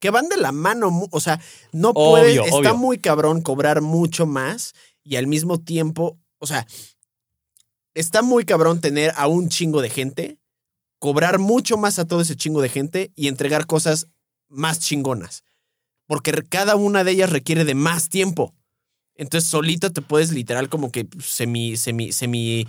Que 0.00 0.10
van 0.10 0.28
de 0.28 0.36
la 0.36 0.52
mano, 0.52 0.90
o 1.10 1.20
sea, 1.20 1.40
no 1.72 1.90
Obvio, 1.90 2.10
puede, 2.10 2.34
está 2.34 2.56
obvio. 2.56 2.76
muy 2.76 2.98
cabrón 2.98 3.40
cobrar 3.42 3.80
mucho 3.80 4.26
más 4.26 4.74
y 5.02 5.16
al 5.16 5.26
mismo 5.26 5.58
tiempo, 5.60 6.18
o 6.38 6.46
sea, 6.46 6.66
está 7.94 8.22
muy 8.22 8.44
cabrón 8.44 8.80
tener 8.80 9.12
a 9.16 9.26
un 9.26 9.48
chingo 9.48 9.80
de 9.80 9.88
gente, 9.90 10.38
cobrar 10.98 11.38
mucho 11.38 11.76
más 11.78 11.98
a 11.98 12.06
todo 12.06 12.20
ese 12.20 12.36
chingo 12.36 12.60
de 12.60 12.68
gente 12.68 13.12
y 13.16 13.28
entregar 13.28 13.66
cosas 13.66 14.08
más 14.48 14.80
chingonas. 14.80 15.44
Porque 16.06 16.32
cada 16.48 16.76
una 16.76 17.02
de 17.02 17.12
ellas 17.12 17.30
requiere 17.30 17.64
de 17.64 17.74
más 17.74 18.08
tiempo. 18.08 18.54
Entonces, 19.16 19.48
solito 19.48 19.92
te 19.92 20.02
puedes 20.02 20.30
literal 20.30 20.68
como 20.68 20.92
que 20.92 21.08
semi, 21.24 21.76
semi, 21.78 22.12
semi. 22.12 22.66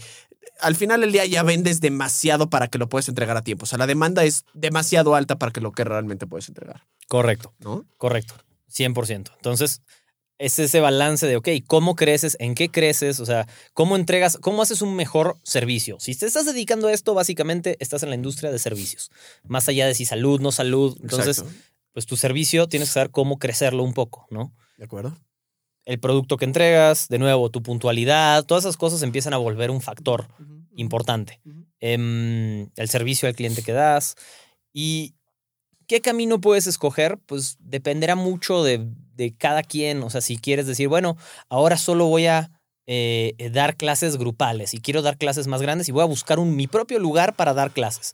Al 0.59 0.75
final 0.75 1.01
del 1.01 1.11
día 1.11 1.25
ya 1.25 1.43
vendes 1.43 1.81
demasiado 1.81 2.49
para 2.49 2.67
que 2.67 2.77
lo 2.77 2.89
puedas 2.89 3.07
entregar 3.09 3.37
a 3.37 3.41
tiempo. 3.43 3.63
O 3.63 3.67
sea, 3.67 3.77
la 3.77 3.87
demanda 3.87 4.23
es 4.23 4.45
demasiado 4.53 5.15
alta 5.15 5.37
para 5.37 5.51
que 5.51 5.61
lo 5.61 5.71
que 5.71 5.83
realmente 5.83 6.27
puedes 6.27 6.47
entregar, 6.49 6.83
Correcto, 7.07 7.53
¿no? 7.59 7.85
correcto. 7.97 8.35
100%. 8.71 9.31
Entonces, 9.35 9.81
es 10.39 10.59
ese 10.59 10.79
balance 10.81 11.25
de, 11.25 11.35
ok, 11.37 11.47
¿cómo 11.65 11.95
creces? 11.95 12.37
¿En 12.39 12.53
qué 12.53 12.69
creces? 12.69 13.19
O 13.19 13.25
sea, 13.25 13.47
¿cómo 13.73 13.95
entregas? 13.95 14.37
¿Cómo 14.39 14.61
haces 14.61 14.81
un 14.81 14.95
mejor 14.95 15.37
servicio? 15.43 15.97
Si 15.99 16.13
te 16.15 16.25
estás 16.27 16.45
dedicando 16.45 16.87
a 16.87 16.93
esto, 16.93 17.13
básicamente 17.13 17.77
estás 17.79 18.03
en 18.03 18.09
la 18.09 18.15
industria 18.15 18.51
de 18.51 18.59
servicios. 18.59 19.09
Más 19.43 19.67
allá 19.67 19.87
de 19.87 19.95
si 19.95 20.05
salud, 20.05 20.39
no 20.39 20.51
salud. 20.51 20.97
Entonces, 21.01 21.39
Exacto. 21.39 21.59
pues 21.93 22.05
tu 22.05 22.17
servicio 22.17 22.67
tienes 22.67 22.89
que 22.89 22.93
saber 22.93 23.09
cómo 23.11 23.39
crecerlo 23.39 23.83
un 23.83 23.93
poco, 23.93 24.27
¿no? 24.29 24.53
¿De 24.77 24.85
acuerdo? 24.85 25.17
El 25.87 25.99
producto 25.99 26.35
que 26.35 26.43
entregas, 26.43 27.07
de 27.07 27.17
nuevo, 27.17 27.49
tu 27.49 27.63
puntualidad, 27.63 28.43
todas 28.43 28.65
esas 28.65 28.75
cosas 28.75 29.03
empiezan 29.03 29.33
a 29.33 29.37
volver 29.37 29.71
un 29.71 29.79
factor 29.79 30.27
importante. 30.75 31.39
Em, 31.79 32.69
el 32.75 32.89
servicio 32.89 33.29
al 33.29 33.35
cliente 33.35 33.63
que 33.63 33.71
das. 33.71 34.15
¿Y 34.73 35.15
qué 35.87 36.01
camino 36.01 36.41
puedes 36.41 36.67
escoger? 36.67 37.17
Pues 37.25 37.55
dependerá 37.61 38.15
mucho 38.15 38.65
de, 38.65 38.85
de 39.15 39.33
cada 39.33 39.63
quien. 39.63 40.03
O 40.03 40.09
sea, 40.09 40.19
si 40.19 40.35
quieres 40.35 40.67
decir, 40.67 40.89
bueno, 40.89 41.15
ahora 41.47 41.77
solo 41.77 42.07
voy 42.07 42.25
a 42.25 42.51
eh, 42.85 43.49
dar 43.53 43.77
clases 43.77 44.17
grupales 44.17 44.73
y 44.73 44.79
quiero 44.79 45.01
dar 45.01 45.17
clases 45.17 45.47
más 45.47 45.61
grandes 45.61 45.87
y 45.87 45.93
voy 45.93 46.03
a 46.03 46.05
buscar 46.05 46.37
un, 46.37 46.53
mi 46.57 46.67
propio 46.67 46.99
lugar 46.99 47.33
para 47.33 47.53
dar 47.53 47.71
clases. 47.71 48.13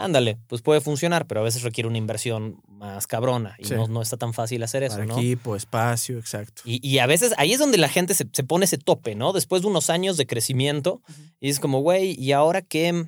Ándale, 0.00 0.38
pues 0.46 0.62
puede 0.62 0.80
funcionar, 0.80 1.26
pero 1.26 1.40
a 1.40 1.42
veces 1.42 1.62
requiere 1.62 1.88
una 1.88 1.98
inversión 1.98 2.62
más 2.68 3.08
cabrona 3.08 3.56
y 3.58 3.64
Sí. 3.64 3.74
no, 3.74 3.88
no 3.88 4.00
está 4.00 4.16
tan 4.16 4.32
fácil 4.32 4.62
hacer 4.62 4.84
eso, 4.84 4.94
Para 4.94 5.06
¿no? 5.06 5.18
equipo, 5.18 5.56
espacio, 5.56 6.18
exacto. 6.20 6.62
Y, 6.64 6.78
y 6.88 7.00
a 7.00 7.06
veces 7.06 7.34
ahí 7.36 7.52
es 7.52 7.58
donde 7.58 7.78
la 7.78 7.88
gente 7.88 8.14
se, 8.14 8.24
se 8.32 8.44
pone 8.44 8.64
ese 8.66 8.78
tope, 8.78 9.16
¿no? 9.16 9.32
Después 9.32 9.62
de 9.62 9.68
unos 9.68 9.90
años 9.90 10.16
de 10.16 10.24
crecimiento, 10.28 11.02
y 11.40 11.50
es 11.50 11.58
como, 11.58 11.80
güey, 11.80 12.12
¿y 12.16 12.30
ahora 12.30 12.62
qué? 12.62 13.06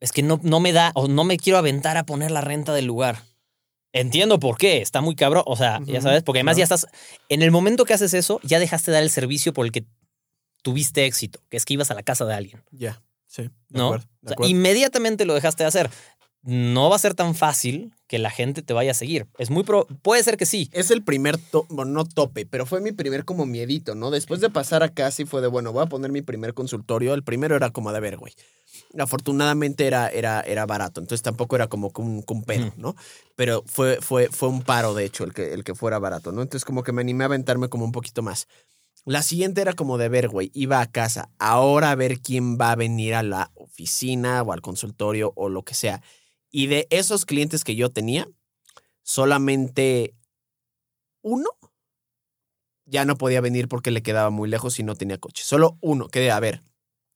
Es 0.00 0.12
que 0.12 0.22
no, 0.22 0.38
no 0.42 0.60
me 0.60 0.72
da, 0.72 0.92
o 0.94 1.08
no 1.08 1.24
me 1.24 1.38
quiero 1.38 1.58
aventar 1.58 1.96
a 1.96 2.04
poner 2.04 2.30
la 2.30 2.42
renta 2.42 2.74
del 2.74 2.84
lugar. 2.84 3.22
Entiendo 3.94 4.38
por 4.38 4.58
qué, 4.58 4.82
está 4.82 5.00
muy 5.00 5.14
cabrón, 5.14 5.44
o 5.46 5.56
sea, 5.56 5.80
ya 5.86 6.00
sabes, 6.02 6.22
porque 6.22 6.40
además 6.40 6.56
ya 6.58 6.64
estás, 6.64 6.86
en 7.30 7.40
el 7.42 7.50
momento 7.50 7.84
que 7.86 7.94
haces 7.94 8.12
eso, 8.14 8.38
ya 8.42 8.58
dejaste 8.58 8.90
de 8.90 8.96
dar 8.96 9.02
el 9.02 9.10
servicio 9.10 9.52
por 9.54 9.64
el 9.64 9.72
que 9.72 9.84
tuviste 10.62 11.06
éxito, 11.06 11.40
que 11.48 11.56
es 11.56 11.64
que 11.64 11.72
ibas 11.74 11.90
a 11.90 11.94
la 11.94 12.02
casa 12.02 12.24
de 12.26 12.34
alguien, 12.34 12.62
Ya, 12.70 13.00
sí. 13.32 13.42
de 13.42 13.50
¿no? 13.78 13.86
acuerdo, 13.86 14.04
de 14.06 14.26
O 14.26 14.28
sea, 14.28 14.32
acuerdo. 14.34 14.50
inmediatamente 14.50 15.24
lo 15.24 15.34
dejaste 15.34 15.62
de 15.64 15.68
hacer. 15.68 15.90
no 16.44 16.90
va 16.90 16.96
a 16.96 16.98
ser 16.98 17.14
tan 17.14 17.34
fácil 17.36 17.92
que 18.08 18.18
la 18.18 18.28
gente 18.28 18.62
te 18.62 18.72
vaya 18.74 18.90
a 18.90 18.94
seguir. 18.94 19.28
Es 19.38 19.48
muy 19.50 19.62
pro- 19.62 19.86
puede 20.02 20.24
ser 20.24 20.36
que 20.36 20.44
sí. 20.44 20.68
Es 20.72 20.90
el 20.90 21.02
primer, 21.04 21.38
bueno, 21.68 21.92
no 21.92 22.04
tope, 22.04 22.46
pero 22.46 22.66
fue 22.66 22.80
mi 22.80 22.90
primer 22.90 23.24
como 23.24 23.46
miedito, 23.46 23.94
¿no? 23.94 24.10
Después 24.10 24.40
de 24.40 24.50
pasar 24.50 24.82
acá, 24.82 25.10
sí 25.12 25.24
fue 25.24 25.40
de, 25.40 25.46
bueno, 25.46 25.72
voy 25.72 25.84
a 25.84 25.86
poner 25.86 26.10
mi 26.10 26.20
primer 26.20 26.52
consultorio. 26.52 27.14
El 27.14 27.22
primero 27.22 27.54
era 27.54 27.70
como 27.70 27.92
de 27.92 28.00
ver, 28.00 28.16
güey. 28.18 28.34
Afortunadamente 28.98 29.86
era, 29.86 30.08
era, 30.08 30.40
era 30.40 30.66
barato, 30.66 31.00
entonces 31.00 31.22
tampoco 31.22 31.56
era 31.56 31.68
como 31.68 31.92
un, 31.96 32.24
un 32.26 32.42
pedo. 32.44 32.72
¿no? 32.76 32.94
Pero 33.36 33.62
fue, 33.66 33.98
fue, 34.00 34.28
fue 34.28 34.48
un 34.48 34.62
paro, 34.62 34.94
de 34.94 35.04
hecho, 35.04 35.24
el 35.24 35.32
que, 35.32 35.52
el 35.54 35.64
que 35.64 35.74
fuera 35.74 35.98
barato, 35.98 36.32
¿no? 36.32 36.42
Entonces 36.42 36.64
como 36.64 36.82
que 36.82 36.92
me 36.92 37.00
animé 37.02 37.24
a 37.24 37.26
aventarme 37.26 37.68
como 37.68 37.84
un 37.84 37.92
poquito 37.92 38.22
más. 38.22 38.46
La 39.04 39.22
siguiente 39.22 39.60
era 39.60 39.72
como 39.72 39.98
de 39.98 40.08
ver, 40.08 40.28
güey, 40.28 40.50
iba 40.54 40.80
a 40.80 40.90
casa, 40.90 41.30
ahora 41.38 41.90
a 41.90 41.94
ver 41.96 42.20
quién 42.20 42.56
va 42.56 42.70
a 42.72 42.76
venir 42.76 43.14
a 43.14 43.22
la 43.22 43.50
oficina 43.54 44.42
o 44.42 44.52
al 44.52 44.60
consultorio 44.60 45.32
o 45.34 45.48
lo 45.48 45.64
que 45.64 45.74
sea. 45.74 46.02
Y 46.50 46.66
de 46.66 46.86
esos 46.90 47.24
clientes 47.24 47.64
que 47.64 47.74
yo 47.74 47.90
tenía, 47.90 48.28
solamente 49.02 50.14
uno 51.22 51.48
ya 52.84 53.04
no 53.04 53.16
podía 53.16 53.40
venir 53.40 53.68
porque 53.68 53.90
le 53.90 54.02
quedaba 54.02 54.30
muy 54.30 54.48
lejos 54.48 54.78
y 54.78 54.82
no 54.82 54.94
tenía 54.94 55.18
coche. 55.18 55.42
Solo 55.44 55.78
uno, 55.80 56.08
que 56.08 56.30
a 56.30 56.38
ver, 56.40 56.62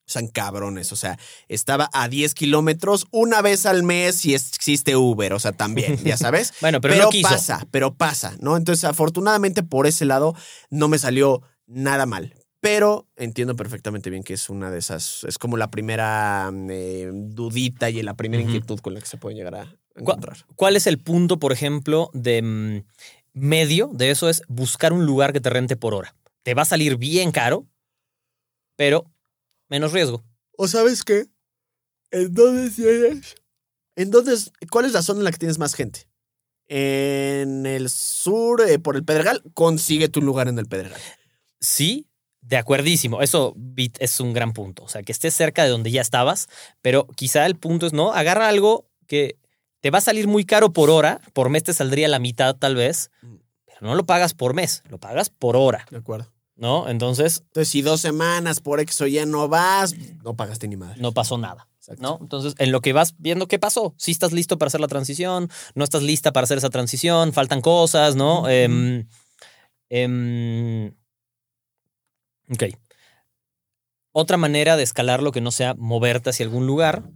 son 0.07 0.29
cabrones, 0.29 0.93
o 0.93 0.97
sea, 0.97 1.19
estaba 1.49 1.91
a 1.93 2.09
10 2.09 2.35
kilómetros 2.35 3.07
una 3.11 3.43
vez 3.43 3.67
al 3.67 3.83
mes 3.83 4.25
y 4.25 4.35
existe 4.35 4.97
Uber, 4.97 5.33
o 5.35 5.41
sea, 5.41 5.53
también, 5.53 6.03
ya 6.05 6.17
sabes. 6.17 6.55
Bueno, 6.61 6.81
pero, 6.81 6.95
Pero, 6.95 7.05
no 7.05 7.11
quiso. 7.11 7.29
pasa, 7.29 7.67
pero 7.71 7.95
pasa, 7.95 8.37
¿no? 8.41 8.57
Entonces, 8.57 8.85
afortunadamente 8.85 9.63
por 9.63 9.87
ese 9.87 10.05
lado 10.05 10.35
no 10.71 10.89
me 10.89 10.99
salió 10.99 11.43
nada 11.67 12.07
mal. 12.07 12.35
Pero 12.61 13.07
entiendo 13.17 13.55
perfectamente 13.55 14.11
bien 14.11 14.25
que 14.25 14.35
es 14.35 14.51
una 14.51 14.71
de 14.71 14.79
esas, 14.79 15.25
es 15.25 15.39
como 15.39 15.57
la 15.57 15.71
primera 15.71 16.51
mm, 16.53 16.71
eh, 16.71 17.11
dudita 17.13 17.91
y 17.91 18.03
la 18.03 18.15
primera 18.15 18.43
inquietud 18.43 18.81
con 18.81 18.95
la 18.95 19.01
que 19.01 19.07
se 19.07 19.19
puede 19.19 19.37
llegar 19.37 19.55
a 19.55 19.77
encontrar. 19.95 20.39
¿Cuál 20.57 20.77
es 20.77 20.87
el 20.87 20.99
punto, 20.99 21.39
por 21.39 21.53
ejemplo, 21.53 22.11
de 22.13 22.43
mm, 22.43 22.85
medio 23.35 23.91
de 23.93 24.11
eso? 24.11 24.29
Es 24.29 24.43
buscar 24.49 24.93
un 24.93 25.07
lugar 25.07 25.33
que 25.33 25.41
te 25.41 25.51
rente 25.51 25.77
por 25.77 25.95
hora. 25.95 26.17
Te 26.43 26.55
va 26.55 26.63
a 26.63 26.67
salir 26.67 26.97
bien 26.97 27.31
caro, 27.31 27.67
pero 28.75 29.05
menos 29.69 29.93
riesgo. 29.93 30.25
¿O 30.57 30.67
sabes 30.67 31.05
qué? 31.05 31.27
Entonces 32.11 32.77
tienes. 32.77 33.37
Entonces, 33.97 34.53
¿cuál 34.71 34.87
es 34.87 34.93
la 34.93 35.03
zona 35.03 35.21
en 35.21 35.25
la 35.25 35.33
que 35.33 35.39
tienes 35.39 35.59
más 35.59 35.75
gente? 35.75 36.09
En 36.69 37.65
el 37.67 37.91
sur, 37.91 38.61
eh, 38.63 38.79
por 38.79 38.97
el 38.97 39.05
Pedregal, 39.05 39.43
consigue 39.55 40.09
tu 40.09 40.21
lugar 40.21 40.49
en 40.49 40.59
el 40.59 40.67
Pedregal. 40.67 41.01
Sí, 41.67 42.07
de 42.43 42.57
acuerdísimo. 42.57 43.23
Eso 43.23 43.57
es 43.99 44.21
un 44.21 44.33
gran 44.33 44.53
punto. 44.53 44.85
O 44.85 44.89
sea, 44.89 45.03
que 45.03 45.11
estés 45.11 45.35
cerca 45.35 45.65
de 45.65 45.71
donde 45.71 45.91
ya 45.91 46.01
estabas, 46.01 46.49
pero 46.81 47.09
quizá 47.17 47.45
el 47.45 47.57
punto 47.57 47.87
es, 47.87 47.93
¿no? 47.93 48.13
Agarra 48.13 48.47
algo 48.47 48.89
que 49.09 49.37
te 49.81 49.91
va 49.91 49.99
a 49.99 50.01
salir 50.01 50.29
muy 50.29 50.45
caro 50.45 50.73
por 50.73 50.91
hora. 50.91 51.21
Por 51.33 51.51
mes 51.51 51.65
te 51.65 51.73
saldría 51.73 52.07
la 52.07 52.21
mitad, 52.21 52.55
tal 52.55 52.77
vez, 52.77 53.11
pero 53.21 53.79
no 53.81 53.97
lo 53.97 54.07
pagas 54.07 54.33
por 54.33 54.55
mes, 54.55 54.85
lo 54.89 54.99
pagas 54.99 55.29
por 55.29 55.57
hora, 55.57 55.85
De 55.91 55.97
acuerdo. 55.97 56.31
¿no? 56.55 56.89
Entonces, 56.89 57.43
Entonces, 57.49 57.69
si 57.69 57.83
dos 57.83 58.01
semanas 58.01 58.61
por 58.61 58.79
X 58.79 59.01
o 59.01 59.09
ya 59.09 59.27
no 59.27 59.49
vas, 59.49 59.97
no 60.23 60.37
pagaste 60.37 60.69
ni 60.69 60.77
madre. 60.77 61.03
no 61.03 61.11
pasó 61.11 61.39
nada. 61.39 61.69
Exacto. 61.81 62.01
¿no? 62.01 62.19
Entonces, 62.21 62.55
en 62.59 62.71
lo 62.71 62.81
que 62.81 62.93
vas 62.93 63.15
viendo 63.19 63.49
qué 63.49 63.59
pasó, 63.59 63.93
si 63.99 64.13
estás 64.13 64.33
listo 64.33 64.57
para 64.57 64.69
hacer 64.69 64.81
la 64.81 64.89
transición, 64.89 65.51
no 65.75 65.83
estás 65.83 66.03
lista 66.05 66.33
para 66.33 66.45
hacer 66.45 66.59
esa 66.59 66.71
transición, 66.71 67.33
faltan 67.33 67.61
cosas, 67.61 68.15
¿no? 68.15 68.49
Em, 68.49 69.07
ok. 72.51 72.65
Otra 74.13 74.37
manera 74.37 74.77
de 74.77 74.83
escalarlo 74.83 75.33
que 75.33 75.41
no 75.41 75.51
sea 75.51 75.75
moverte 75.75 76.31
hacia 76.31 76.47
algún 76.47 76.67
lugar 76.67 77.11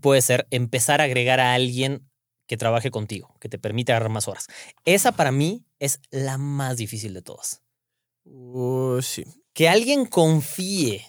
puede 0.00 0.22
ser 0.22 0.46
empezar 0.50 1.00
a 1.00 1.04
agregar 1.04 1.40
a 1.40 1.54
alguien 1.54 2.08
que 2.46 2.56
trabaje 2.56 2.90
contigo, 2.90 3.36
que 3.40 3.48
te 3.48 3.58
permita 3.58 3.92
agarrar 3.92 4.10
más 4.10 4.26
horas. 4.26 4.46
Esa 4.84 5.12
para 5.12 5.32
mí 5.32 5.64
es 5.78 6.00
la 6.10 6.38
más 6.38 6.76
difícil 6.76 7.14
de 7.14 7.22
todas 7.22 7.62
Uh, 8.24 9.00
sí. 9.02 9.24
que 9.52 9.68
alguien 9.68 10.04
confíe. 10.04 11.04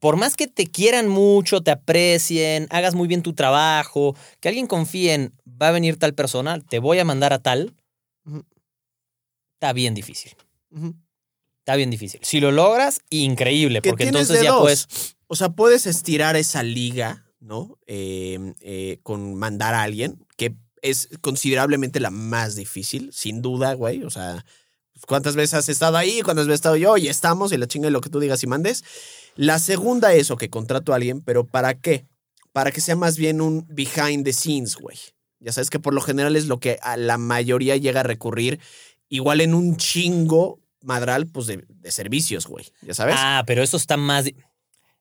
Por 0.00 0.16
más 0.16 0.36
que 0.36 0.46
te 0.46 0.66
quieran 0.66 1.08
mucho, 1.08 1.60
te 1.60 1.70
aprecien, 1.70 2.68
hagas 2.70 2.94
muy 2.94 3.08
bien 3.08 3.22
tu 3.22 3.34
trabajo, 3.34 4.14
que 4.40 4.48
alguien 4.48 4.66
confíe 4.66 5.14
en 5.14 5.34
va 5.60 5.68
a 5.68 5.72
venir 5.72 5.98
tal 5.98 6.14
persona, 6.14 6.60
te 6.60 6.78
voy 6.78 6.98
a 7.00 7.04
mandar 7.04 7.32
a 7.32 7.40
tal, 7.40 7.74
está 9.54 9.72
bien 9.72 9.94
difícil. 9.94 10.36
Está 11.68 11.76
bien 11.76 11.90
difícil. 11.90 12.18
Si 12.22 12.40
lo 12.40 12.50
logras, 12.50 13.02
increíble, 13.10 13.82
Que 13.82 13.90
porque 13.90 14.04
entonces 14.04 14.40
ya 14.42 14.52
dos. 14.52 14.62
puedes. 14.62 15.16
O 15.26 15.36
sea, 15.36 15.50
puedes 15.50 15.86
estirar 15.86 16.34
esa 16.34 16.62
liga, 16.62 17.26
¿no? 17.40 17.78
Eh, 17.86 18.54
eh, 18.62 19.00
con 19.02 19.34
mandar 19.34 19.74
a 19.74 19.82
alguien, 19.82 20.24
que 20.38 20.54
es 20.80 21.10
considerablemente 21.20 22.00
la 22.00 22.08
más 22.08 22.56
difícil, 22.56 23.10
sin 23.12 23.42
duda, 23.42 23.74
güey. 23.74 24.02
O 24.02 24.08
sea, 24.08 24.46
pues, 24.94 25.04
¿cuántas 25.04 25.36
veces 25.36 25.52
has 25.52 25.68
estado 25.68 25.98
ahí? 25.98 26.22
¿Cuántas 26.22 26.46
veces 26.46 26.54
he 26.54 26.60
estado 26.62 26.76
yo? 26.76 26.96
Y 26.96 27.08
estamos, 27.08 27.52
y 27.52 27.58
la 27.58 27.66
chinga 27.68 27.88
de 27.88 27.90
lo 27.90 28.00
que 28.00 28.08
tú 28.08 28.18
digas 28.18 28.42
y 28.42 28.46
mandes. 28.46 28.82
La 29.36 29.58
segunda 29.58 30.14
es, 30.14 30.32
que 30.38 30.48
contrato 30.48 30.94
a 30.94 30.96
alguien, 30.96 31.20
pero 31.20 31.44
¿para 31.44 31.74
qué? 31.74 32.06
Para 32.54 32.72
que 32.72 32.80
sea 32.80 32.96
más 32.96 33.18
bien 33.18 33.42
un 33.42 33.66
behind 33.68 34.24
the 34.24 34.32
scenes, 34.32 34.76
güey. 34.76 34.96
Ya 35.38 35.52
sabes 35.52 35.68
que 35.68 35.78
por 35.78 35.92
lo 35.92 36.00
general 36.00 36.34
es 36.34 36.46
lo 36.46 36.60
que 36.60 36.78
a 36.80 36.96
la 36.96 37.18
mayoría 37.18 37.76
llega 37.76 38.00
a 38.00 38.04
recurrir, 38.04 38.58
igual 39.10 39.42
en 39.42 39.52
un 39.52 39.76
chingo 39.76 40.60
madral, 40.82 41.26
pues 41.26 41.46
de, 41.46 41.64
de 41.68 41.90
servicios, 41.92 42.46
güey. 42.46 42.66
Ya 42.82 42.94
sabes. 42.94 43.14
Ah, 43.18 43.42
pero 43.46 43.62
eso 43.62 43.76
está 43.76 43.96
más. 43.96 44.26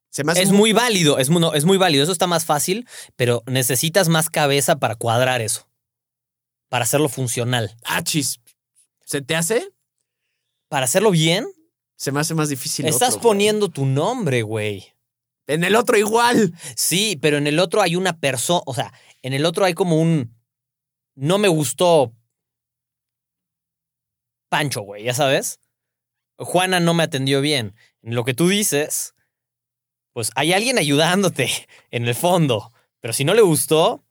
Se 0.09 0.23
me 0.23 0.31
hace 0.31 0.41
Es 0.43 0.51
muy 0.51 0.73
válido, 0.73 1.19
es, 1.19 1.29
mu- 1.29 1.39
no, 1.39 1.53
es 1.53 1.65
muy 1.65 1.77
válido. 1.77 2.03
Eso 2.03 2.11
está 2.11 2.27
más 2.27 2.45
fácil, 2.45 2.87
pero 3.15 3.43
necesitas 3.45 4.07
más 4.09 4.29
cabeza 4.29 4.77
para 4.77 4.95
cuadrar 4.95 5.41
eso. 5.41 5.67
Para 6.69 6.83
hacerlo 6.83 7.09
funcional. 7.09 7.75
Ah, 7.85 8.03
chis. 8.03 8.39
¿Se 9.05 9.21
te 9.21 9.35
hace? 9.35 9.69
Para 10.69 10.85
hacerlo 10.85 11.11
bien, 11.11 11.45
Se 11.95 12.11
me 12.11 12.19
hace 12.19 12.33
más 12.33 12.49
difícil. 12.49 12.85
estás 12.87 13.09
otro, 13.15 13.21
güey. 13.21 13.29
poniendo 13.29 13.69
tu 13.69 13.85
nombre, 13.85 14.41
güey. 14.41 14.93
En 15.47 15.63
el 15.63 15.75
otro 15.75 15.97
igual. 15.97 16.53
Sí, 16.75 17.17
pero 17.21 17.37
en 17.37 17.47
el 17.47 17.59
otro 17.59 17.81
hay 17.81 17.95
una 17.95 18.19
persona, 18.19 18.61
o 18.65 18.73
sea, 18.73 18.91
en 19.21 19.33
el 19.33 19.45
otro 19.45 19.63
hay 19.65 19.73
como 19.73 19.97
un 20.01 20.35
no 21.15 21.37
me 21.37 21.47
gustó 21.47 22.13
Pancho, 24.49 24.81
güey, 24.81 25.03
ya 25.03 25.13
sabes. 25.13 25.59
Juana 26.37 26.79
no 26.79 26.93
me 26.93 27.03
atendió 27.03 27.41
bien. 27.41 27.73
En 28.01 28.15
lo 28.15 28.23
que 28.23 28.33
tú 28.33 28.47
dices, 28.47 29.13
pues 30.13 30.31
hay 30.35 30.53
alguien 30.53 30.77
ayudándote 30.77 31.49
en 31.91 32.07
el 32.07 32.15
fondo, 32.15 32.71
pero 32.99 33.13
si 33.13 33.25
no 33.25 33.33
le 33.33 33.41
gustó, 33.41 34.03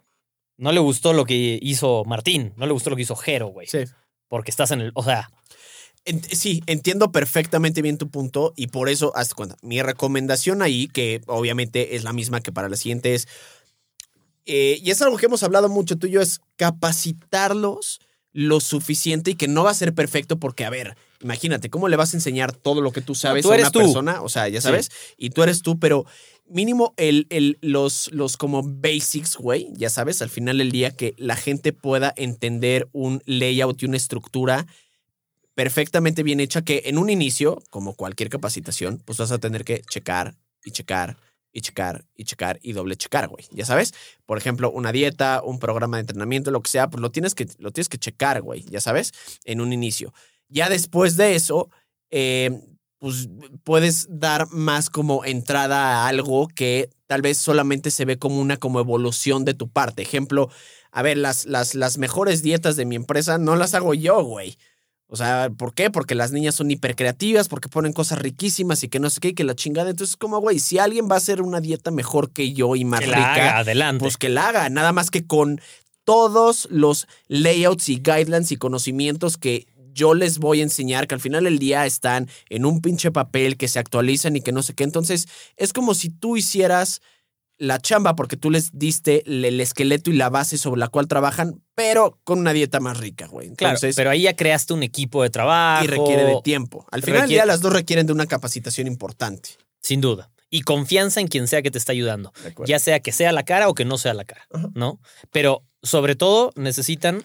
no 0.56 0.72
le 0.72 0.80
gustó 0.80 1.12
lo 1.12 1.24
que 1.24 1.58
hizo 1.62 2.04
Martín, 2.04 2.52
no 2.56 2.66
le 2.66 2.72
gustó 2.72 2.90
lo 2.90 2.96
que 2.96 3.02
hizo 3.02 3.16
Jero, 3.16 3.48
güey, 3.48 3.66
Sí. 3.66 3.80
porque 4.28 4.50
estás 4.50 4.70
en 4.70 4.80
el, 4.80 4.92
o 4.94 5.02
sea, 5.02 5.30
sí, 6.30 6.62
entiendo 6.66 7.12
perfectamente 7.12 7.82
bien 7.82 7.98
tu 7.98 8.08
punto 8.08 8.52
y 8.56 8.68
por 8.68 8.88
eso, 8.88 9.12
de 9.16 9.34
cuenta, 9.34 9.56
mi 9.62 9.82
recomendación 9.82 10.62
ahí, 10.62 10.88
que 10.88 11.20
obviamente 11.26 11.96
es 11.96 12.04
la 12.04 12.12
misma 12.12 12.40
que 12.40 12.52
para 12.52 12.68
la 12.68 12.76
siguiente, 12.76 13.14
es, 13.14 13.28
eh, 14.46 14.78
y 14.82 14.90
es 14.90 15.02
algo 15.02 15.16
que 15.16 15.26
hemos 15.26 15.42
hablado 15.42 15.68
mucho 15.68 15.98
tú 15.98 16.06
y 16.06 16.12
yo, 16.12 16.20
es 16.22 16.40
capacitarlos 16.56 18.00
lo 18.32 18.60
suficiente 18.60 19.32
y 19.32 19.34
que 19.34 19.48
no 19.48 19.64
va 19.64 19.70
a 19.70 19.74
ser 19.74 19.94
perfecto 19.94 20.38
porque, 20.38 20.64
a 20.64 20.70
ver, 20.70 20.96
imagínate, 21.22 21.70
¿cómo 21.70 21.88
le 21.88 21.96
vas 21.96 22.14
a 22.14 22.16
enseñar 22.16 22.52
todo 22.52 22.80
lo 22.80 22.92
que 22.92 23.00
tú 23.00 23.14
sabes 23.14 23.42
tú 23.42 23.52
a 23.52 23.56
una 23.56 23.70
tú. 23.70 23.80
persona? 23.80 24.22
O 24.22 24.28
sea, 24.28 24.48
ya 24.48 24.60
sabes, 24.60 24.90
y 25.16 25.30
tú 25.30 25.42
eres 25.42 25.62
tú, 25.62 25.78
pero 25.78 26.06
mínimo 26.48 26.94
el, 26.96 27.26
el, 27.30 27.58
los, 27.60 28.10
los 28.12 28.36
como 28.36 28.62
basics, 28.62 29.36
güey, 29.36 29.68
ya 29.74 29.90
sabes, 29.90 30.22
al 30.22 30.30
final 30.30 30.58
del 30.58 30.72
día 30.72 30.90
que 30.90 31.14
la 31.18 31.36
gente 31.36 31.72
pueda 31.72 32.12
entender 32.16 32.88
un 32.92 33.22
layout 33.26 33.82
y 33.82 33.86
una 33.86 33.96
estructura 33.96 34.66
perfectamente 35.54 36.22
bien 36.22 36.40
hecha 36.40 36.62
que 36.62 36.82
en 36.84 36.98
un 36.98 37.10
inicio, 37.10 37.62
como 37.70 37.94
cualquier 37.94 38.28
capacitación, 38.28 39.02
pues 39.04 39.18
vas 39.18 39.32
a 39.32 39.38
tener 39.38 39.64
que 39.64 39.80
checar 39.82 40.36
y 40.64 40.70
checar 40.70 41.16
y 41.50 41.62
checar 41.62 42.04
y 42.14 42.24
checar 42.24 42.58
y 42.62 42.72
doble 42.72 42.96
checar, 42.96 43.28
güey. 43.28 43.46
Ya 43.50 43.64
sabes, 43.64 43.94
por 44.26 44.36
ejemplo, 44.36 44.70
una 44.70 44.92
dieta, 44.92 45.40
un 45.42 45.58
programa 45.58 45.96
de 45.96 46.02
entrenamiento, 46.02 46.50
lo 46.50 46.60
que 46.60 46.70
sea, 46.70 46.90
pues 46.90 47.00
lo 47.00 47.10
tienes 47.10 47.34
que, 47.34 47.48
lo 47.58 47.70
tienes 47.70 47.88
que 47.88 47.96
checar, 47.96 48.42
güey, 48.42 48.64
ya 48.68 48.82
sabes, 48.82 49.14
en 49.44 49.62
un 49.62 49.72
inicio. 49.72 50.12
Ya 50.48 50.68
después 50.68 51.16
de 51.16 51.34
eso, 51.34 51.70
eh, 52.10 52.60
pues 52.98 53.28
puedes 53.64 54.06
dar 54.08 54.48
más 54.50 54.90
como 54.90 55.24
entrada 55.24 56.04
a 56.04 56.08
algo 56.08 56.48
que 56.48 56.90
tal 57.06 57.22
vez 57.22 57.38
solamente 57.38 57.90
se 57.90 58.04
ve 58.04 58.18
como 58.18 58.40
una 58.40 58.56
como 58.56 58.80
evolución 58.80 59.44
de 59.44 59.54
tu 59.54 59.68
parte. 59.68 60.02
Ejemplo, 60.02 60.50
a 60.92 61.02
ver, 61.02 61.18
las, 61.18 61.46
las, 61.46 61.74
las 61.74 61.98
mejores 61.98 62.42
dietas 62.42 62.76
de 62.76 62.86
mi 62.86 62.96
empresa 62.96 63.38
no 63.38 63.56
las 63.56 63.74
hago 63.74 63.94
yo, 63.94 64.22
güey. 64.22 64.56
O 65.08 65.16
sea, 65.16 65.50
¿por 65.56 65.72
qué? 65.72 65.90
Porque 65.90 66.16
las 66.16 66.32
niñas 66.32 66.56
son 66.56 66.70
hipercreativas, 66.70 67.48
porque 67.48 67.68
ponen 67.68 67.92
cosas 67.92 68.18
riquísimas 68.18 68.82
y 68.82 68.88
que 68.88 68.98
no 68.98 69.08
sé 69.08 69.20
qué, 69.20 69.28
y 69.28 69.34
que 69.34 69.44
la 69.44 69.54
chingada. 69.54 69.90
Entonces, 69.90 70.16
como, 70.16 70.40
güey, 70.40 70.58
si 70.58 70.78
alguien 70.78 71.08
va 71.08 71.14
a 71.14 71.18
hacer 71.18 71.42
una 71.42 71.60
dieta 71.60 71.92
mejor 71.92 72.32
que 72.32 72.52
yo 72.52 72.74
y 72.74 72.84
más 72.84 73.00
que 73.00 73.06
rica, 73.06 73.20
la 73.20 73.34
haga, 73.34 73.58
adelante. 73.58 74.00
pues 74.00 74.16
que 74.16 74.28
la 74.28 74.48
haga. 74.48 74.68
Nada 74.68 74.92
más 74.92 75.10
que 75.12 75.24
con 75.24 75.60
todos 76.04 76.66
los 76.70 77.06
layouts 77.28 77.88
y 77.88 77.96
guidelines 77.96 78.50
y 78.50 78.56
conocimientos 78.56 79.36
que 79.36 79.66
yo 79.96 80.14
les 80.14 80.38
voy 80.38 80.60
a 80.60 80.62
enseñar, 80.62 81.08
que 81.08 81.14
al 81.14 81.20
final 81.20 81.44
del 81.44 81.58
día 81.58 81.86
están 81.86 82.28
en 82.50 82.64
un 82.66 82.80
pinche 82.82 83.10
papel, 83.10 83.56
que 83.56 83.66
se 83.66 83.78
actualizan 83.78 84.36
y 84.36 84.42
que 84.42 84.52
no 84.52 84.62
sé 84.62 84.74
qué. 84.74 84.84
Entonces, 84.84 85.26
es 85.56 85.72
como 85.72 85.94
si 85.94 86.10
tú 86.10 86.36
hicieras 86.36 87.00
la 87.58 87.78
chamba 87.80 88.14
porque 88.16 88.36
tú 88.36 88.50
les 88.50 88.70
diste 88.78 89.22
el, 89.26 89.42
el 89.44 89.58
esqueleto 89.62 90.10
y 90.10 90.12
la 90.12 90.28
base 90.28 90.58
sobre 90.58 90.78
la 90.78 90.88
cual 90.88 91.08
trabajan, 91.08 91.62
pero 91.74 92.20
con 92.22 92.38
una 92.38 92.52
dieta 92.52 92.80
más 92.80 92.98
rica, 92.98 93.26
güey. 93.28 93.54
Claro, 93.54 93.78
pero 93.96 94.10
ahí 94.10 94.22
ya 94.22 94.36
creaste 94.36 94.74
un 94.74 94.82
equipo 94.82 95.22
de 95.22 95.30
trabajo. 95.30 95.82
y 95.84 95.88
requiere 95.88 96.24
de 96.24 96.36
tiempo. 96.44 96.86
Al 96.92 97.00
final 97.02 97.22
del 97.22 97.28
requiere- 97.30 97.42
día, 97.44 97.46
las 97.46 97.62
dos 97.62 97.72
requieren 97.72 98.06
de 98.06 98.12
una 98.12 98.26
capacitación 98.26 98.86
importante. 98.86 99.50
Sin 99.80 100.02
duda. 100.02 100.30
Y 100.50 100.60
confianza 100.60 101.20
en 101.20 101.28
quien 101.28 101.48
sea 101.48 101.62
que 101.62 101.70
te 101.70 101.78
está 101.78 101.92
ayudando. 101.92 102.32
Ya 102.66 102.78
sea 102.78 103.00
que 103.00 103.10
sea 103.10 103.32
la 103.32 103.44
cara 103.44 103.68
o 103.70 103.74
que 103.74 103.84
no 103.86 103.96
sea 103.98 104.12
la 104.14 104.24
cara, 104.26 104.46
Ajá. 104.52 104.68
¿no? 104.74 105.00
Pero 105.32 105.64
sobre 105.82 106.14
todo 106.14 106.52
necesitan 106.56 107.22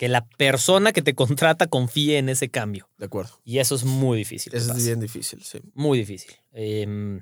que 0.00 0.08
la 0.08 0.26
persona 0.26 0.94
que 0.94 1.02
te 1.02 1.14
contrata 1.14 1.66
confíe 1.66 2.16
en 2.16 2.30
ese 2.30 2.48
cambio. 2.48 2.88
De 2.96 3.04
acuerdo. 3.04 3.38
Y 3.44 3.58
eso 3.58 3.74
es 3.74 3.84
muy 3.84 4.16
difícil. 4.16 4.54
Eso 4.54 4.72
es 4.72 4.82
bien 4.86 4.98
difícil, 4.98 5.44
sí. 5.44 5.60
Muy 5.74 5.98
difícil. 5.98 6.30
Em, 6.52 7.20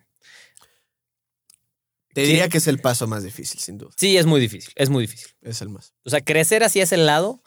Te 2.14 2.20
diría 2.20 2.48
que 2.48 2.58
es 2.58 2.68
el 2.68 2.78
paso 2.78 3.08
más 3.08 3.24
difícil, 3.24 3.58
sin 3.58 3.78
duda. 3.78 3.90
sí, 3.96 4.16
es 4.16 4.26
muy 4.26 4.40
difícil. 4.40 4.72
Es 4.76 4.90
muy 4.90 5.08
difícil. 5.08 5.26
Es 5.42 5.60
el 5.60 5.70
más. 5.70 5.92
O 6.04 6.10
sea, 6.10 6.20
crecer 6.20 6.62
hacia 6.62 6.84
ese 6.84 6.98
lado, 6.98 7.42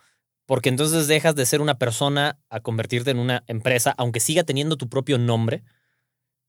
porque 0.45 0.67
entonces 0.67 1.07
dejas 1.07 1.33
de 1.33 1.45
ser 1.45 1.61
una 1.61 1.77
persona 1.77 2.37
a 2.49 2.59
convertirte 2.59 3.11
en 3.11 3.19
una 3.19 3.45
empresa, 3.47 3.95
aunque 3.97 4.19
siga 4.19 4.43
teniendo 4.43 4.75
tu 4.75 4.89
propio 4.89 5.17
nombre, 5.17 5.63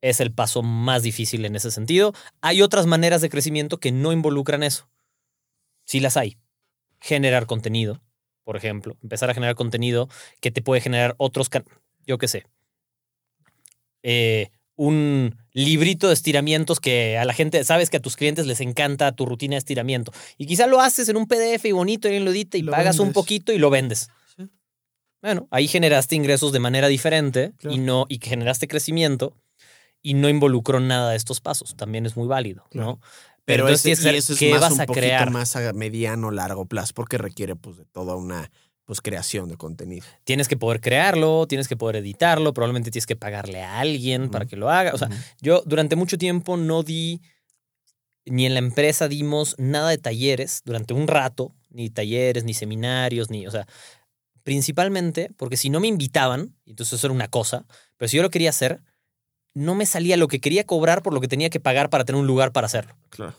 es 0.01 0.18
el 0.18 0.33
paso 0.33 0.64
más 0.64 1.05
difícil 1.05 1.45
en 1.45 1.55
ese 1.55 1.70
sentido. 1.70 2.14
Hay 2.41 2.62
otras 2.62 2.87
maneras 2.87 3.20
de 3.20 3.30
crecimiento 3.30 3.78
que 3.78 3.93
no 3.93 4.11
involucran 4.11 4.64
eso. 4.64 4.89
Sí 5.85 6.01
las 6.01 6.16
hay. 6.16 6.37
Generar 7.01 7.47
contenido, 7.47 8.03
por 8.45 8.57
ejemplo. 8.57 8.97
Empezar 9.03 9.30
a 9.30 9.34
generar 9.34 9.55
contenido 9.55 10.09
que 10.40 10.51
te 10.51 10.62
puede 10.62 10.80
generar 10.80 11.14
otros, 11.18 11.49
yo 12.07 12.18
qué 12.18 12.28
sé. 12.28 12.45
Eh, 14.03 14.51
un 14.74 15.36
librito 15.53 16.09
de 16.09 16.14
estiramientos 16.14 16.80
que 16.80 17.18
a 17.18 17.24
la 17.24 17.34
gente, 17.34 17.62
sabes 17.64 17.90
que 17.90 17.99
a 17.99 18.01
tus 18.01 18.16
clientes 18.16 18.47
les 18.47 18.61
encanta 18.61 19.12
tu 19.12 19.26
rutina 19.26 19.55
de 19.55 19.59
estiramiento. 19.59 20.12
Y 20.38 20.47
quizá 20.47 20.66
lo 20.66 20.80
haces 20.80 21.09
en 21.09 21.16
un 21.16 21.26
PDF 21.26 21.66
y 21.66 21.72
bonito, 21.72 22.09
y 22.09 22.18
lo 22.18 22.30
edita 22.30 22.57
y 22.57 22.62
Lo 22.62 22.72
pagas 22.72 22.99
un 22.99 23.12
poquito 23.12 23.53
y 23.53 23.59
lo 23.59 23.70
vendes. 23.70 24.09
Sí. 24.36 24.49
Bueno, 25.20 25.47
ahí 25.51 25.68
generaste 25.68 26.16
ingresos 26.16 26.53
de 26.53 26.59
manera 26.59 26.88
diferente 26.88 27.53
Claro. 27.59 27.76
y 27.76 27.78
no 27.78 28.07
y 28.09 28.18
que 28.18 28.30
generaste 28.30 28.66
crecimiento 28.66 29.36
y 30.03 30.14
no 30.14 30.28
involucró 30.28 30.80
nada 30.80 31.11
de 31.11 31.16
estos 31.16 31.40
pasos. 31.40 31.76
También 31.76 32.07
es 32.07 32.16
muy 32.16 32.26
válido, 32.26 32.64
¿no? 32.72 33.01
Pero, 33.45 33.64
entonces 33.68 33.99
ese- 33.99 34.12
y 34.12 34.16
eso 34.16 34.32
es 34.34 34.38
qué 34.38 34.51
más 34.53 34.61
vas 34.61 34.72
un 34.72 34.80
a 34.82 34.86
poquito 34.86 35.01
crear. 35.07 35.30
más 35.30 35.57
a 35.57 35.72
mediano, 35.72 36.30
largo 36.30 36.66
plazo, 36.66 36.93
porque 36.95 37.18
requiere 37.18 37.57
pues 37.57 37.76
de 37.76 37.84
toda 37.86 38.16
una 38.16 38.51
pues 38.84 39.01
creación 39.01 39.49
de 39.49 39.57
contenido. 39.57 40.05
Tienes 40.24 40.49
que 40.49 40.57
poder 40.57 40.80
crearlo, 40.80 41.47
tienes 41.47 41.68
que 41.68 41.76
poder 41.76 41.97
editarlo, 41.97 42.53
probablemente 42.53 42.90
tienes 42.90 43.07
que 43.07 43.16
pagarle 43.16 43.62
a 43.62 43.78
alguien 43.80 44.28
para 44.30 44.45
que 44.47 44.57
lo 44.57 44.70
haga. 44.70 44.93
O 44.93 44.99
sea, 44.99 45.09
yo 45.40 45.62
durante 45.66 45.95
mucho 45.97 46.18
tiempo 46.18 46.57
no 46.57 46.82
di, 46.82 47.20
ni 48.26 48.45
en 48.47 48.55
la 48.55 48.59
empresa 48.59 49.07
dimos 49.09 49.55
nada 49.59 49.88
de 49.90 49.99
talleres 49.99 50.62
durante 50.64 50.95
un 50.95 51.07
rato, 51.09 51.55
ni 51.70 51.90
talleres, 51.90 52.45
ni 52.45 52.55
seminarios, 52.55 53.30
ni, 53.30 53.47
o 53.47 53.51
sea, 53.51 53.66
principalmente 54.43 55.30
porque 55.36 55.57
si 55.57 55.70
no 55.70 55.80
me 55.80 55.86
invitaban, 55.88 56.55
entonces 56.66 56.95
eso 56.99 57.07
era 57.07 57.14
una 57.14 57.28
cosa, 57.28 57.64
pero 57.97 58.09
si 58.09 58.16
yo 58.16 58.22
lo 58.22 58.30
quería 58.30 58.51
hacer, 58.51 58.82
no 59.55 59.74
me 59.74 59.86
salía 59.86 60.16
lo 60.16 60.28
que 60.28 60.40
quería 60.40 60.64
cobrar 60.64 61.03
por 61.03 61.12
lo 61.14 61.20
que 61.20 61.28
tenía 61.28 61.50
que 61.50 61.61
pagar 61.61 61.90
para 61.90 62.05
tener 62.05 62.20
un 62.20 62.26
lugar 62.26 62.53
para 62.53 62.66
hacerlo. 62.66 62.94
Claro, 63.11 63.34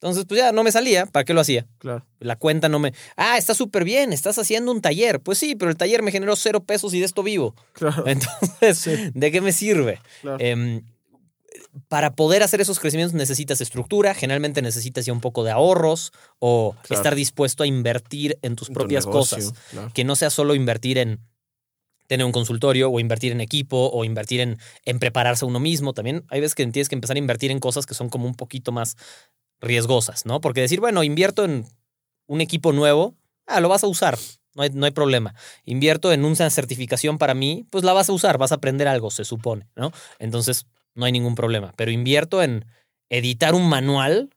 Entonces, 0.00 0.24
pues 0.26 0.38
ya 0.40 0.52
no 0.52 0.62
me 0.64 0.70
salía, 0.72 1.06
¿para 1.06 1.24
qué 1.24 1.34
lo 1.34 1.40
hacía? 1.40 1.66
claro. 1.78 2.04
La 2.20 2.36
cuenta 2.36 2.68
no 2.68 2.78
me... 2.78 2.92
Ah, 3.16 3.38
está 3.38 3.54
súper 3.54 3.84
bien, 3.84 4.12
estás 4.12 4.38
haciendo 4.38 4.70
un 4.72 4.80
taller. 4.80 5.20
Pues 5.20 5.38
sí, 5.38 5.54
pero 5.56 5.70
el 5.70 5.76
taller 5.76 6.02
me 6.02 6.12
generó 6.12 6.36
cero 6.36 6.62
pesos 6.64 6.94
y 6.94 7.00
de 7.00 7.06
esto 7.06 7.22
vivo. 7.24 7.54
Claro. 7.72 8.04
Entonces, 8.06 8.78
Sí. 8.78 9.10
¿de 9.14 9.30
qué 9.32 9.40
me 9.40 9.52
sirve? 9.52 10.00
claro. 10.20 10.36
Em, 10.40 10.82
para 11.88 12.14
poder 12.14 12.42
hacer 12.42 12.60
esos 12.60 12.78
crecimientos 12.80 13.14
necesitas 13.14 13.60
estructura, 13.60 14.14
generalmente 14.14 14.60
necesitas 14.62 15.06
ya 15.06 15.12
un 15.12 15.20
poco 15.20 15.42
de 15.44 15.50
ahorros 15.50 16.12
o 16.38 16.74
Claro. 16.82 17.00
estar 17.00 17.14
dispuesto 17.14 17.62
a 17.62 17.66
invertir 17.66 18.38
en 18.42 18.56
tus 18.56 18.68
Tu 18.68 18.74
propias 18.74 19.06
negocio, 19.06 19.38
cosas. 19.38 19.54
claro. 19.70 19.90
Que 19.94 20.04
no 20.04 20.14
sea 20.16 20.30
solo 20.30 20.54
invertir 20.54 20.98
en 20.98 21.18
tener 22.12 22.26
un 22.26 22.32
consultorio 22.32 22.90
o 22.90 23.00
invertir 23.00 23.32
en 23.32 23.40
equipo 23.40 23.88
o 23.90 24.04
invertir 24.04 24.42
en, 24.42 24.58
en 24.84 24.98
prepararse 24.98 25.46
uno 25.46 25.58
mismo. 25.60 25.94
También 25.94 26.26
hay 26.28 26.40
veces 26.42 26.54
que 26.54 26.66
tienes 26.66 26.90
que 26.90 26.94
empezar 26.94 27.16
a 27.16 27.18
invertir 27.18 27.50
en 27.50 27.58
cosas 27.58 27.86
que 27.86 27.94
son 27.94 28.10
como 28.10 28.26
un 28.26 28.34
poquito 28.34 28.70
más 28.70 28.98
riesgosas, 29.62 30.26
¿no? 30.26 30.42
Porque 30.42 30.60
decir, 30.60 30.78
bueno, 30.78 31.04
invierto 31.04 31.42
en 31.46 31.64
un 32.26 32.42
equipo 32.42 32.74
nuevo, 32.74 33.14
ah, 33.46 33.60
lo 33.60 33.70
vas 33.70 33.82
a 33.82 33.86
usar. 33.86 34.18
No 34.54 34.62
hay, 34.62 34.68
no 34.74 34.84
hay 34.84 34.90
problema. 34.90 35.34
Invierto 35.64 36.12
en 36.12 36.26
una 36.26 36.50
certificación 36.50 37.16
para 37.16 37.32
mí, 37.32 37.64
pues 37.70 37.82
la 37.82 37.94
vas 37.94 38.10
a 38.10 38.12
usar, 38.12 38.36
vas 38.36 38.52
a 38.52 38.56
aprender 38.56 38.88
algo, 38.88 39.10
se 39.10 39.24
supone, 39.24 39.70
¿no? 39.74 39.90
Entonces, 40.18 40.66
no 40.94 41.06
hay 41.06 41.12
ningún 41.12 41.34
problema. 41.34 41.72
Pero 41.78 41.92
invierto 41.92 42.42
en 42.42 42.66
editar 43.08 43.54
un 43.54 43.70
manual, 43.70 44.28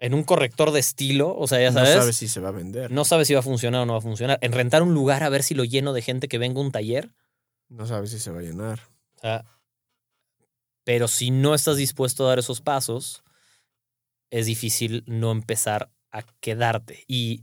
en 0.00 0.14
un 0.14 0.24
corrector 0.24 0.72
de 0.72 0.80
estilo, 0.80 1.36
o 1.36 1.46
sea, 1.46 1.60
ya 1.60 1.72
sabes. 1.72 1.94
No 1.94 2.00
sabes 2.00 2.16
si 2.16 2.26
se 2.26 2.40
va 2.40 2.48
a 2.48 2.52
vender. 2.52 2.90
No 2.90 3.04
sabes 3.04 3.28
si 3.28 3.34
va 3.34 3.40
a 3.40 3.44
funcionar 3.44 3.82
o 3.82 3.86
no 3.86 3.92
va 3.92 3.98
a 3.98 4.02
funcionar. 4.02 4.38
En 4.40 4.52
rentar 4.52 4.82
un 4.82 4.94
lugar 4.94 5.22
a 5.22 5.28
ver 5.28 5.42
si 5.42 5.54
lo 5.54 5.64
lleno 5.64 5.92
de 5.92 6.00
gente 6.00 6.26
que 6.26 6.38
venga 6.38 6.58
a 6.58 6.64
un 6.64 6.72
taller. 6.72 7.10
No 7.68 7.86
sabes 7.86 8.10
si 8.10 8.18
se 8.18 8.30
va 8.30 8.40
a 8.40 8.42
llenar. 8.42 8.80
O 9.16 9.20
sea, 9.20 9.44
pero 10.84 11.06
si 11.06 11.30
no 11.30 11.54
estás 11.54 11.76
dispuesto 11.76 12.24
a 12.24 12.30
dar 12.30 12.38
esos 12.38 12.62
pasos, 12.62 13.22
es 14.30 14.46
difícil 14.46 15.04
no 15.06 15.32
empezar 15.32 15.90
a 16.10 16.22
quedarte. 16.40 17.04
Y 17.06 17.42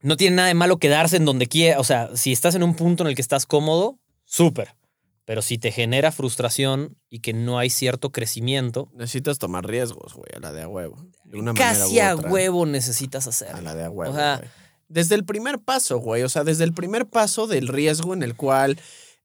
no 0.00 0.16
tiene 0.16 0.36
nada 0.36 0.48
de 0.48 0.54
malo 0.54 0.78
quedarse 0.78 1.16
en 1.16 1.24
donde 1.24 1.46
quiera. 1.46 1.78
O 1.78 1.84
sea, 1.84 2.14
si 2.16 2.32
estás 2.32 2.56
en 2.56 2.64
un 2.64 2.74
punto 2.74 3.04
en 3.04 3.10
el 3.10 3.14
que 3.14 3.22
estás 3.22 3.46
cómodo, 3.46 4.00
súper. 4.24 4.74
Pero 5.26 5.40
si 5.40 5.56
te 5.56 5.72
genera 5.72 6.12
frustración 6.12 6.98
y 7.08 7.20
que 7.20 7.32
no 7.32 7.58
hay 7.58 7.70
cierto 7.70 8.12
crecimiento, 8.12 8.90
Necesitas 8.94 9.38
tomar 9.38 9.66
riesgos, 9.66 10.12
güey, 10.14 10.28
a 10.36 10.40
la 10.40 10.52
de 10.52 10.62
a 10.62 10.68
huevo. 10.68 10.96
De 11.24 11.38
una 11.38 11.52
manera 11.54 11.72
casi 11.78 11.98
u 11.98 12.02
a 12.02 12.14
otra. 12.14 12.30
huevo 12.30 12.66
necesitas 12.66 13.26
hacer. 13.26 13.48
A 13.54 13.62
la 13.62 13.74
de 13.74 13.84
a 13.84 13.90
huevo. 13.90 14.12
O 14.12 14.16
sea- 14.16 14.36
güey. 14.38 14.50
desde 14.88 15.14
el 15.14 15.24
primer 15.24 15.58
paso, 15.60 15.98
güey. 15.98 16.22
O 16.24 16.28
sea, 16.28 16.44
desde 16.44 16.64
el 16.64 16.74
primer 16.74 17.06
paso 17.06 17.46
del 17.46 17.68
riesgo 17.68 18.12
en 18.12 18.22
el 18.22 18.36
cual, 18.36 18.78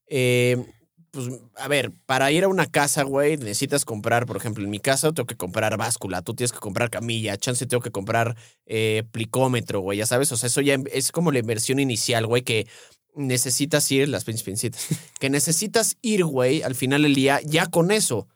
eh, 0.06 0.64
pues, 1.10 1.28
a 1.56 1.68
ver, 1.68 1.92
para 2.06 2.30
ir 2.30 2.44
a 2.44 2.48
una 2.48 2.66
casa, 2.66 3.02
güey, 3.02 3.36
necesitas 3.36 3.84
comprar, 3.84 4.26
por 4.26 4.36
ejemplo, 4.36 4.64
en 4.64 4.70
mi 4.70 4.78
casa 4.78 5.12
tengo 5.12 5.26
que 5.26 5.36
comprar 5.36 5.76
báscula, 5.76 6.22
tú 6.22 6.34
tienes 6.34 6.52
que 6.52 6.58
comprar 6.58 6.90
camilla, 6.90 7.36
chance 7.36 7.66
tengo 7.66 7.82
que 7.82 7.90
comprar 7.90 8.36
eh, 8.66 9.04
plicómetro, 9.10 9.80
güey, 9.80 9.98
ya 9.98 10.06
sabes. 10.06 10.30
O 10.32 10.36
sea, 10.36 10.46
eso 10.46 10.60
ya 10.60 10.78
es 10.92 11.12
como 11.12 11.32
la 11.32 11.40
inversión 11.40 11.80
inicial, 11.80 12.26
güey, 12.26 12.42
que 12.42 12.66
necesitas 13.14 13.90
ir, 13.90 14.08
las 14.08 14.24
pinches 14.24 14.44
pincitas, 14.44 14.86
que 15.20 15.30
necesitas 15.30 15.96
ir, 16.02 16.24
güey, 16.24 16.62
al 16.62 16.74
final 16.74 17.02
del 17.02 17.14
día, 17.14 17.40
ya 17.44 17.66
con 17.66 17.90
eso. 17.90 18.28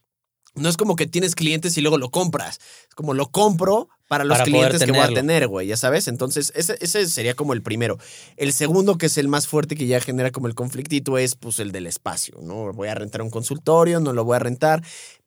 No 0.57 0.69
es 0.69 0.77
como 0.77 0.95
que 0.95 1.07
tienes 1.07 1.35
clientes 1.35 1.77
y 1.79 1.81
luego 1.81 1.99
lo 1.99 2.11
compras. 2.11 2.61
Es 2.89 2.95
como 2.95 3.13
lo 3.15 3.31
compro 3.31 3.89
para 4.09 4.25
los 4.25 4.37
Para 4.37 4.45
clientes 4.45 4.83
que 4.83 4.93
voy 4.93 5.01
a 5.01 5.09
tener, 5.09 5.49
güey, 5.49 5.67
ya 5.67 5.77
sabes. 5.77 6.09
Entonces, 6.09 6.53
ese, 6.55 6.77
ese 6.81 7.07
sería 7.07 7.35
como 7.35 7.55
el 7.55 7.63
primero. 7.63 7.99
El 8.37 8.53
segundo, 8.53 8.99
que 8.99 9.07
es 9.07 9.17
el 9.17 9.29
más 9.29 9.49
fuerte, 9.49 9.77
que 9.77 9.87
ya 9.87 10.01
genera 10.01 10.31
como 10.31 10.47
el 10.47 10.55
conflictito, 10.55 11.17
es 11.17 11.37
pues 11.37 11.59
el 11.59 11.73
del 11.73 11.87
espacio, 11.87 12.39
¿no? 12.43 12.73
Voy 12.73 12.89
a 12.89 12.95
rentar 12.95 13.23
un 13.23 13.31
consultorio, 13.31 14.01
no 14.01 14.13
lo 14.13 14.25
voy 14.25 14.37
a 14.37 14.41
rentar, 14.41 14.83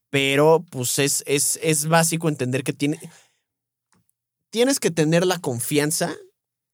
pero 0.09 0.63
pues 0.69 0.99
es, 0.99 1.23
es, 1.25 1.59
es 1.63 1.87
básico 1.87 2.29
entender 2.29 2.63
que 2.63 2.73
tiene, 2.73 2.99
tienes 4.51 4.79
que 4.79 4.91
tener 4.91 5.25
la 5.25 5.39
confianza 5.39 6.15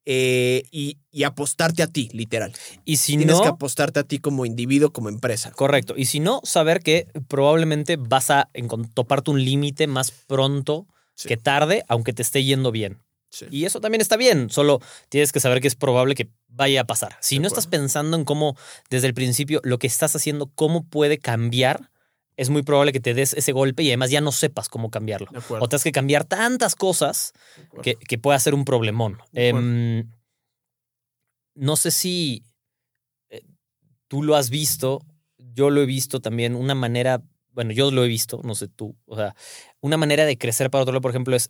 eh, 0.06 0.64
y, 0.72 0.98
y 1.10 1.24
apostarte 1.24 1.84
a 1.84 1.88
ti, 1.88 2.10
literal. 2.12 2.54
Y 2.84 2.98
si 2.98 3.16
tienes 3.16 3.38
no, 3.38 3.44
que 3.44 3.48
apostarte 3.48 4.02
a 4.02 4.04
ti 4.04 4.20
como 4.20 4.46
individuo, 4.46 4.92
como 4.92 5.08
empresa. 5.08 5.52
Correcto. 5.52 5.94
Y 5.96 6.06
si 6.06 6.20
no, 6.20 6.42
saber 6.44 6.82
que 6.82 7.08
probablemente 7.30 7.96
vas 7.96 8.30
a 8.30 8.50
toparte 8.94 9.32
un 9.32 9.44
límite 9.44 9.88
más 9.88 10.12
pronto 10.12 10.86
Sí. 11.16 11.28
que 11.28 11.38
tarde, 11.38 11.84
aunque 11.88 12.14
te 12.14 12.22
esté 12.22 12.44
yendo 12.44 12.72
bien. 12.72 13.00
Sí. 13.30 13.46
Y 13.50 13.66
eso 13.66 13.82
también 13.82 14.02
está 14.02 14.16
bien, 14.18 14.50
solo 14.50 14.80
tienes 15.10 15.32
que 15.32 15.40
saber 15.40 15.60
que 15.60 15.68
es 15.68 15.76
probable 15.76 16.14
que 16.16 16.30
vaya 16.48 16.82
a 16.82 16.84
pasar. 16.86 17.18
Si 17.20 17.36
De 17.36 17.42
no 17.42 17.48
acuerdo. 17.48 17.60
estás 17.62 17.68
pensando 17.72 18.16
en 18.18 18.26
cómo, 18.26 18.56
desde 18.90 19.08
el 19.08 19.14
principio, 19.16 19.60
lo 19.64 19.80
que 19.80 19.88
estás 19.88 20.16
haciendo, 20.16 20.52
cómo 20.54 20.84
puede 20.84 21.18
cambiar, 21.18 21.90
es 22.38 22.50
muy 22.50 22.62
probable 22.64 22.92
que 22.94 23.00
te 23.00 23.14
des 23.14 23.34
ese 23.34 23.52
golpe 23.52 23.84
y 23.84 23.90
además 23.90 24.10
ya 24.12 24.22
no 24.22 24.32
sepas 24.32 24.70
cómo 24.70 24.90
cambiarlo. 24.92 25.28
O 25.50 25.68
tengas 25.68 25.84
que 25.84 25.92
cambiar 25.92 26.26
tantas 26.26 26.76
cosas 26.76 27.34
que, 27.82 27.96
que 27.96 28.18
puede 28.18 28.40
ser 28.40 28.54
un 28.54 28.66
problemón. 28.66 29.20
Em, 29.34 30.10
no 31.56 31.76
sé 31.76 31.92
si 31.92 32.44
eh, 33.30 33.44
tú 34.08 34.24
lo 34.24 34.36
has 34.36 34.50
visto, 34.50 35.02
yo 35.38 35.70
lo 35.70 35.82
he 35.82 35.86
visto 35.86 36.22
también, 36.22 36.56
una 36.56 36.76
manera, 36.76 37.22
bueno, 37.54 37.72
yo 37.72 37.92
lo 37.92 38.04
he 38.04 38.08
visto, 38.08 38.42
no 38.44 38.56
sé 38.56 38.68
tú, 38.68 38.96
o 39.06 39.16
sea, 39.16 39.36
una 39.80 39.98
manera 39.98 40.26
de 40.26 40.38
crecer 40.38 40.70
para 40.70 40.84
otro 40.84 40.94
lado, 40.94 41.02
por 41.02 41.12
ejemplo, 41.12 41.36
es 41.36 41.50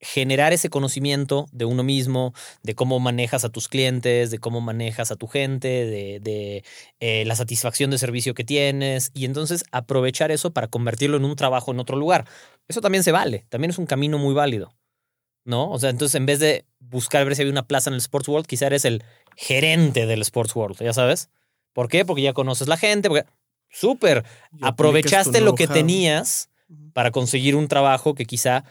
generar 0.00 0.52
ese 0.52 0.70
conocimiento 0.70 1.46
de 1.52 1.64
uno 1.64 1.82
mismo, 1.82 2.34
de 2.62 2.74
cómo 2.74 3.00
manejas 3.00 3.44
a 3.44 3.48
tus 3.48 3.68
clientes, 3.68 4.30
de 4.30 4.38
cómo 4.38 4.60
manejas 4.60 5.10
a 5.10 5.16
tu 5.16 5.26
gente, 5.26 5.68
de, 6.20 6.64
eh, 7.00 7.24
la 7.24 7.36
satisfacción 7.36 7.90
de 7.90 7.98
servicio 7.98 8.34
que 8.34 8.44
tienes, 8.44 9.10
y 9.14 9.24
entonces 9.24 9.64
aprovechar 9.72 10.30
eso 10.30 10.52
para 10.52 10.68
convertirlo 10.68 11.16
en 11.16 11.24
un 11.24 11.36
trabajo 11.36 11.72
en 11.72 11.80
otro 11.80 11.96
lugar. 11.96 12.26
Eso 12.68 12.80
también 12.80 13.02
se 13.02 13.12
vale, 13.12 13.46
también 13.48 13.70
es 13.70 13.78
un 13.78 13.86
camino 13.86 14.18
muy 14.18 14.34
válido. 14.34 14.74
¿No? 15.46 15.70
O 15.70 15.78
sea, 15.78 15.90
entonces 15.90 16.14
en 16.14 16.24
vez 16.24 16.38
de 16.38 16.64
buscar 16.80 17.22
ver 17.26 17.36
si 17.36 17.42
hay 17.42 17.50
una 17.50 17.66
plaza 17.66 17.90
en 17.90 17.94
el 17.94 18.00
Sports 18.00 18.28
World, 18.28 18.46
quizá 18.46 18.66
eres 18.66 18.86
el 18.86 19.04
gerente 19.36 20.06
del 20.06 20.22
Sports 20.22 20.56
World, 20.56 20.82
¿ya 20.82 20.94
sabes? 20.94 21.28
¿Por 21.74 21.88
qué? 21.88 22.06
Porque 22.06 22.22
ya 22.22 22.32
conoces 22.32 22.66
la 22.66 22.78
gente, 22.78 23.10
porque 23.10 23.26
súper, 23.74 24.24
aprovechaste 24.62 25.40
lo 25.40 25.54
que 25.54 25.66
tenías 25.68 26.48
para 26.94 27.10
conseguir 27.10 27.56
un 27.56 27.68
trabajo 27.68 28.14
que 28.14 28.24
quizá 28.24 28.64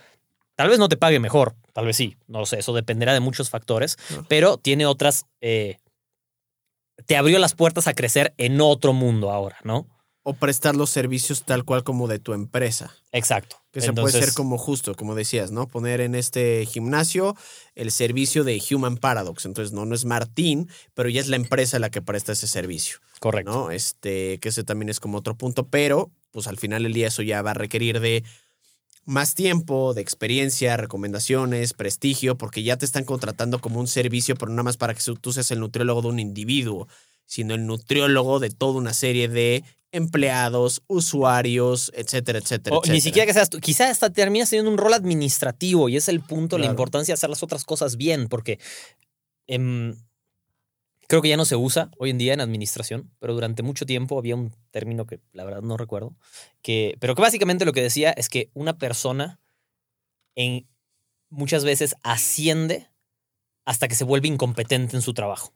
tal 0.55 0.69
vez 0.69 0.79
no 0.79 0.89
te 0.89 0.97
pague 0.97 1.19
mejor, 1.19 1.55
tal 1.73 1.85
vez 1.85 1.97
sí, 1.97 2.15
no 2.27 2.39
lo 2.39 2.45
sé, 2.45 2.59
eso 2.59 2.73
dependerá 2.73 3.13
de 3.13 3.19
muchos 3.19 3.49
factores, 3.49 3.95
Claro. 3.97 4.25
pero 4.29 4.57
tiene 4.57 4.85
otras, 4.85 5.25
eh, 5.41 5.77
te 7.05 7.17
abrió 7.17 7.39
las 7.39 7.53
puertas 7.55 7.87
a 7.87 7.93
crecer 7.93 8.33
en 8.37 8.61
otro 8.61 8.93
mundo 8.93 9.31
ahora, 9.31 9.57
¿no? 9.63 9.87
O 10.23 10.33
prestar 10.33 10.75
los 10.75 10.89
servicios 10.89 11.43
tal 11.43 11.65
cual 11.65 11.83
como 11.83 12.07
de 12.07 12.19
tu 12.19 12.33
empresa. 12.33 12.95
Exacto. 13.11 13.57
Que 13.73 13.81
se 13.81 13.91
puede 13.91 14.11
ser 14.11 14.33
como 14.33 14.59
justo, 14.59 14.93
como 14.93 15.15
decías, 15.15 15.49
¿no? 15.49 15.67
Poner 15.67 15.99
en 15.99 16.13
este 16.13 16.65
gimnasio 16.67 17.35
el 17.73 17.91
servicio 17.91 18.43
de 18.43 18.61
Human 18.69 18.97
Paradox. 18.97 19.45
Entonces, 19.45 19.73
no, 19.73 19.85
no 19.85 19.95
es 19.95 20.05
Martín, 20.05 20.69
pero 20.93 21.09
ya 21.09 21.19
es 21.19 21.27
la 21.27 21.37
empresa 21.37 21.79
la 21.79 21.89
que 21.89 22.01
presta 22.01 22.33
ese 22.33 22.45
servicio, 22.45 22.99
Correcto. 23.19 23.51
¿no? 23.51 23.71
Este, 23.71 24.37
que 24.37 24.49
ese 24.49 24.63
también 24.63 24.89
es 24.89 24.99
como 24.99 25.17
otro 25.17 25.35
punto, 25.35 25.67
pero 25.67 26.11
pues 26.29 26.45
al 26.45 26.57
final 26.57 26.83
del 26.83 26.93
día 26.93 27.07
eso 27.07 27.23
ya 27.23 27.41
va 27.41 27.51
a 27.51 27.55
requerir 27.55 27.99
de 27.99 28.23
más 29.05 29.35
tiempo, 29.35 29.93
de 29.93 30.01
experiencia, 30.01 30.77
recomendaciones, 30.77 31.73
prestigio, 31.73 32.37
porque 32.37 32.63
ya 32.63 32.77
te 32.77 32.85
están 32.85 33.03
contratando 33.03 33.59
como 33.59 33.79
un 33.79 33.87
servicio, 33.87 34.35
pero 34.35 34.51
nada 34.51 34.63
más 34.63 34.77
para 34.77 34.93
que 34.93 35.01
tú 35.19 35.33
seas 35.33 35.51
el 35.51 35.59
nutriólogo 35.59 36.03
de 36.03 36.07
un 36.09 36.19
individuo, 36.19 36.87
sino 37.25 37.55
el 37.55 37.65
nutriólogo 37.65 38.39
de 38.39 38.49
toda 38.49 38.73
una 38.77 38.93
serie 38.93 39.27
de 39.27 39.63
empleados, 39.93 40.81
usuarios, 40.87 41.91
etcétera, 41.95 42.39
etcétera. 42.39 42.75
O 42.77 42.81
ni 42.87 42.99
siquiera 42.99 43.27
que 43.27 43.33
seas 43.33 43.49
tú, 43.49 43.59
quizá 43.59 43.89
hasta 43.89 44.09
terminas 44.09 44.49
teniendo 44.49 44.71
un 44.71 44.77
rol 44.77 44.93
administrativo 44.93 45.87
y 45.87 45.95
es 45.95 46.09
el 46.09 46.19
punto, 46.19 46.57
la 46.57 46.65
importancia 46.65 47.13
de 47.13 47.17
hacer 47.17 47.29
las 47.29 47.43
otras 47.43 47.63
cosas 47.63 47.95
bien, 47.95 48.27
porque 48.27 48.59
em, 49.45 49.95
creo 51.07 51.21
que 51.21 51.29
ya 51.29 51.37
no 51.37 51.45
se 51.45 51.55
usa 51.55 51.91
hoy 51.99 52.09
en 52.09 52.17
día 52.17 52.33
en 52.33 52.41
administración, 52.41 53.11
pero 53.19 53.35
durante 53.35 53.61
mucho 53.61 53.85
tiempo 53.85 54.17
había 54.17 54.35
un 54.35 54.51
término 54.71 55.05
que 55.05 55.19
la 55.31 55.45
verdad 55.45 55.61
no 55.61 55.77
recuerdo, 55.77 56.15
que, 56.63 56.97
pero 56.99 57.13
que 57.13 57.21
básicamente 57.21 57.63
lo 57.63 57.71
que 57.71 57.83
decía 57.83 58.11
es 58.11 58.29
que 58.29 58.49
una 58.55 58.79
persona 58.79 59.39
en, 60.33 60.67
muchas 61.29 61.63
veces 61.63 61.95
asciende 62.01 62.89
hasta 63.63 63.87
que 63.87 63.95
se 63.95 64.05
vuelve 64.05 64.27
incompetente 64.27 64.95
en 64.95 65.03
su 65.03 65.13
trabajo. 65.13 65.53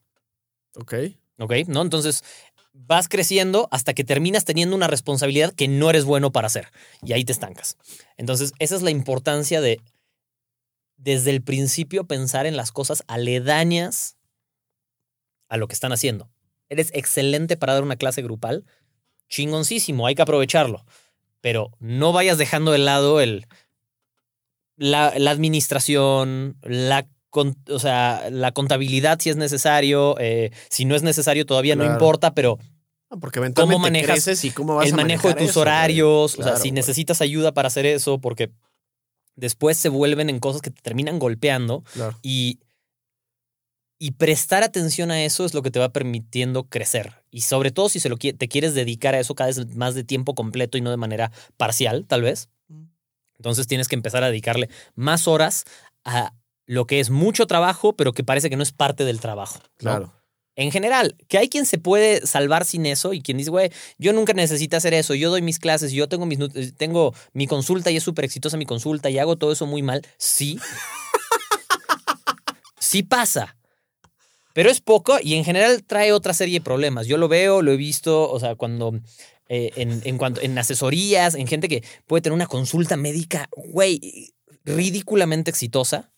Ok. 0.75 0.93
¿Ok? 1.39 1.53
¿No? 1.67 1.81
Entonces 1.81 2.23
vas 2.85 3.09
creciendo 3.09 3.67
hasta 3.71 3.93
que 3.93 4.03
terminas 4.03 4.45
teniendo 4.45 4.75
una 4.75 4.87
responsabilidad 4.87 5.53
que 5.53 5.67
no 5.67 5.89
eres 5.89 6.05
bueno 6.05 6.31
para 6.31 6.47
hacer. 6.47 6.71
Y 7.03 7.13
ahí 7.13 7.25
te 7.25 7.31
estancas. 7.31 7.77
Entonces, 8.17 8.53
esa 8.59 8.75
es 8.75 8.81
la 8.81 8.91
importancia 8.91 9.61
de, 9.61 9.81
desde 10.97 11.31
el 11.31 11.41
principio, 11.41 12.05
pensar 12.05 12.45
en 12.45 12.55
las 12.55 12.71
cosas 12.71 13.03
aledañas 13.07 14.17
a 15.49 15.57
lo 15.57 15.67
que 15.67 15.73
están 15.73 15.91
haciendo. 15.91 16.29
Eres 16.69 16.91
excelente 16.93 17.57
para 17.57 17.73
dar 17.73 17.83
una 17.83 17.95
clase 17.95 18.21
grupal. 18.21 18.65
Chingoncísimo, 19.29 20.07
hay 20.07 20.15
que 20.15 20.21
aprovecharlo. 20.21 20.85
Pero 21.41 21.71
no 21.79 22.13
vayas 22.13 22.37
dejando 22.37 22.71
de 22.71 22.79
lado 22.79 23.21
el, 23.21 23.47
la, 24.75 25.13
la 25.17 25.31
administración, 25.31 26.57
la 26.61 27.07
con- 27.29 27.55
o 27.69 27.79
sea, 27.79 28.29
la 28.31 28.51
contabilidad 28.51 29.19
si 29.19 29.29
es 29.29 29.35
necesario, 29.35 30.15
eh, 30.19 30.51
si 30.69 30.85
no 30.85 30.95
es 30.95 31.03
necesario 31.03 31.45
todavía 31.45 31.75
no 31.75 31.85
importa, 31.85 32.33
pero 32.33 32.57
No, 33.09 33.19
porque 33.19 33.39
eventualmente 33.39 33.75
¿Cómo 33.75 33.83
manejas 33.83 34.43
y 34.45 34.51
cómo 34.51 34.75
vas 34.75 34.87
el 34.87 34.93
a 34.93 34.97
manejo 34.97 35.27
de 35.27 35.35
tus 35.35 35.49
eso, 35.51 35.61
horarios, 35.61 36.37
o 36.39 36.43
sea, 36.43 36.57
si 36.57 36.71
necesitas 36.71 37.21
ayuda 37.21 37.53
para 37.53 37.67
hacer 37.67 37.85
eso, 37.85 38.19
porque 38.19 38.51
después 39.35 39.77
se 39.77 39.89
vuelven 39.89 40.29
en 40.29 40.39
cosas 40.39 40.61
que 40.61 40.71
te 40.71 40.81
terminan 40.81 41.19
golpeando 41.19 41.83
Claro. 41.93 42.17
y, 42.23 42.59
y 43.99 44.11
prestar 44.11 44.63
atención 44.63 45.09
a 45.11 45.23
eso 45.23 45.45
es 45.45 45.53
lo 45.53 45.61
que 45.61 45.71
te 45.71 45.79
va 45.79 45.89
permitiendo 45.89 46.65
crecer. 46.65 47.23
Y 47.31 47.41
sobre 47.41 47.71
todo 47.71 47.89
si 47.89 47.99
se 47.99 48.09
lo, 48.09 48.17
te 48.17 48.47
quieres 48.47 48.73
dedicar 48.75 49.15
a 49.15 49.19
eso 49.19 49.35
cada 49.35 49.47
vez 49.47 49.75
más 49.75 49.95
de 49.95 50.03
tiempo 50.03 50.35
completo 50.35 50.77
y 50.77 50.81
no 50.81 50.91
de 50.91 50.97
manera 50.97 51.31
parcial, 51.57 52.05
tal 52.07 52.21
vez. 52.21 52.49
Mm. 52.67 52.83
Entonces 53.37 53.67
tienes 53.67 53.87
que 53.87 53.95
empezar 53.95 54.23
a 54.23 54.27
dedicarle 54.27 54.69
más 54.95 55.27
horas 55.27 55.63
a 56.03 56.33
lo 56.67 56.85
que 56.85 56.99
es 56.99 57.09
mucho 57.09 57.47
trabajo, 57.47 57.93
pero 57.93 58.13
que 58.13 58.23
parece 58.23 58.49
que 58.51 58.57
no 58.57 58.63
es 58.63 58.71
parte 58.71 59.03
del 59.05 59.19
trabajo. 59.19 59.57
¿no? 59.59 59.69
Claro. 59.77 60.13
En 60.55 60.71
general, 60.71 61.15
que 61.27 61.37
hay 61.37 61.49
quien 61.49 61.65
se 61.65 61.77
puede 61.77 62.25
salvar 62.25 62.65
sin 62.65 62.85
eso 62.85 63.13
y 63.13 63.21
quien 63.21 63.37
dice, 63.37 63.51
güey, 63.51 63.71
yo 63.97 64.11
nunca 64.13 64.33
necesito 64.33 64.75
hacer 64.75 64.93
eso, 64.93 65.13
yo 65.13 65.29
doy 65.29 65.41
mis 65.41 65.59
clases, 65.59 65.91
yo 65.91 66.09
tengo, 66.09 66.25
mis, 66.25 66.39
nut- 66.39 66.75
tengo 66.77 67.13
mi 67.33 67.47
consulta 67.47 67.91
y 67.91 67.97
es 67.97 68.03
súper 68.03 68.25
exitosa 68.25 68.57
mi 68.57 68.65
consulta 68.65 69.09
y 69.09 69.17
hago 69.17 69.35
todo 69.37 69.51
eso 69.51 69.65
muy 69.65 69.81
mal. 69.81 70.05
Sí. 70.17 70.59
sí 72.79 73.03
pasa. 73.03 73.55
Pero 74.53 74.71
es 74.71 74.81
poco 74.81 75.17
y 75.21 75.35
en 75.35 75.45
general 75.45 75.83
trae 75.83 76.11
otra 76.11 76.33
serie 76.33 76.59
de 76.59 76.63
problemas. 76.63 77.05
Yo 77.05 77.17
lo 77.17 77.27
veo, 77.27 77.61
lo 77.61 77.71
he 77.71 77.77
visto, 77.77 78.29
o 78.29 78.39
sea, 78.39 78.55
cuando 78.55 78.99
eh, 79.49 79.71
en, 79.75 80.01
en 80.03 80.17
cuanto 80.17 80.41
en 80.41 80.57
asesorías, 80.57 81.35
en 81.35 81.45
gente 81.47 81.67
que 81.69 81.83
puede 82.07 82.21
tener 82.21 82.33
una 82.33 82.47
consulta 82.47 82.97
médica, 82.97 83.49
güey, 83.55 84.33
ridículamente 84.65 85.51
exitosa 85.51 86.11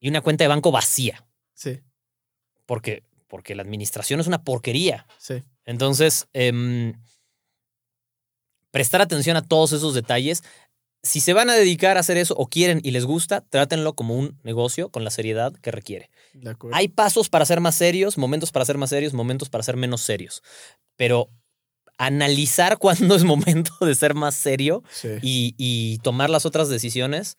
y 0.00 0.08
una 0.08 0.20
cuenta 0.22 0.44
de 0.44 0.48
banco 0.48 0.72
vacía, 0.72 1.26
Sí, 1.54 1.80
porque, 2.66 3.02
porque 3.28 3.54
la 3.54 3.62
administración 3.62 4.18
es 4.20 4.26
una 4.26 4.42
porquería. 4.42 5.06
sí. 5.18 5.42
Entonces, 5.64 6.26
em, 6.32 6.94
prestar 8.70 9.00
atención 9.02 9.36
a 9.36 9.42
todos 9.42 9.72
esos 9.72 9.94
detalles. 9.94 10.42
Si 11.02 11.20
se 11.20 11.32
van 11.32 11.48
a 11.48 11.54
dedicar 11.54 11.96
a 11.96 12.00
hacer 12.00 12.16
eso 12.18 12.34
o 12.36 12.46
quieren 12.46 12.80
y 12.84 12.90
les 12.90 13.04
gusta, 13.06 13.40
trátenlo 13.42 13.94
como 13.94 14.16
un 14.16 14.38
negocio 14.42 14.90
con 14.90 15.02
la 15.04 15.10
seriedad 15.10 15.52
que 15.54 15.70
requiere. 15.70 16.10
De 16.34 16.50
acuerdo. 16.50 16.76
Hay 16.76 16.88
pasos 16.88 17.28
para 17.30 17.46
ser 17.46 17.60
más 17.60 17.74
serios, 17.74 18.18
momentos 18.18 18.52
para 18.52 18.64
ser 18.64 18.76
más 18.78 18.90
serios, 18.90 19.12
momentos 19.14 19.48
para 19.48 19.64
ser 19.64 19.76
menos 19.76 20.02
serios. 20.02 20.42
Pero 20.96 21.30
analizar 21.98 22.78
cuándo 22.80 23.14
es 23.16 23.24
momento 23.24 23.72
de 23.80 23.94
ser 23.94 24.14
más 24.14 24.34
serio 24.34 24.82
Sí. 24.92 25.08
y, 25.22 25.54
y 25.56 25.98
tomar 25.98 26.30
las 26.30 26.44
otras 26.46 26.68
decisiones, 26.68 27.36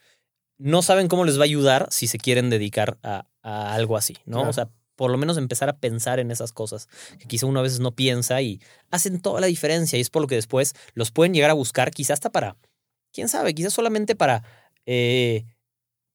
no 0.62 0.82
saben 0.82 1.08
cómo 1.08 1.26
les 1.26 1.38
va 1.38 1.42
a 1.42 1.46
ayudar 1.46 1.88
si 1.92 2.08
se 2.08 2.18
quieren 2.18 2.50
dedicar 2.50 2.98
a, 3.04 3.26
a 3.42 3.74
algo 3.74 3.98
así, 3.98 4.16
¿no? 4.26 4.38
Claro. 4.38 4.50
O 4.50 4.54
sea, 4.54 4.70
por 4.96 5.10
lo 5.10 5.18
menos 5.18 5.38
empezar 5.38 5.68
a 5.68 5.78
pensar 5.78 6.20
en 6.20 6.30
esas 6.30 6.52
cosas 6.52 6.88
que 7.18 7.28
quizá 7.28 7.48
uno 7.48 7.60
a 7.60 7.64
veces 7.64 7.80
no 7.80 7.96
piensa 7.96 8.40
y 8.42 8.62
hacen 8.92 9.20
toda 9.20 9.42
la 9.42 9.48
diferencia 9.48 9.98
y 9.98 10.02
es 10.02 10.12
por 10.12 10.22
lo 10.22 10.28
que 10.28 10.36
después 10.36 10.76
los 10.94 11.10
pueden 11.10 11.34
llegar 11.34 11.50
a 11.50 11.56
buscar, 11.56 11.90
quizá 11.90 12.14
hasta 12.14 12.30
para, 12.30 12.56
quién 13.12 13.28
sabe, 13.28 13.56
quizás 13.56 13.74
solamente 13.74 14.16
para 14.16 14.44
eh, 14.86 15.46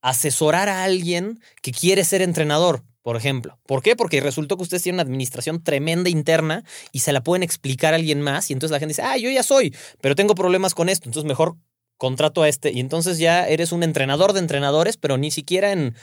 asesorar 0.03 0.69
a 0.69 0.85
alguien 0.85 1.41
que 1.63 1.73
quiere 1.73 2.05
ser 2.05 2.23
entrenador, 2.23 2.85
por 3.03 3.17
ejemplo. 3.17 3.59
¿Por 3.67 3.83
qué? 3.83 3.97
Porque 3.97 4.21
resultó 4.21 4.57
que 4.57 4.63
ustedes 4.63 4.85
tienen 4.85 5.01
una 5.01 5.03
administración 5.03 5.65
tremenda 5.65 6.09
interna 6.09 6.63
y 6.93 7.01
se 7.01 7.13
la 7.13 7.25
pueden 7.25 7.43
explicar 7.43 7.93
a 7.93 7.97
alguien 7.97 8.21
más 8.21 8.51
y 8.51 8.53
entonces 8.53 8.71
la 8.71 8.79
gente 8.79 8.93
dice, 8.93 9.03
ah, 9.03 9.17
yo 9.17 9.31
ya 9.31 9.43
soy, 9.43 9.75
pero 10.01 10.15
tengo 10.15 10.37
problemas 10.37 10.75
con 10.75 10.89
esto, 10.89 11.09
entonces 11.09 11.27
mejor 11.27 11.57
contrato 11.97 12.43
a 12.43 12.49
este 12.49 12.73
y 12.73 12.81
entonces 12.81 13.19
ya 13.19 13.47
eres 13.49 13.73
un 13.73 13.83
entrenador 13.83 14.33
de 14.33 14.41
entrenadores, 14.41 14.97
pero 14.97 15.17
ni 15.17 15.31
siquiera 15.31 15.73
en, 15.73 15.95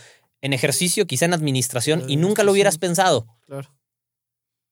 en 0.41 0.54
ejercicio, 0.54 1.06
quizá 1.08 1.26
en 1.26 1.34
administración 1.34 2.10
y 2.10 2.18
nunca 2.18 2.44
lo 2.44 2.52
hubieras 2.52 2.78
pensado. 2.78 3.28
Claro. 3.46 3.70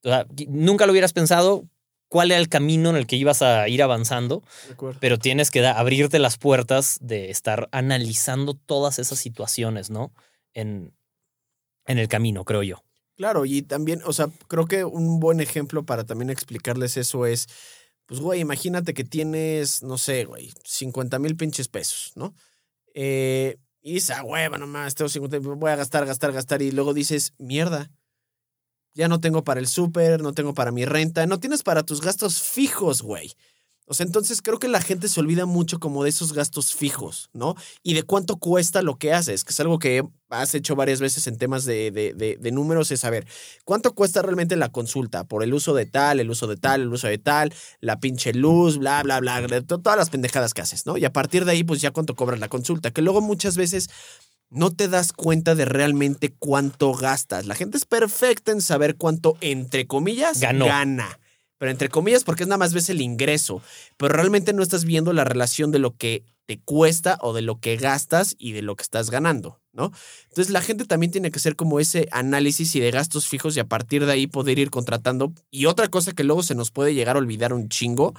O 0.04 0.10
sea, 0.10 0.26
nunca 0.48 0.86
lo 0.86 0.92
hubieras 0.94 1.14
pensado 1.14 1.66
cuál 2.08 2.32
era 2.32 2.40
el 2.40 2.50
camino 2.50 2.90
en 2.90 2.96
el 2.96 3.08
que 3.08 3.16
ibas 3.16 3.42
a 3.42 3.68
ir 3.70 3.82
avanzando, 3.84 4.44
De 4.68 4.74
acuerdo. 4.74 5.00
pero 5.00 5.18
tienes 5.18 5.52
que 5.52 5.66
abrirte 5.66 6.20
las 6.20 6.38
puertas 6.38 6.98
de 7.02 7.30
estar 7.30 7.70
analizando 7.72 8.54
todas 8.54 9.00
esas 9.00 9.20
situaciones, 9.20 9.90
¿no? 9.90 10.12
En, 10.54 10.94
en 11.86 12.00
el 12.00 12.08
camino, 12.08 12.44
creo 12.44 12.64
yo. 12.64 12.84
Claro, 13.16 13.46
y 13.46 13.62
también, 13.62 14.02
o 14.06 14.12
sea, 14.14 14.28
creo 14.48 14.66
que 14.66 14.84
un 14.84 15.20
buen 15.20 15.40
ejemplo 15.40 15.86
para 15.86 16.04
también 16.04 16.32
explicarles 16.32 16.98
eso 16.98 17.26
es, 17.28 17.48
pues, 18.12 18.20
güey, 18.20 18.42
imagínate 18.42 18.94
que 18.94 19.06
tienes, 19.06 19.84
no 19.84 19.98
sé, 19.98 20.26
güey, 20.26 20.52
50 20.66 21.18
mil 21.18 21.38
pinches 21.38 21.70
pesos, 21.70 22.12
¿no? 22.16 22.36
Eh, 22.94 23.58
y 23.82 23.94
dices, 23.94 24.18
ah, 24.18 24.22
hueva, 24.26 24.58
nomás, 24.58 24.96
tengo 24.96 25.08
50, 25.08 25.40
voy 25.40 25.72
a 25.72 25.78
gastar, 25.78 26.06
gastar, 26.06 26.34
gastar, 26.34 26.62
y 26.62 26.72
luego 26.72 26.94
dices, 26.94 27.34
mierda, 27.38 27.90
ya 28.94 29.08
no 29.08 29.22
tengo 29.22 29.46
para 29.46 29.62
el 29.62 29.68
súper, 29.68 30.22
no 30.22 30.34
tengo 30.34 30.54
para 30.54 30.74
mi 30.74 30.84
renta, 30.84 31.26
no 31.26 31.40
tienes 31.40 31.64
para 31.64 31.84
tus 31.84 32.02
gastos 32.02 32.44
fijos, 32.44 33.02
güey. 33.02 33.32
O 33.92 33.94
sea, 33.94 34.06
entonces 34.06 34.42
creo 34.42 34.58
que 34.58 34.70
la 34.70 34.80
gente 34.80 35.10
se 35.10 35.20
olvida 35.20 35.46
mucho 35.46 35.78
como 35.78 36.06
de 36.06 36.10
esos 36.12 36.32
gastos 36.32 36.74
fijos, 36.74 37.30
¿no? 37.34 37.56
Y 37.84 37.94
de 37.94 38.04
cuánto 38.04 38.38
cuesta 38.38 38.82
lo 38.82 38.96
que 38.96 39.12
haces, 39.12 39.44
que 39.44 39.52
es 39.52 39.60
algo 39.60 39.80
que 39.80 40.02
has 40.30 40.56
hecho 40.56 40.78
varias 40.78 41.02
veces 41.02 41.28
en 41.28 41.38
temas 41.38 41.66
de, 41.66 41.92
de, 41.92 42.14
de, 42.14 42.38
de 42.40 42.52
números, 42.54 42.90
es 42.92 43.02
saber 43.02 43.28
cuánto 43.66 43.94
cuesta 43.94 44.22
realmente 44.22 44.56
la 44.56 44.70
consulta 44.70 45.26
por 45.26 45.44
el 45.44 45.54
uso 45.54 45.74
de 45.74 45.86
tal, 45.88 46.22
el 46.22 46.30
uso 46.30 46.48
de 46.48 46.56
tal, 46.56 46.84
el 46.84 46.94
uso 46.94 47.08
de 47.08 47.18
tal, 47.18 47.54
la 47.82 48.00
pinche 48.00 48.34
luz, 48.34 48.78
bla, 48.78 49.04
bla, 49.04 49.20
bla, 49.20 49.42
de 49.42 49.62
to- 49.62 49.80
todas 49.80 49.98
las 50.00 50.10
pendejadas 50.10 50.54
que 50.54 50.62
haces, 50.62 50.86
¿no? 50.86 50.96
Y 50.96 51.04
a 51.04 51.12
partir 51.12 51.44
de 51.44 51.52
ahí, 51.52 51.66
pues 51.66 51.82
ya 51.82 51.92
cuánto 51.92 52.16
cobras 52.16 52.40
la 52.40 52.48
consulta, 52.48 52.92
que 52.92 53.02
luego 53.02 53.20
muchas 53.20 53.58
veces 53.58 53.90
no 54.50 54.72
te 54.72 54.88
das 54.88 55.12
cuenta 55.12 55.54
de 55.54 55.66
realmente 55.66 56.34
cuánto 56.40 56.94
gastas. 56.94 57.46
La 57.46 57.56
gente 57.56 57.78
es 57.78 57.86
perfecta 57.86 58.54
en 58.54 58.62
saber 58.62 58.96
cuánto, 58.96 59.36
entre 59.42 59.86
comillas, 59.86 60.40
Ganó. 60.40 60.66
gana. 60.68 61.20
Pero 61.62 61.70
entre 61.70 61.90
comillas, 61.90 62.24
porque 62.24 62.42
es 62.42 62.50
nada 62.50 62.58
más 62.58 62.74
ves 62.74 62.90
el 62.90 63.02
ingreso. 63.02 63.62
Pero 63.98 64.16
realmente 64.16 64.52
no 64.52 64.64
estás 64.64 64.84
viendo 64.84 65.14
la 65.14 65.26
relación 65.26 65.70
de 65.70 65.78
lo 65.78 65.96
que 65.96 66.26
te 66.48 66.60
cuesta 66.60 67.20
o 67.22 67.34
de 67.34 67.44
lo 67.44 67.60
que 67.60 67.78
gastas 67.78 68.36
y 68.40 68.54
de 68.54 68.64
lo 68.64 68.76
que 68.76 68.82
estás 68.82 69.12
ganando, 69.12 69.62
¿no? 69.72 69.92
Entonces 70.30 70.50
la 70.52 70.62
gente 70.62 70.86
también 70.86 71.12
tiene 71.12 71.30
que 71.30 71.38
hacer 71.38 71.56
como 71.56 71.80
ese 71.80 72.08
análisis 72.10 72.76
y 72.76 72.80
de 72.80 72.90
gastos 72.90 73.28
fijos 73.28 73.56
y 73.56 73.60
a 73.60 73.68
partir 73.68 74.08
de 74.08 74.12
ahí 74.12 74.26
poder 74.26 74.58
ir 74.58 74.72
contratando. 74.72 75.34
Y 75.52 75.68
otra 75.68 75.88
cosa 75.90 76.14
que 76.14 76.24
luego 76.24 76.42
se 76.42 76.56
nos 76.56 76.72
puede 76.72 76.96
llegar 76.96 77.16
a 77.16 77.20
olvidar 77.20 77.54
un 77.54 77.70
chingo 77.70 78.16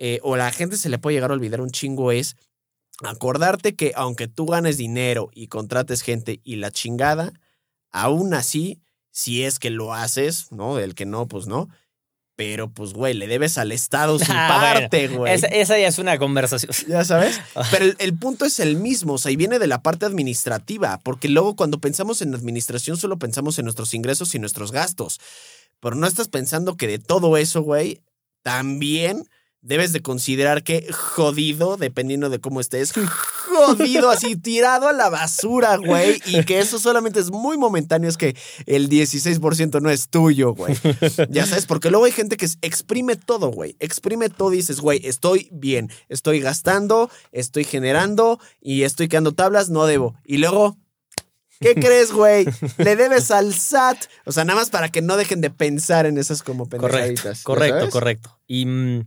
eh, 0.00 0.18
o 0.24 0.34
la 0.34 0.50
gente 0.50 0.76
se 0.76 0.88
le 0.88 0.98
puede 0.98 1.14
llegar 1.14 1.30
a 1.30 1.34
olvidar 1.34 1.60
un 1.60 1.70
chingo 1.70 2.10
es 2.10 2.34
acordarte 3.04 3.76
que 3.76 3.92
aunque 3.94 4.26
tú 4.26 4.46
ganes 4.46 4.78
dinero 4.78 5.30
y 5.32 5.46
contrates 5.46 6.02
gente 6.02 6.40
y 6.42 6.56
la 6.56 6.72
chingada, 6.72 7.34
aún 7.92 8.34
así, 8.34 8.80
si 9.12 9.44
es 9.44 9.60
que 9.60 9.70
lo 9.70 9.94
haces, 9.94 10.50
¿no? 10.50 10.80
El 10.80 10.96
que 10.96 11.06
no, 11.06 11.28
pues 11.28 11.46
no. 11.46 11.68
Pero 12.36 12.68
pues, 12.68 12.92
güey, 12.92 13.14
le 13.14 13.26
debes 13.26 13.58
al 13.58 13.70
Estado 13.72 14.18
su 14.20 14.26
Ah, 14.28 14.58
bueno, 14.60 14.80
parte, 14.80 15.08
güey. 15.08 15.32
Esa, 15.32 15.46
esa 15.46 15.78
ya 15.78 15.88
es 15.88 15.98
una 15.98 16.18
conversación. 16.18 16.72
Ya 16.88 17.04
sabes. 17.04 17.40
Pero 17.70 17.84
el, 17.84 17.96
el 17.98 18.16
punto 18.16 18.44
es 18.44 18.60
el 18.60 18.76
mismo, 18.76 19.14
o 19.14 19.18
sea, 19.18 19.30
y 19.30 19.36
viene 19.36 19.58
de 19.58 19.66
la 19.66 19.82
parte 19.82 20.06
administrativa, 20.06 20.98
porque 21.02 21.28
luego 21.28 21.56
cuando 21.56 21.78
pensamos 21.78 22.22
en 22.22 22.34
administración 22.34 22.96
solo 22.96 23.18
pensamos 23.18 23.58
en 23.58 23.64
nuestros 23.64 23.94
ingresos 23.94 24.34
y 24.34 24.38
nuestros 24.38 24.72
gastos. 24.72 25.20
Pero 25.80 25.96
no 25.96 26.06
estás 26.06 26.28
pensando 26.28 26.76
que 26.76 26.86
de 26.86 26.98
todo 26.98 27.36
eso, 27.36 27.62
güey, 27.62 28.00
también 28.42 29.28
debes 29.60 29.92
de 29.92 30.02
considerar 30.02 30.62
que 30.62 30.86
jodido, 30.92 31.76
dependiendo 31.76 32.30
de 32.30 32.38
cómo 32.38 32.60
estés, 32.60 32.92
jodido, 33.54 34.10
así 34.10 34.36
tirado 34.36 34.88
a 34.88 34.92
la 34.92 35.08
basura, 35.10 35.76
güey, 35.76 36.20
y 36.26 36.44
que 36.44 36.58
eso 36.58 36.78
solamente 36.78 37.20
es 37.20 37.30
muy 37.30 37.56
momentáneo, 37.56 38.08
es 38.08 38.16
que 38.16 38.36
el 38.66 38.88
16% 38.88 39.80
no 39.80 39.90
es 39.90 40.08
tuyo, 40.08 40.54
güey. 40.54 40.74
Ya 41.30 41.46
sabes, 41.46 41.66
porque 41.66 41.90
luego 41.90 42.06
hay 42.06 42.12
gente 42.12 42.36
que 42.36 42.48
exprime 42.62 43.16
todo, 43.16 43.48
güey, 43.48 43.76
exprime 43.80 44.28
todo 44.28 44.52
y 44.52 44.56
dices, 44.58 44.80
güey, 44.80 45.00
estoy 45.06 45.48
bien, 45.52 45.90
estoy 46.08 46.40
gastando, 46.40 47.10
estoy 47.32 47.64
generando 47.64 48.38
y 48.60 48.82
estoy 48.82 49.08
quedando 49.08 49.32
tablas, 49.32 49.70
no 49.70 49.86
debo. 49.86 50.14
Y 50.24 50.38
luego... 50.38 50.76
¿Qué 51.60 51.76
crees, 51.76 52.12
güey? 52.12 52.46
Le 52.78 52.96
debes 52.96 53.30
al 53.30 53.54
SAT. 53.54 53.96
O 54.26 54.32
sea, 54.32 54.44
nada 54.44 54.58
más 54.58 54.70
para 54.70 54.90
que 54.90 55.00
no 55.00 55.16
dejen 55.16 55.40
de 55.40 55.50
pensar 55.50 56.04
en 56.04 56.18
esas 56.18 56.42
como 56.42 56.68
Correcto, 56.68 56.88
pendejaditas. 56.88 57.38
¿ya 57.38 57.44
correcto, 57.44 57.78
sabes? 57.78 57.92
correcto. 57.92 58.40
Y, 58.46 58.66
mm, 58.66 59.06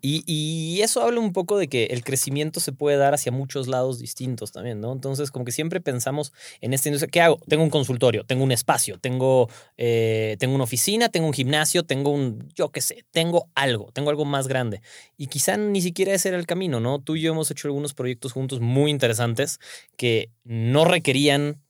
y, 0.00 0.80
eso 0.82 1.02
habla 1.02 1.20
un 1.20 1.32
poco 1.32 1.58
de 1.58 1.68
que 1.68 1.86
el 1.86 2.04
crecimiento 2.04 2.60
se 2.60 2.72
puede 2.72 2.96
dar 2.96 3.12
hacia 3.12 3.32
muchos 3.32 3.66
lados 3.66 3.98
distintos 3.98 4.52
también, 4.52 4.80
¿no? 4.80 4.92
Entonces, 4.92 5.30
como 5.30 5.44
que 5.44 5.52
siempre 5.52 5.80
pensamos 5.80 6.32
en 6.60 6.72
esta 6.72 6.88
industria, 6.88 7.10
¿qué 7.10 7.20
hago? 7.20 7.38
Tengo 7.48 7.64
un 7.64 7.70
consultorio, 7.70 8.24
tengo 8.24 8.44
un 8.44 8.52
espacio, 8.52 8.98
tengo, 8.98 9.48
eh, 9.76 10.36
tengo 10.38 10.54
una 10.54 10.64
oficina, 10.64 11.08
tengo 11.08 11.26
un 11.26 11.32
gimnasio, 11.32 11.82
tengo 11.82 12.10
un, 12.10 12.48
yo 12.54 12.70
qué 12.70 12.80
sé, 12.80 13.04
tengo 13.10 13.48
algo, 13.54 13.90
tengo 13.92 14.10
algo 14.10 14.24
más 14.24 14.46
grande. 14.46 14.80
Y 15.16 15.26
quizá 15.26 15.56
ni 15.56 15.82
siquiera 15.82 16.14
ese 16.14 16.28
era 16.28 16.38
el 16.38 16.46
camino, 16.46 16.80
¿no? 16.80 17.00
Tú 17.00 17.16
y 17.16 17.22
yo 17.22 17.32
hemos 17.32 17.50
hecho 17.50 17.68
algunos 17.68 17.94
proyectos 17.94 18.32
juntos 18.32 18.60
muy 18.60 18.90
interesantes 18.90 19.58
que 19.96 20.30
no 20.44 20.84
requerían 20.84 21.60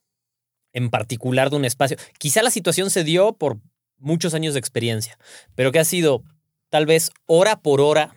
en 0.73 0.91
particular 0.91 1.51
de 1.51 1.57
un 1.57 1.65
espacio. 1.65 1.97
Quizá 2.19 2.43
la 2.43 2.51
situación 2.51 2.91
se 2.91 3.05
dio 3.05 3.33
por 3.33 3.59
muchos 3.99 4.35
años 4.35 4.55
de 4.55 4.61
experiencia, 4.61 5.19
pero 5.55 5.73
que 5.73 5.79
ha 5.79 5.85
sido 5.85 6.23
tal 6.71 6.87
vez 6.87 7.11
hora 7.27 7.61
por 7.61 7.81
hora 7.81 8.15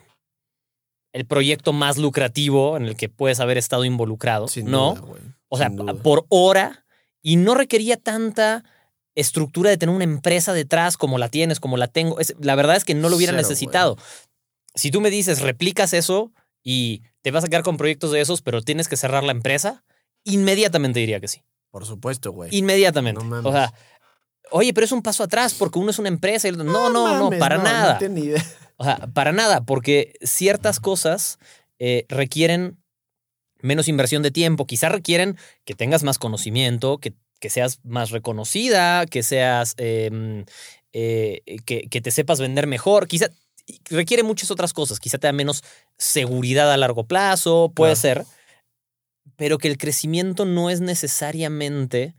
el 1.12 1.26
proyecto 1.26 1.72
más 1.72 1.98
lucrativo 1.98 2.76
en 2.76 2.84
el 2.84 2.96
que 2.96 3.08
puedes 3.08 3.40
haber 3.40 3.58
estado 3.58 3.84
involucrado, 3.84 4.48
Sin 4.48 4.70
¿no? 4.70 4.94
duda, 4.94 5.02
o 5.48 5.58
sea, 5.58 5.70
por 6.02 6.24
hora 6.30 6.84
y 7.22 7.36
no 7.36 7.54
requería 7.54 7.96
tanta 7.96 8.64
estructura 9.14 9.68
de 9.70 9.76
tener 9.76 9.94
una 9.94 10.04
empresa 10.04 10.52
detrás 10.54 10.96
como 10.96 11.18
la 11.18 11.28
tienes, 11.28 11.60
como 11.60 11.76
la 11.76 11.86
tengo. 11.88 12.18
Es- 12.18 12.34
la 12.40 12.54
verdad 12.54 12.76
es 12.76 12.84
que 12.84 12.94
no 12.94 13.08
lo 13.10 13.16
hubiera 13.16 13.32
Cero, 13.32 13.42
necesitado. 13.42 13.98
Si 14.74 14.90
tú 14.90 15.00
me 15.02 15.10
dices, 15.10 15.42
replicas 15.42 15.92
eso 15.92 16.32
y 16.62 17.02
te 17.20 17.30
vas 17.30 17.44
a 17.44 17.48
quedar 17.48 17.62
con 17.62 17.76
proyectos 17.76 18.10
de 18.12 18.20
esos, 18.22 18.40
pero 18.40 18.62
tienes 18.62 18.88
que 18.88 18.96
cerrar 18.96 19.22
la 19.22 19.32
empresa, 19.32 19.84
inmediatamente 20.24 21.00
diría 21.00 21.20
que 21.20 21.28
sí. 21.28 21.42
Por 21.70 21.84
supuesto, 21.86 22.32
güey. 22.32 22.48
Inmediatamente. 22.56 23.22
No 23.22 23.28
mames. 23.28 23.46
o 23.46 23.52
sea, 23.52 23.72
oye, 24.52 24.72
pero 24.72 24.84
es 24.84 24.92
un 24.92 25.02
paso 25.02 25.22
atrás 25.24 25.54
porque 25.54 25.78
uno 25.78 25.90
es 25.90 25.98
una 25.98 26.08
empresa 26.08 26.46
y 26.46 26.50
el 26.50 26.60
otro- 26.60 26.72
No, 26.72 26.88
no, 26.90 27.08
no, 27.16 27.24
mames, 27.24 27.38
para 27.40 27.56
no, 27.58 27.64
nada. 27.64 27.92
No 27.94 27.98
tengo 27.98 28.14
ni 28.14 28.20
idea. 28.26 28.44
O 28.78 28.84
sea, 28.84 28.96
para 29.12 29.30
nada, 29.32 29.60
porque 29.64 30.14
ciertas 30.22 30.80
cosas 30.80 31.38
eh, 31.78 32.04
requieren 32.08 32.78
menos 33.60 33.86
inversión 33.86 34.22
de 34.24 34.32
tiempo, 34.32 34.66
quizás 34.66 34.90
requieren 34.90 35.36
que 35.64 35.74
tengas 35.74 36.02
más 36.02 36.18
conocimiento, 36.18 36.98
que, 36.98 37.12
que 37.38 37.48
seas 37.48 37.78
más 37.84 38.10
reconocida, 38.10 39.06
que 39.06 39.22
seas, 39.22 39.74
eh, 39.78 40.44
eh, 40.92 41.42
que, 41.64 41.82
que 41.88 42.00
te 42.00 42.10
sepas 42.10 42.40
vender 42.40 42.66
mejor, 42.66 43.06
quizá 43.06 43.28
requiere 43.88 44.24
muchas 44.24 44.50
otras 44.50 44.72
cosas, 44.72 44.98
quizá 44.98 45.18
te 45.18 45.28
da 45.28 45.32
menos 45.32 45.62
seguridad 45.96 46.72
a 46.72 46.76
largo 46.76 47.04
plazo, 47.06 47.70
puede 47.72 47.94
Claro. 47.94 48.24
ser, 48.24 48.26
pero 49.36 49.58
que 49.58 49.68
el 49.68 49.78
crecimiento 49.78 50.44
no 50.44 50.70
es 50.70 50.80
necesariamente 50.80 52.14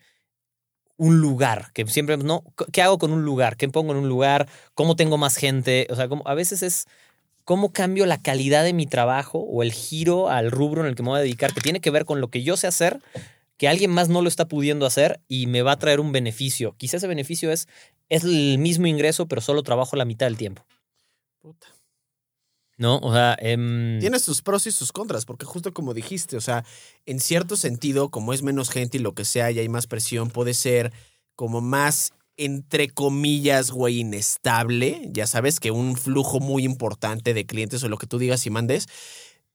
un 1.04 1.20
lugar, 1.20 1.72
que 1.74 1.86
siempre, 1.88 2.16
¿no? 2.16 2.46
¿Qué 2.72 2.82
hago 2.82 2.98
con 2.98 3.12
un 3.12 3.26
lugar? 3.26 3.58
¿Qué 3.58 3.68
pongo 3.68 3.92
en 3.92 3.98
un 3.98 4.08
lugar? 4.08 4.48
¿Cómo 4.74 4.96
tengo 4.96 5.18
más 5.18 5.36
gente? 5.36 5.86
O 5.90 5.98
sea, 5.98 6.08
como, 6.08 6.26
a 6.26 6.34
veces 6.34 6.64
es 6.64 6.88
cómo 7.44 7.74
cambio 7.74 8.06
la 8.06 8.22
calidad 8.22 8.64
de 8.64 8.72
mi 8.72 8.86
trabajo 8.86 9.40
o 9.40 9.64
el 9.64 9.74
giro 9.74 10.30
al 10.30 10.50
rubro 10.50 10.82
en 10.82 10.88
el 10.88 10.96
que 10.96 11.04
me 11.04 11.10
voy 11.10 11.20
a 11.20 11.22
dedicar, 11.22 11.54
que 11.54 11.60
tiene 11.60 11.82
que 11.82 11.90
ver 11.90 12.06
con 12.06 12.22
lo 12.22 12.30
que 12.30 12.42
yo 12.42 12.56
sé 12.56 12.68
hacer, 12.68 13.02
que 13.58 13.68
alguien 13.68 13.92
más 13.92 14.08
no 14.08 14.22
lo 14.22 14.30
está 14.30 14.48
pudiendo 14.48 14.86
hacer 14.86 15.20
y 15.28 15.48
me 15.48 15.62
va 15.62 15.74
a 15.74 15.78
traer 15.78 16.00
un 16.00 16.14
beneficio. 16.14 16.74
Quizás 16.78 17.00
ese 17.00 17.08
beneficio 17.08 17.52
es, 17.52 17.68
es 18.08 18.24
el 18.24 18.58
mismo 18.58 18.88
ingreso, 18.88 19.28
pero 19.28 19.42
solo 19.42 19.62
trabajo 19.62 19.98
la 19.98 20.06
mitad 20.06 20.28
del 20.28 20.38
tiempo. 20.38 20.66
Puta. 21.42 21.68
¿No? 22.84 22.98
O 22.98 23.14
sea, 23.14 23.38
em, 23.40 23.98
Tiene 24.02 24.20
sus 24.20 24.42
pros 24.42 24.68
y 24.68 24.72
sus 24.74 24.92
contras, 24.92 25.24
porque 25.24 25.46
justo 25.46 25.74
como 25.74 25.94
dijiste, 25.94 26.36
o 26.36 26.42
sea, 26.42 26.66
en 27.06 27.22
cierto 27.22 27.56
sentido, 27.56 28.10
como 28.10 28.34
es 28.34 28.42
menos 28.42 28.70
gente 28.70 28.98
y 28.98 29.00
lo 29.00 29.14
que 29.14 29.24
sea 29.24 29.50
y 29.52 29.60
hay 29.60 29.70
más 29.70 29.88
presión, 29.88 30.30
puede 30.30 30.54
ser 30.54 30.92
como 31.38 31.62
más, 31.62 32.12
entre 32.36 32.90
comillas, 32.90 33.72
güey, 33.72 34.02
inestable, 34.02 35.10
ya 35.14 35.28
sabes, 35.28 35.62
que 35.62 35.72
un 35.72 35.96
flujo 35.96 36.42
muy 36.42 36.66
importante 36.66 37.34
de 37.34 37.46
clientes 37.46 37.82
o 37.84 37.88
lo 37.88 37.98
que 37.98 38.06
tú 38.06 38.18
digas 38.20 38.46
y 38.46 38.50
mandes. 38.50 38.88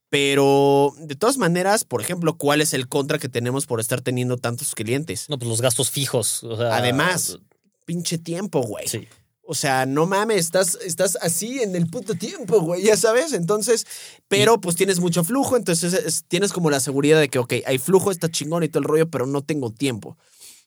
Pero 0.09 0.95
de 0.99 1.15
todas 1.15 1.37
maneras, 1.37 1.85
por 1.85 2.01
ejemplo, 2.01 2.39
¿cuál 2.39 2.63
es 2.63 2.73
el 2.73 2.89
contra 2.89 3.19
que 3.19 3.29
tenemos 3.29 3.67
por 3.67 3.79
estar 3.79 4.01
teniendo 4.01 4.39
tantos 4.39 4.75
clientes? 4.75 5.29
no, 5.29 5.39
pues 5.39 5.51
los 5.51 5.61
gastos 5.61 5.91
fijos. 5.91 6.43
o 6.45 6.57
sea, 6.57 6.75
Además, 6.77 7.41
pinche 7.85 8.17
tiempo, 8.17 8.63
güey. 8.63 8.89
sí. 8.89 9.07
O 9.51 9.55
sea, 9.55 9.87
no 9.87 10.05
mames, 10.07 10.37
estás, 10.41 10.77
estás 10.85 11.17
así 11.23 11.63
en 11.63 11.75
el 11.75 11.87
puto 11.89 12.15
tiempo, 12.15 12.61
güey, 12.61 12.83
ya 12.83 12.99
sabes. 12.99 13.33
Entonces, 13.33 13.87
pero 14.29 14.61
pues 14.61 14.77
tienes 14.77 15.01
mucho 15.01 15.25
flujo, 15.25 15.57
entonces 15.57 15.95
es- 15.95 16.25
tienes 16.29 16.53
como 16.53 16.69
la 16.69 16.81
seguridad 16.81 17.19
de 17.19 17.31
que, 17.31 17.39
ok, 17.39 17.55
hay 17.65 17.79
flujo, 17.79 18.11
está 18.11 18.31
chingón 18.31 18.63
y 18.63 18.69
todo 18.69 18.81
el 18.81 18.85
rollo, 18.85 19.09
pero 19.09 19.25
no 19.27 19.41
tengo 19.43 19.71
tiempo. 19.73 20.19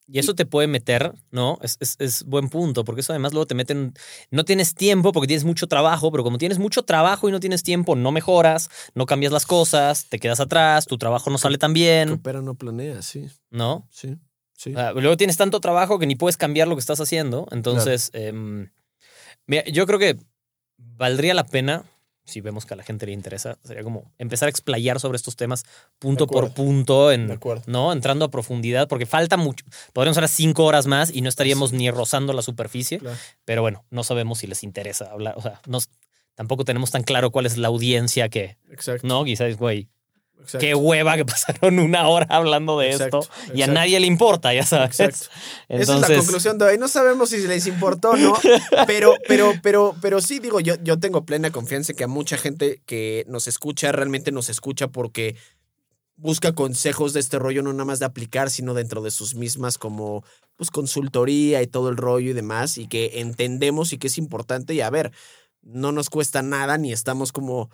Y 0.08 0.18
eso 0.18 0.34
te 0.34 0.48
puede 0.48 0.68
meter, 0.68 1.14
¿no? 1.30 1.60
Es, 1.62 1.78
es, 1.80 1.96
es 2.00 2.24
buen 2.26 2.50
punto, 2.50 2.84
porque 2.84 3.02
eso 3.02 3.14
además 3.14 3.34
luego 3.34 3.46
te 3.46 3.54
meten, 3.54 3.94
no 4.32 4.44
tienes 4.46 4.74
tiempo 4.74 5.12
porque 5.12 5.28
tienes 5.28 5.46
mucho 5.46 5.68
trabajo, 5.68 6.12
pero 6.12 6.24
como 6.24 6.40
tienes 6.40 6.58
mucho 6.58 6.82
trabajo 6.84 7.30
y 7.30 7.32
no 7.32 7.40
tienes 7.40 7.62
tiempo, 7.62 7.96
no 7.96 8.12
mejoras, 8.12 8.70
no 8.96 9.06
cambias 9.06 9.32
las 9.32 9.46
cosas, 9.46 10.08
te 10.10 10.18
quedas 10.20 10.40
atrás, 10.40 10.88
tu 10.88 10.98
trabajo 10.98 11.30
no 11.30 11.38
sale 11.38 11.58
tan 11.60 11.72
bien, 11.74 12.10
Coopera, 12.10 12.42
no 12.42 12.56
planea, 12.56 13.04
sí, 13.04 13.28
¿no? 13.52 13.88
sí, 13.92 14.18
sí. 14.62 14.72
O 14.74 14.78
sea, 14.78 14.92
luego 14.94 15.18
tienes 15.18 15.38
tanto 15.38 15.60
trabajo 15.60 16.00
que 16.00 16.06
ni 16.06 16.16
puedes 16.16 16.38
cambiar 16.38 16.68
lo 16.68 16.76
que 16.76 16.82
estás 16.82 17.00
haciendo. 17.00 17.48
Entonces, 17.52 18.12
em, 18.14 18.70
mira, 19.48 19.64
yo 19.66 19.86
creo 19.86 20.00
que 20.00 20.18
valdría 20.78 21.34
la 21.34 21.46
pena, 21.46 21.84
si 22.26 22.42
vemos 22.42 22.66
que 22.66 22.74
a 22.74 22.78
la 22.78 22.84
gente 22.84 23.06
le 23.06 23.12
interesa, 23.12 23.58
sería 23.64 23.84
como 23.84 24.12
empezar 24.20 24.48
a 24.48 24.50
explayar 24.50 25.00
sobre 25.00 25.16
estos 25.16 25.36
temas 25.36 25.66
punto 26.00 26.28
por 26.28 26.54
punto, 26.54 27.12
en. 27.12 27.40
¿no? 27.66 27.92
Entrando 27.92 28.26
a 28.26 28.32
profundidad, 28.32 28.88
porque 28.88 29.06
falta 29.06 29.38
mucho. 29.38 29.66
Podríamos 29.94 30.18
hacer 30.18 30.30
cinco 30.30 30.66
horas 30.66 30.86
más 30.86 31.12
y 31.14 31.22
no 31.22 31.30
estaríamos 31.30 31.74
ni 31.74 31.90
rozando 31.90 32.34
la 32.34 32.42
superficie. 32.42 33.00
Claro. 33.00 33.18
Pero 33.46 33.62
bueno, 33.62 33.84
no 33.90 34.04
sabemos 34.04 34.40
si 34.40 34.48
les 34.48 34.64
interesa 34.64 35.12
hablar. 35.12 35.34
O 35.38 35.42
sea, 35.42 35.60
nos, 35.66 35.90
tampoco 36.36 36.66
tenemos 36.66 36.92
tan 36.92 37.04
claro 37.04 37.32
cuál 37.32 37.46
es 37.46 37.58
la 37.58 37.68
audiencia 37.68 38.30
que, 38.30 38.58
Exacto. 38.70 39.08
¿no? 39.08 39.24
Quizás, 39.26 39.58
güey, 39.58 39.90
exacto. 40.42 40.60
qué 40.60 40.76
hueva 40.76 41.16
que 41.16 41.26
pasaron 41.26 41.80
una 41.80 42.08
hora 42.08 42.28
hablando 42.30 42.78
de 42.80 42.92
Exacto, 42.92 43.20
esto 43.20 43.54
y 43.54 43.62
a 43.62 43.68
nadie 43.68 44.00
le 44.00 44.08
importa, 44.08 44.54
ya 44.54 44.66
sabes. 44.66 45.00
Exacto. 45.00 45.36
Esa 45.70 45.82
es 45.82 45.88
la 45.88 45.96
Entonces, 45.96 46.18
conclusión 46.18 46.58
de 46.58 46.66
hoy. 46.66 46.78
No 46.78 46.88
sabemos 46.88 47.30
si 47.30 47.38
les 47.48 47.68
importó 47.68 48.12
o 48.12 48.18
no, 48.18 48.34
pero, 48.88 49.16
pero, 49.28 49.54
pero, 49.62 49.96
pero 50.02 50.22
sí 50.22 50.40
digo, 50.40 50.60
yo, 50.60 50.76
yo 50.84 51.00
tengo 51.00 51.26
plena 51.26 51.52
confianza 51.52 51.94
que 51.94 52.04
a 52.04 52.08
mucha 52.08 52.38
gente 52.38 52.82
que 52.86 53.26
nos 53.28 53.48
escucha, 53.48 53.92
realmente 53.92 54.32
nos 54.32 54.50
escucha 54.50 54.88
porque 54.88 55.36
busca 56.22 56.54
consejos 56.54 57.14
de 57.14 57.20
este 57.20 57.40
rollo, 57.40 57.64
no 57.64 57.74
nada 57.74 57.86
más 57.86 58.00
de 58.00 58.06
aplicar, 58.06 58.50
sino 58.52 58.74
dentro 58.74 59.02
de 59.02 59.12
sus 59.12 59.34
mismas 59.34 59.78
como 59.78 60.24
pues 60.56 60.70
consultoría 60.70 61.62
y 61.64 61.68
todo 61.68 61.90
el 61.90 61.98
rollo 61.98 62.30
y 62.30 62.34
demás, 62.34 62.78
y 62.78 62.88
que 62.88 63.20
entendemos 63.22 63.92
y 63.94 63.98
que 63.98 64.08
es 64.08 64.20
importante. 64.20 64.76
Y 64.76 64.82
a 64.82 64.90
ver, 64.92 65.12
no 65.64 65.92
nos 65.92 66.10
cuesta 66.10 66.44
nada, 66.44 66.78
ni 66.78 66.94
estamos 66.94 67.32
como 67.32 67.70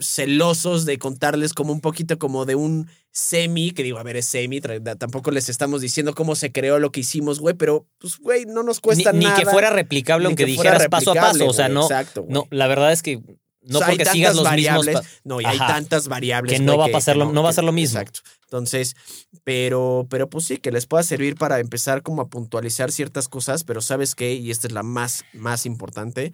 celosos 0.00 0.84
de 0.84 0.98
contarles 0.98 1.54
como 1.54 1.72
un 1.72 1.80
poquito 1.80 2.18
como 2.18 2.44
de 2.44 2.54
un 2.54 2.88
semi, 3.10 3.70
que 3.72 3.82
digo, 3.82 3.98
a 3.98 4.02
ver, 4.02 4.16
es 4.16 4.26
semi, 4.26 4.60
tampoco 4.60 5.30
les 5.30 5.48
estamos 5.48 5.80
diciendo 5.80 6.14
cómo 6.14 6.34
se 6.34 6.50
creó 6.52 6.78
lo 6.78 6.90
que 6.92 7.00
hicimos, 7.00 7.38
güey, 7.40 7.54
pero 7.54 7.86
pues, 7.98 8.18
güey, 8.18 8.44
no 8.46 8.62
nos 8.62 8.78
ni, 8.78 8.80
cuesta 8.82 9.12
ni 9.12 9.24
nada. 9.24 9.38
que 9.38 9.46
fuera 9.46 9.70
replicable 9.70 10.24
ni 10.24 10.30
aunque 10.30 10.46
dijeras 10.46 10.88
paso 10.88 11.12
a 11.12 11.14
paso. 11.14 11.46
O 11.46 11.52
sea, 11.52 11.68
no, 11.68 11.82
exacto, 11.82 12.26
no, 12.28 12.46
la 12.50 12.66
verdad 12.66 12.92
es 12.92 13.02
que 13.02 13.20
no 13.64 13.78
O 13.78 13.78
sea, 13.78 13.88
hay 13.90 13.96
porque 13.98 14.10
sigas 14.10 14.34
los 14.34 14.44
variables, 14.44 14.96
mismos. 14.96 15.20
no, 15.22 15.40
y 15.40 15.44
hay 15.44 15.56
Ajá. 15.56 15.74
tantas 15.74 16.08
variables 16.08 16.58
Que 16.58 16.64
no 16.64 16.76
va 16.76 16.86
a 16.86 16.88
pasar 16.88 17.16
lo- 17.16 17.30
no 17.32 17.44
va 17.44 17.50
a 17.50 17.52
ser 17.52 17.62
lo 17.62 17.70
mismo. 17.70 18.00
Exacto. 18.00 18.20
Entonces, 18.44 18.96
pero, 19.44 20.06
pero 20.10 20.28
pues 20.28 20.46
sí, 20.46 20.56
que 20.58 20.72
les 20.72 20.86
pueda 20.86 21.04
servir 21.04 21.36
para 21.36 21.60
empezar 21.60 22.02
como 22.02 22.22
a 22.22 22.28
puntualizar 22.28 22.90
ciertas 22.90 23.28
cosas, 23.28 23.62
pero 23.62 23.80
¿sabes 23.80 24.16
qué? 24.16 24.34
Y 24.34 24.50
esta 24.50 24.66
es 24.66 24.72
la 24.72 24.82
más, 24.82 25.24
más 25.32 25.64
importante 25.64 26.32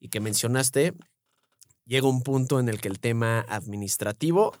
y 0.00 0.08
que 0.08 0.20
mencionaste, 0.20 0.94
llega 1.86 2.08
un 2.08 2.22
punto 2.22 2.60
en 2.60 2.68
el 2.68 2.80
que 2.80 2.88
el 2.88 2.98
tema 3.00 3.40
administrativo 3.48 4.52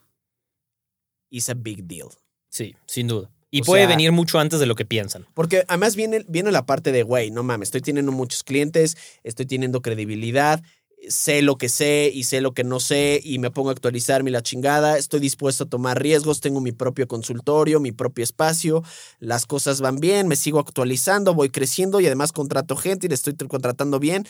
is 1.30 1.48
a 1.48 1.54
big 1.54 1.84
deal. 1.84 2.08
Sí, 2.48 2.74
sin 2.86 3.08
duda. 3.08 3.30
Y 3.50 3.60
O 3.62 3.64
puede 3.64 3.82
sea- 3.82 3.88
venir 3.88 4.12
mucho 4.12 4.38
antes 4.38 4.58
de 4.60 4.66
lo 4.66 4.74
que 4.74 4.84
piensan. 4.84 5.26
Porque 5.34 5.64
además 5.68 5.94
viene, 5.96 6.24
viene 6.28 6.50
la 6.50 6.66
parte 6.66 6.92
de, 6.92 7.02
güey, 7.02 7.30
no 7.30 7.42
mames, 7.42 7.68
estoy 7.68 7.80
teniendo 7.82 8.12
muchos 8.12 8.42
clientes, 8.42 8.96
estoy 9.22 9.46
teniendo 9.46 9.80
credibilidad, 9.80 10.62
sé 11.08 11.42
lo 11.42 11.56
que 11.56 11.68
sé 11.68 12.10
y 12.12 12.24
sé 12.24 12.40
lo 12.40 12.52
que 12.52 12.64
no 12.64 12.80
sé 12.80 13.20
y 13.22 13.38
me 13.38 13.50
pongo 13.50 13.68
a 13.68 13.72
actualizarme 13.72 14.30
la 14.30 14.42
chingada, 14.42 14.96
estoy 14.98 15.20
dispuesto 15.20 15.64
a 15.64 15.68
tomar 15.68 16.00
riesgos, 16.02 16.40
tengo 16.40 16.60
mi 16.60 16.72
propio 16.72 17.06
consultorio, 17.06 17.78
mi 17.78 17.92
propio 17.92 18.24
espacio, 18.24 18.82
las 19.20 19.46
cosas 19.46 19.80
van 19.80 19.96
bien, 19.96 20.26
me 20.28 20.36
sigo 20.36 20.58
actualizando, 20.58 21.34
voy 21.34 21.50
creciendo 21.50 22.00
y 22.00 22.06
además 22.06 22.32
contrato 22.32 22.74
gente 22.74 23.06
y 23.06 23.08
le 23.10 23.14
estoy 23.14 23.34
contratando 23.34 23.98
bien. 24.00 24.26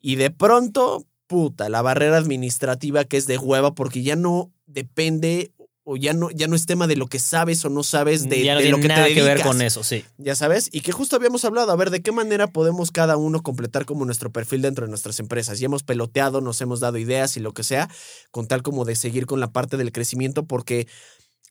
Y 0.00 0.16
de 0.16 0.30
pronto, 0.30 1.04
puta, 1.28 1.68
la 1.68 1.82
barrera 1.82 2.16
administrativa 2.16 3.04
que 3.04 3.16
es 3.16 3.28
de 3.28 3.38
hueva 3.38 3.74
porque 3.74 4.02
ya 4.02 4.16
no 4.16 4.50
depende 4.66 5.52
o 5.90 5.96
ya 5.96 6.12
no, 6.12 6.30
ya 6.30 6.48
no 6.48 6.54
es 6.56 6.66
tema 6.66 6.86
de 6.86 6.96
lo 6.96 7.06
que 7.06 7.18
sabes 7.18 7.64
o 7.64 7.70
no 7.70 7.82
sabes 7.82 8.28
de, 8.28 8.44
ya 8.44 8.54
no 8.54 8.60
de 8.60 8.68
lo 8.68 8.78
que 8.78 8.88
nada 8.88 9.06
te 9.06 9.14
que 9.14 9.22
ver 9.22 9.40
con 9.40 9.62
eso, 9.62 9.82
sí. 9.82 10.04
Ya 10.18 10.34
sabes, 10.34 10.68
y 10.70 10.82
que 10.82 10.92
justo 10.92 11.16
habíamos 11.16 11.46
hablado, 11.46 11.72
a 11.72 11.76
ver, 11.76 11.88
¿de 11.88 12.02
qué 12.02 12.12
manera 12.12 12.48
podemos 12.48 12.90
cada 12.90 13.16
uno 13.16 13.42
completar 13.42 13.86
como 13.86 14.04
nuestro 14.04 14.30
perfil 14.30 14.60
dentro 14.60 14.84
de 14.84 14.90
nuestras 14.90 15.18
empresas? 15.18 15.58
Y 15.60 15.64
hemos 15.64 15.84
peloteado, 15.84 16.42
nos 16.42 16.60
hemos 16.60 16.80
dado 16.80 16.98
ideas 16.98 17.38
y 17.38 17.40
lo 17.40 17.54
que 17.54 17.62
sea, 17.62 17.88
con 18.30 18.46
tal 18.48 18.62
como 18.62 18.84
de 18.84 18.96
seguir 18.96 19.24
con 19.24 19.40
la 19.40 19.50
parte 19.50 19.78
del 19.78 19.90
crecimiento, 19.90 20.44
porque 20.44 20.86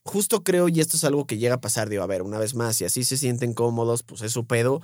justo 0.03 0.43
creo, 0.43 0.69
y 0.69 0.82
esto 0.82 0.97
es 0.97 1.03
algo 1.03 1.25
que 1.25 1.39
llega 1.39 1.55
a 1.55 1.61
pasar, 1.61 1.89
digo, 1.89 2.03
a 2.03 2.07
ver, 2.07 2.21
una 2.21 2.38
vez 2.38 2.53
más, 2.53 2.75
si 2.75 2.86
así 2.86 3.03
se 3.03 3.17
sienten 3.17 3.55
cómodos, 3.55 4.03
pues 4.03 4.21
es 4.21 4.34
su 4.34 4.45
pedo, 4.45 4.84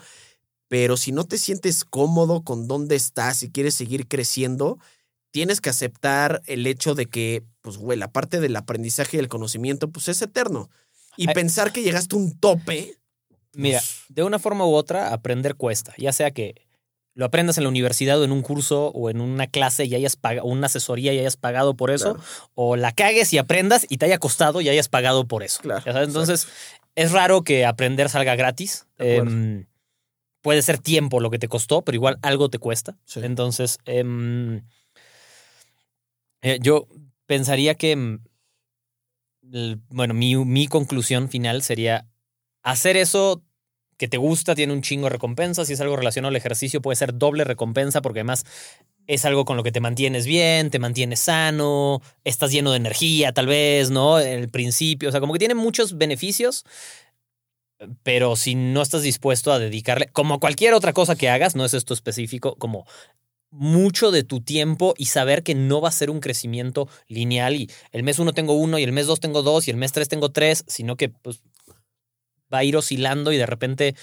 pero 0.67 0.97
si 0.97 1.11
no 1.11 1.25
te 1.25 1.37
sientes 1.37 1.83
cómodo 1.85 2.43
con 2.43 2.67
dónde 2.67 2.95
estás 2.95 3.43
y 3.43 3.51
quieres 3.51 3.73
seguir 3.75 4.07
creciendo, 4.07 4.79
tienes 5.31 5.61
que 5.61 5.69
aceptar 5.69 6.41
el 6.45 6.65
hecho 6.67 6.95
de 6.95 7.07
que, 7.07 7.43
pues, 7.61 7.77
güey, 7.77 7.97
la 7.97 8.11
parte 8.11 8.39
del 8.39 8.55
aprendizaje 8.55 9.17
y 9.17 9.19
el 9.19 9.27
conocimiento, 9.29 9.89
pues 9.89 10.07
es 10.07 10.21
eterno. 10.21 10.69
Y 11.17 11.27
Ay. 11.27 11.33
pensar 11.33 11.71
que 11.71 11.83
llegaste 11.83 12.15
a 12.15 12.19
un 12.19 12.37
tope, 12.39 12.97
Mira, 13.55 13.77
Pues- 13.79 13.99
de 14.09 14.23
una 14.23 14.39
forma 14.39 14.65
u 14.65 14.73
otra, 14.73 15.13
aprender 15.13 15.53
cuesta. 15.53 15.93
Ya 15.99 16.11
sea 16.11 16.31
que 16.31 16.55
lo 17.13 17.23
aprendas 17.25 17.59
en 17.59 17.63
la 17.65 17.69
universidad 17.69 18.19
o 18.19 18.23
en 18.23 18.31
un 18.31 18.41
curso 18.41 18.87
o 18.87 19.11
en 19.11 19.21
una 19.21 19.45
clase 19.45 19.85
y 19.85 19.93
hayas 19.93 20.15
pagado, 20.15 20.47
una 20.47 20.65
asesoría 20.65 21.13
y 21.13 21.19
hayas 21.19 21.37
pagado 21.37 21.75
por 21.75 21.91
eso, 21.91 22.15
Claro. 22.15 22.27
o 22.55 22.75
la 22.77 22.91
cagues 22.93 23.31
y 23.31 23.37
aprendas 23.37 23.85
y 23.89 23.97
te 23.99 24.07
haya 24.07 24.17
costado 24.17 24.59
y 24.59 24.69
hayas 24.69 24.89
pagado 24.89 25.27
por 25.27 25.43
eso. 25.43 25.61
Claro, 25.61 26.01
Entonces, 26.01 26.47
es 26.95 27.11
raro 27.11 27.43
que 27.43 27.63
aprender 27.67 28.09
salga 28.09 28.35
gratis. 28.35 28.87
Puede 30.43 30.61
ser 30.63 30.79
tiempo 30.79 31.21
lo 31.21 31.31
que 31.31 31.39
te 31.39 31.49
costó, 31.49 31.83
pero 31.83 31.97
igual 31.97 32.19
algo 32.23 32.49
te 32.51 32.59
cuesta. 32.59 32.97
Sí. 33.05 33.21
Entonces, 33.23 33.79
em, 33.85 34.63
eh, 36.41 36.59
yo 36.61 36.87
pensaría 37.25 37.75
que, 37.75 38.19
el- 39.51 39.81
bueno, 39.89 40.13
mi, 40.13 40.35
mi 40.37 40.67
conclusión 40.67 41.29
final 41.29 41.61
sería 41.61 42.07
hacer 42.63 42.97
eso 42.97 43.43
que 43.97 44.07
te 44.07 44.17
gusta, 44.17 44.55
tiene 44.55 44.73
un 44.73 44.81
chingo 44.81 45.05
de 45.05 45.11
recompensa. 45.11 45.65
Si 45.65 45.73
es 45.73 45.81
algo 45.81 45.95
relacionado 45.95 46.29
al 46.29 46.35
ejercicio, 46.35 46.81
puede 46.81 46.95
ser 46.97 47.17
doble 47.17 47.43
recompensa 47.45 48.01
porque 48.01 48.19
además 48.21 48.45
es 49.07 49.25
algo 49.25 49.45
con 49.45 49.57
lo 49.57 49.63
que 49.63 49.71
te 49.71 49.81
mantienes 49.81 50.25
bien, 50.25 50.71
te 50.71 50.79
mantienes 50.79 51.19
sano, 51.21 52.01
estás 52.23 52.51
lleno 52.51 52.71
de 52.71 52.77
energía, 52.77 53.33
tal 53.33 53.47
vez, 53.47 53.91
¿no? 53.91 54.19
En 54.19 54.39
el 54.41 54.49
principio, 54.49 55.09
o 55.09 55.11
sea, 55.11 55.21
como 55.21 55.33
que 55.33 55.39
tiene 55.39 55.55
muchos 55.55 55.97
beneficios, 55.97 56.65
pero 58.03 58.35
si 58.35 58.55
no 58.55 58.81
estás 58.81 59.03
dispuesto 59.03 59.51
a 59.51 59.59
dedicarle, 59.59 60.07
como 60.07 60.39
cualquier 60.39 60.73
otra 60.73 60.93
cosa 60.93 61.15
que 61.15 61.29
hagas, 61.29 61.55
no 61.55 61.65
es 61.65 61.73
esto 61.73 61.93
específico, 61.93 62.55
como 62.55 62.85
mucho 63.49 64.09
de 64.11 64.23
tu 64.23 64.41
tiempo 64.41 64.95
y 64.97 65.05
saber 65.05 65.43
que 65.43 65.53
no 65.53 65.79
va 65.79 65.89
a 65.89 65.91
ser 65.91 66.09
un 66.09 66.19
crecimiento 66.19 66.89
lineal 67.07 67.55
y 67.55 67.69
el 67.91 68.01
mes 68.01 68.17
uno 68.17 68.33
tengo 68.33 68.53
uno 68.53 68.79
y 68.79 68.83
el 68.83 68.91
mes 68.91 69.05
dos 69.05 69.19
tengo 69.19 69.43
dos 69.43 69.67
y 69.67 69.71
el 69.71 69.77
mes 69.77 69.91
tres 69.91 70.09
tengo 70.09 70.31
tres, 70.31 70.63
sino 70.67 70.97
que 70.97 71.09
pues 71.09 71.43
va 72.51 72.59
a 72.59 72.63
ir 72.63 72.75
oscilando 72.75 73.31
y 73.31 73.37
de 73.37 73.45
repente 73.45 73.95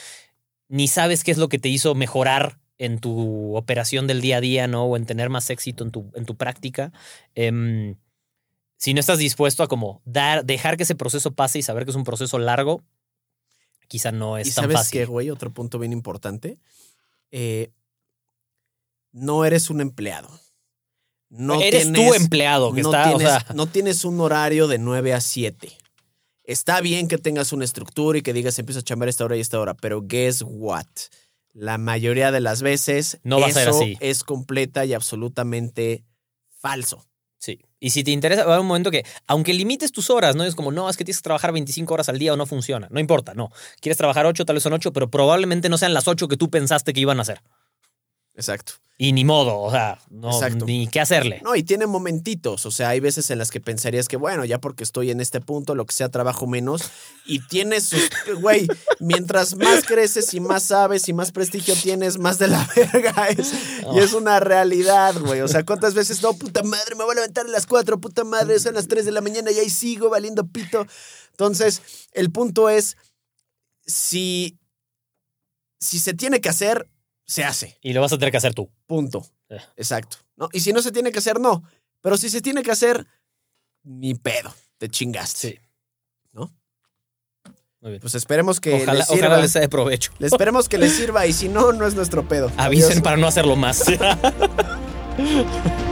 ni 0.68 0.86
sabes 0.86 1.24
qué 1.24 1.32
es 1.32 1.38
lo 1.38 1.48
que 1.48 1.58
te 1.58 1.68
hizo 1.68 1.96
mejorar 1.96 2.58
en 2.78 3.00
tu 3.00 3.56
operación 3.56 4.06
del 4.06 4.20
día 4.20 4.38
a 4.38 4.40
día, 4.40 4.66
¿no? 4.68 4.84
O 4.84 4.96
en 4.96 5.04
tener 5.04 5.28
más 5.28 5.50
éxito 5.50 5.84
en 5.84 5.90
tu, 5.90 6.10
en 6.14 6.24
tu 6.24 6.36
práctica. 6.36 6.92
Em, 7.34 7.96
si 8.76 8.94
no 8.94 9.00
estás 9.00 9.18
dispuesto 9.18 9.62
a 9.62 9.68
como 9.68 10.00
dar, 10.06 10.44
dejar 10.44 10.76
que 10.76 10.84
ese 10.84 10.94
proceso 10.94 11.32
pase 11.32 11.58
y 11.58 11.62
saber 11.62 11.84
que 11.84 11.90
es 11.90 11.96
un 11.96 12.04
proceso 12.04 12.38
largo, 12.38 12.82
quizá 13.90 14.12
no 14.12 14.38
es 14.38 14.46
y 14.46 14.52
tan 14.52 14.62
sabes 14.64 14.76
fácil. 14.76 15.00
qué, 15.00 15.04
güey, 15.06 15.30
otro 15.30 15.50
punto 15.52 15.80
bien 15.80 15.92
importante. 15.92 16.56
Eh, 17.32 17.72
no 19.12 19.44
eres 19.44 19.68
un 19.70 19.80
empleado. 19.80 20.30
No 21.28 21.60
Eres 21.60 21.92
tienes- 21.92 22.16
empleado 22.16 22.72
que 22.72 22.82
no 22.82 22.88
está, 22.90 23.12
o 23.14 23.16
tienes, 23.18 23.28
sea, 23.28 23.46
no 23.54 23.66
tienes 23.66 24.04
un 24.04 24.20
horario 24.20 24.66
de 24.68 24.78
9 24.78 25.12
a 25.14 25.20
7. 25.20 25.76
Está 26.44 26.80
bien 26.80 27.06
que 27.06 27.18
tengas 27.18 27.52
una 27.52 27.64
estructura 27.64 28.18
y 28.18 28.22
que 28.22 28.32
digas 28.32 28.58
empiezo 28.58 28.80
a 28.80 28.82
chambear 28.82 29.08
esta 29.08 29.24
hora 29.24 29.36
y 29.36 29.40
esta 29.40 29.60
hora, 29.60 29.74
pero 29.74 30.02
guess 30.02 30.42
what? 30.46 30.86
La 31.52 31.78
mayoría 31.78 32.32
de 32.32 32.40
las 32.40 32.62
veces 32.62 33.18
No 33.22 33.38
va 33.40 33.46
a 33.46 33.50
eso 33.50 33.58
ser 33.60 33.68
así. 33.68 33.96
es 34.00 34.24
completa 34.24 34.84
y 34.84 34.92
absolutamente 34.92 36.04
falso. 36.60 37.06
Sí. 37.40 37.58
Y 37.80 37.90
si 37.90 38.04
te 38.04 38.10
interesa, 38.10 38.44
va 38.44 38.50
a 38.50 38.54
haber 38.54 38.60
un 38.60 38.66
momento 38.66 38.90
que, 38.90 39.04
aunque 39.26 39.54
limites 39.54 39.92
tus 39.92 40.10
horas, 40.10 40.36
no 40.36 40.44
es 40.44 40.54
como, 40.54 40.72
no, 40.72 40.90
es 40.90 40.98
que 40.98 41.04
tienes 41.04 41.20
que 41.20 41.24
trabajar 41.24 41.52
25 41.52 41.94
horas 41.94 42.10
al 42.10 42.18
día 42.18 42.34
o 42.34 42.36
no 42.36 42.44
funciona. 42.44 42.86
No 42.90 43.00
importa, 43.00 43.32
no. 43.32 43.50
Quieres 43.80 43.96
trabajar 43.96 44.26
8, 44.26 44.44
tal 44.44 44.54
vez 44.54 44.62
son 44.62 44.74
8, 44.74 44.92
pero 44.92 45.10
probablemente 45.10 45.70
no 45.70 45.78
sean 45.78 45.94
las 45.94 46.06
8 46.06 46.28
que 46.28 46.36
tú 46.36 46.50
pensaste 46.50 46.92
que 46.92 47.00
iban 47.00 47.18
a 47.18 47.22
hacer. 47.22 47.40
Exacto. 48.34 48.74
Y 49.02 49.14
ni 49.14 49.24
modo, 49.24 49.58
o 49.60 49.70
sea, 49.70 49.98
no, 50.10 50.30
Exacto. 50.30 50.66
ni 50.66 50.86
qué 50.86 51.00
hacerle. 51.00 51.40
No, 51.42 51.56
y 51.56 51.62
tiene 51.62 51.86
momentitos, 51.86 52.66
o 52.66 52.70
sea, 52.70 52.90
hay 52.90 53.00
veces 53.00 53.30
en 53.30 53.38
las 53.38 53.50
que 53.50 53.58
pensarías 53.58 54.08
que, 54.08 54.18
bueno, 54.18 54.44
ya 54.44 54.60
porque 54.60 54.84
estoy 54.84 55.10
en 55.10 55.22
este 55.22 55.40
punto, 55.40 55.74
lo 55.74 55.86
que 55.86 55.94
sea, 55.94 56.10
trabajo 56.10 56.46
menos. 56.46 56.82
Y 57.24 57.38
tienes 57.46 57.84
sus, 57.84 58.10
güey, 58.42 58.68
mientras 58.98 59.56
más 59.56 59.86
creces 59.86 60.34
y 60.34 60.40
más 60.40 60.64
sabes 60.64 61.08
y 61.08 61.14
más 61.14 61.32
prestigio 61.32 61.74
tienes, 61.76 62.18
más 62.18 62.38
de 62.38 62.48
la 62.48 62.68
verga 62.76 63.28
es. 63.28 63.54
Y 63.94 64.00
es 64.00 64.12
una 64.12 64.38
realidad, 64.38 65.18
güey. 65.18 65.40
O 65.40 65.48
sea, 65.48 65.64
¿cuántas 65.64 65.94
veces, 65.94 66.20
no, 66.20 66.34
puta 66.34 66.62
madre, 66.62 66.94
me 66.94 67.04
voy 67.04 67.12
a 67.12 67.20
levantar 67.20 67.46
a 67.46 67.48
las 67.48 67.64
4, 67.64 68.02
puta 68.02 68.24
madre, 68.24 68.58
son 68.58 68.74
las 68.74 68.86
3 68.86 69.06
de 69.06 69.12
la 69.12 69.22
mañana 69.22 69.50
y 69.50 69.60
ahí 69.60 69.70
sigo 69.70 70.10
valiendo 70.10 70.46
pito? 70.46 70.86
Entonces, 71.30 71.80
el 72.12 72.30
punto 72.30 72.68
es, 72.68 72.98
si, 73.86 74.58
si 75.78 75.98
se 76.00 76.12
tiene 76.12 76.42
que 76.42 76.50
hacer, 76.50 76.86
se 77.30 77.44
hace. 77.44 77.78
Y 77.80 77.92
lo 77.92 78.00
vas 78.00 78.12
a 78.12 78.18
tener 78.18 78.32
que 78.32 78.38
hacer 78.38 78.54
tú. 78.54 78.68
Punto. 78.86 79.24
Eh. 79.48 79.60
Exacto. 79.76 80.16
¿no? 80.36 80.48
Y 80.52 80.60
si 80.60 80.72
no 80.72 80.82
se 80.82 80.90
tiene 80.90 81.12
que 81.12 81.20
hacer, 81.20 81.38
no. 81.38 81.62
Pero 82.00 82.16
si 82.16 82.28
se 82.28 82.40
tiene 82.40 82.64
que 82.64 82.72
hacer, 82.72 83.06
ni 83.84 84.14
pedo. 84.14 84.52
Te 84.78 84.88
chingaste. 84.88 85.50
Sí. 85.50 85.58
¿No? 86.32 86.52
Muy 87.80 87.92
bien. 87.92 88.00
Pues 88.00 88.16
esperemos 88.16 88.58
que 88.58 88.74
Ojalá, 88.74 88.94
les 88.94 89.06
sirva. 89.06 89.28
ojalá 89.28 89.42
les 89.42 89.52
sea 89.52 89.60
de 89.60 89.68
provecho. 89.68 90.10
Le 90.18 90.26
esperemos 90.26 90.68
que 90.68 90.78
les 90.78 90.96
sirva 90.96 91.24
y 91.26 91.32
si 91.32 91.48
no, 91.48 91.72
no 91.72 91.86
es 91.86 91.94
nuestro 91.94 92.26
pedo. 92.26 92.50
Avisen 92.56 92.90
Adiós. 92.90 93.02
para 93.02 93.16
no 93.16 93.28
hacerlo 93.28 93.54
más. 93.54 93.84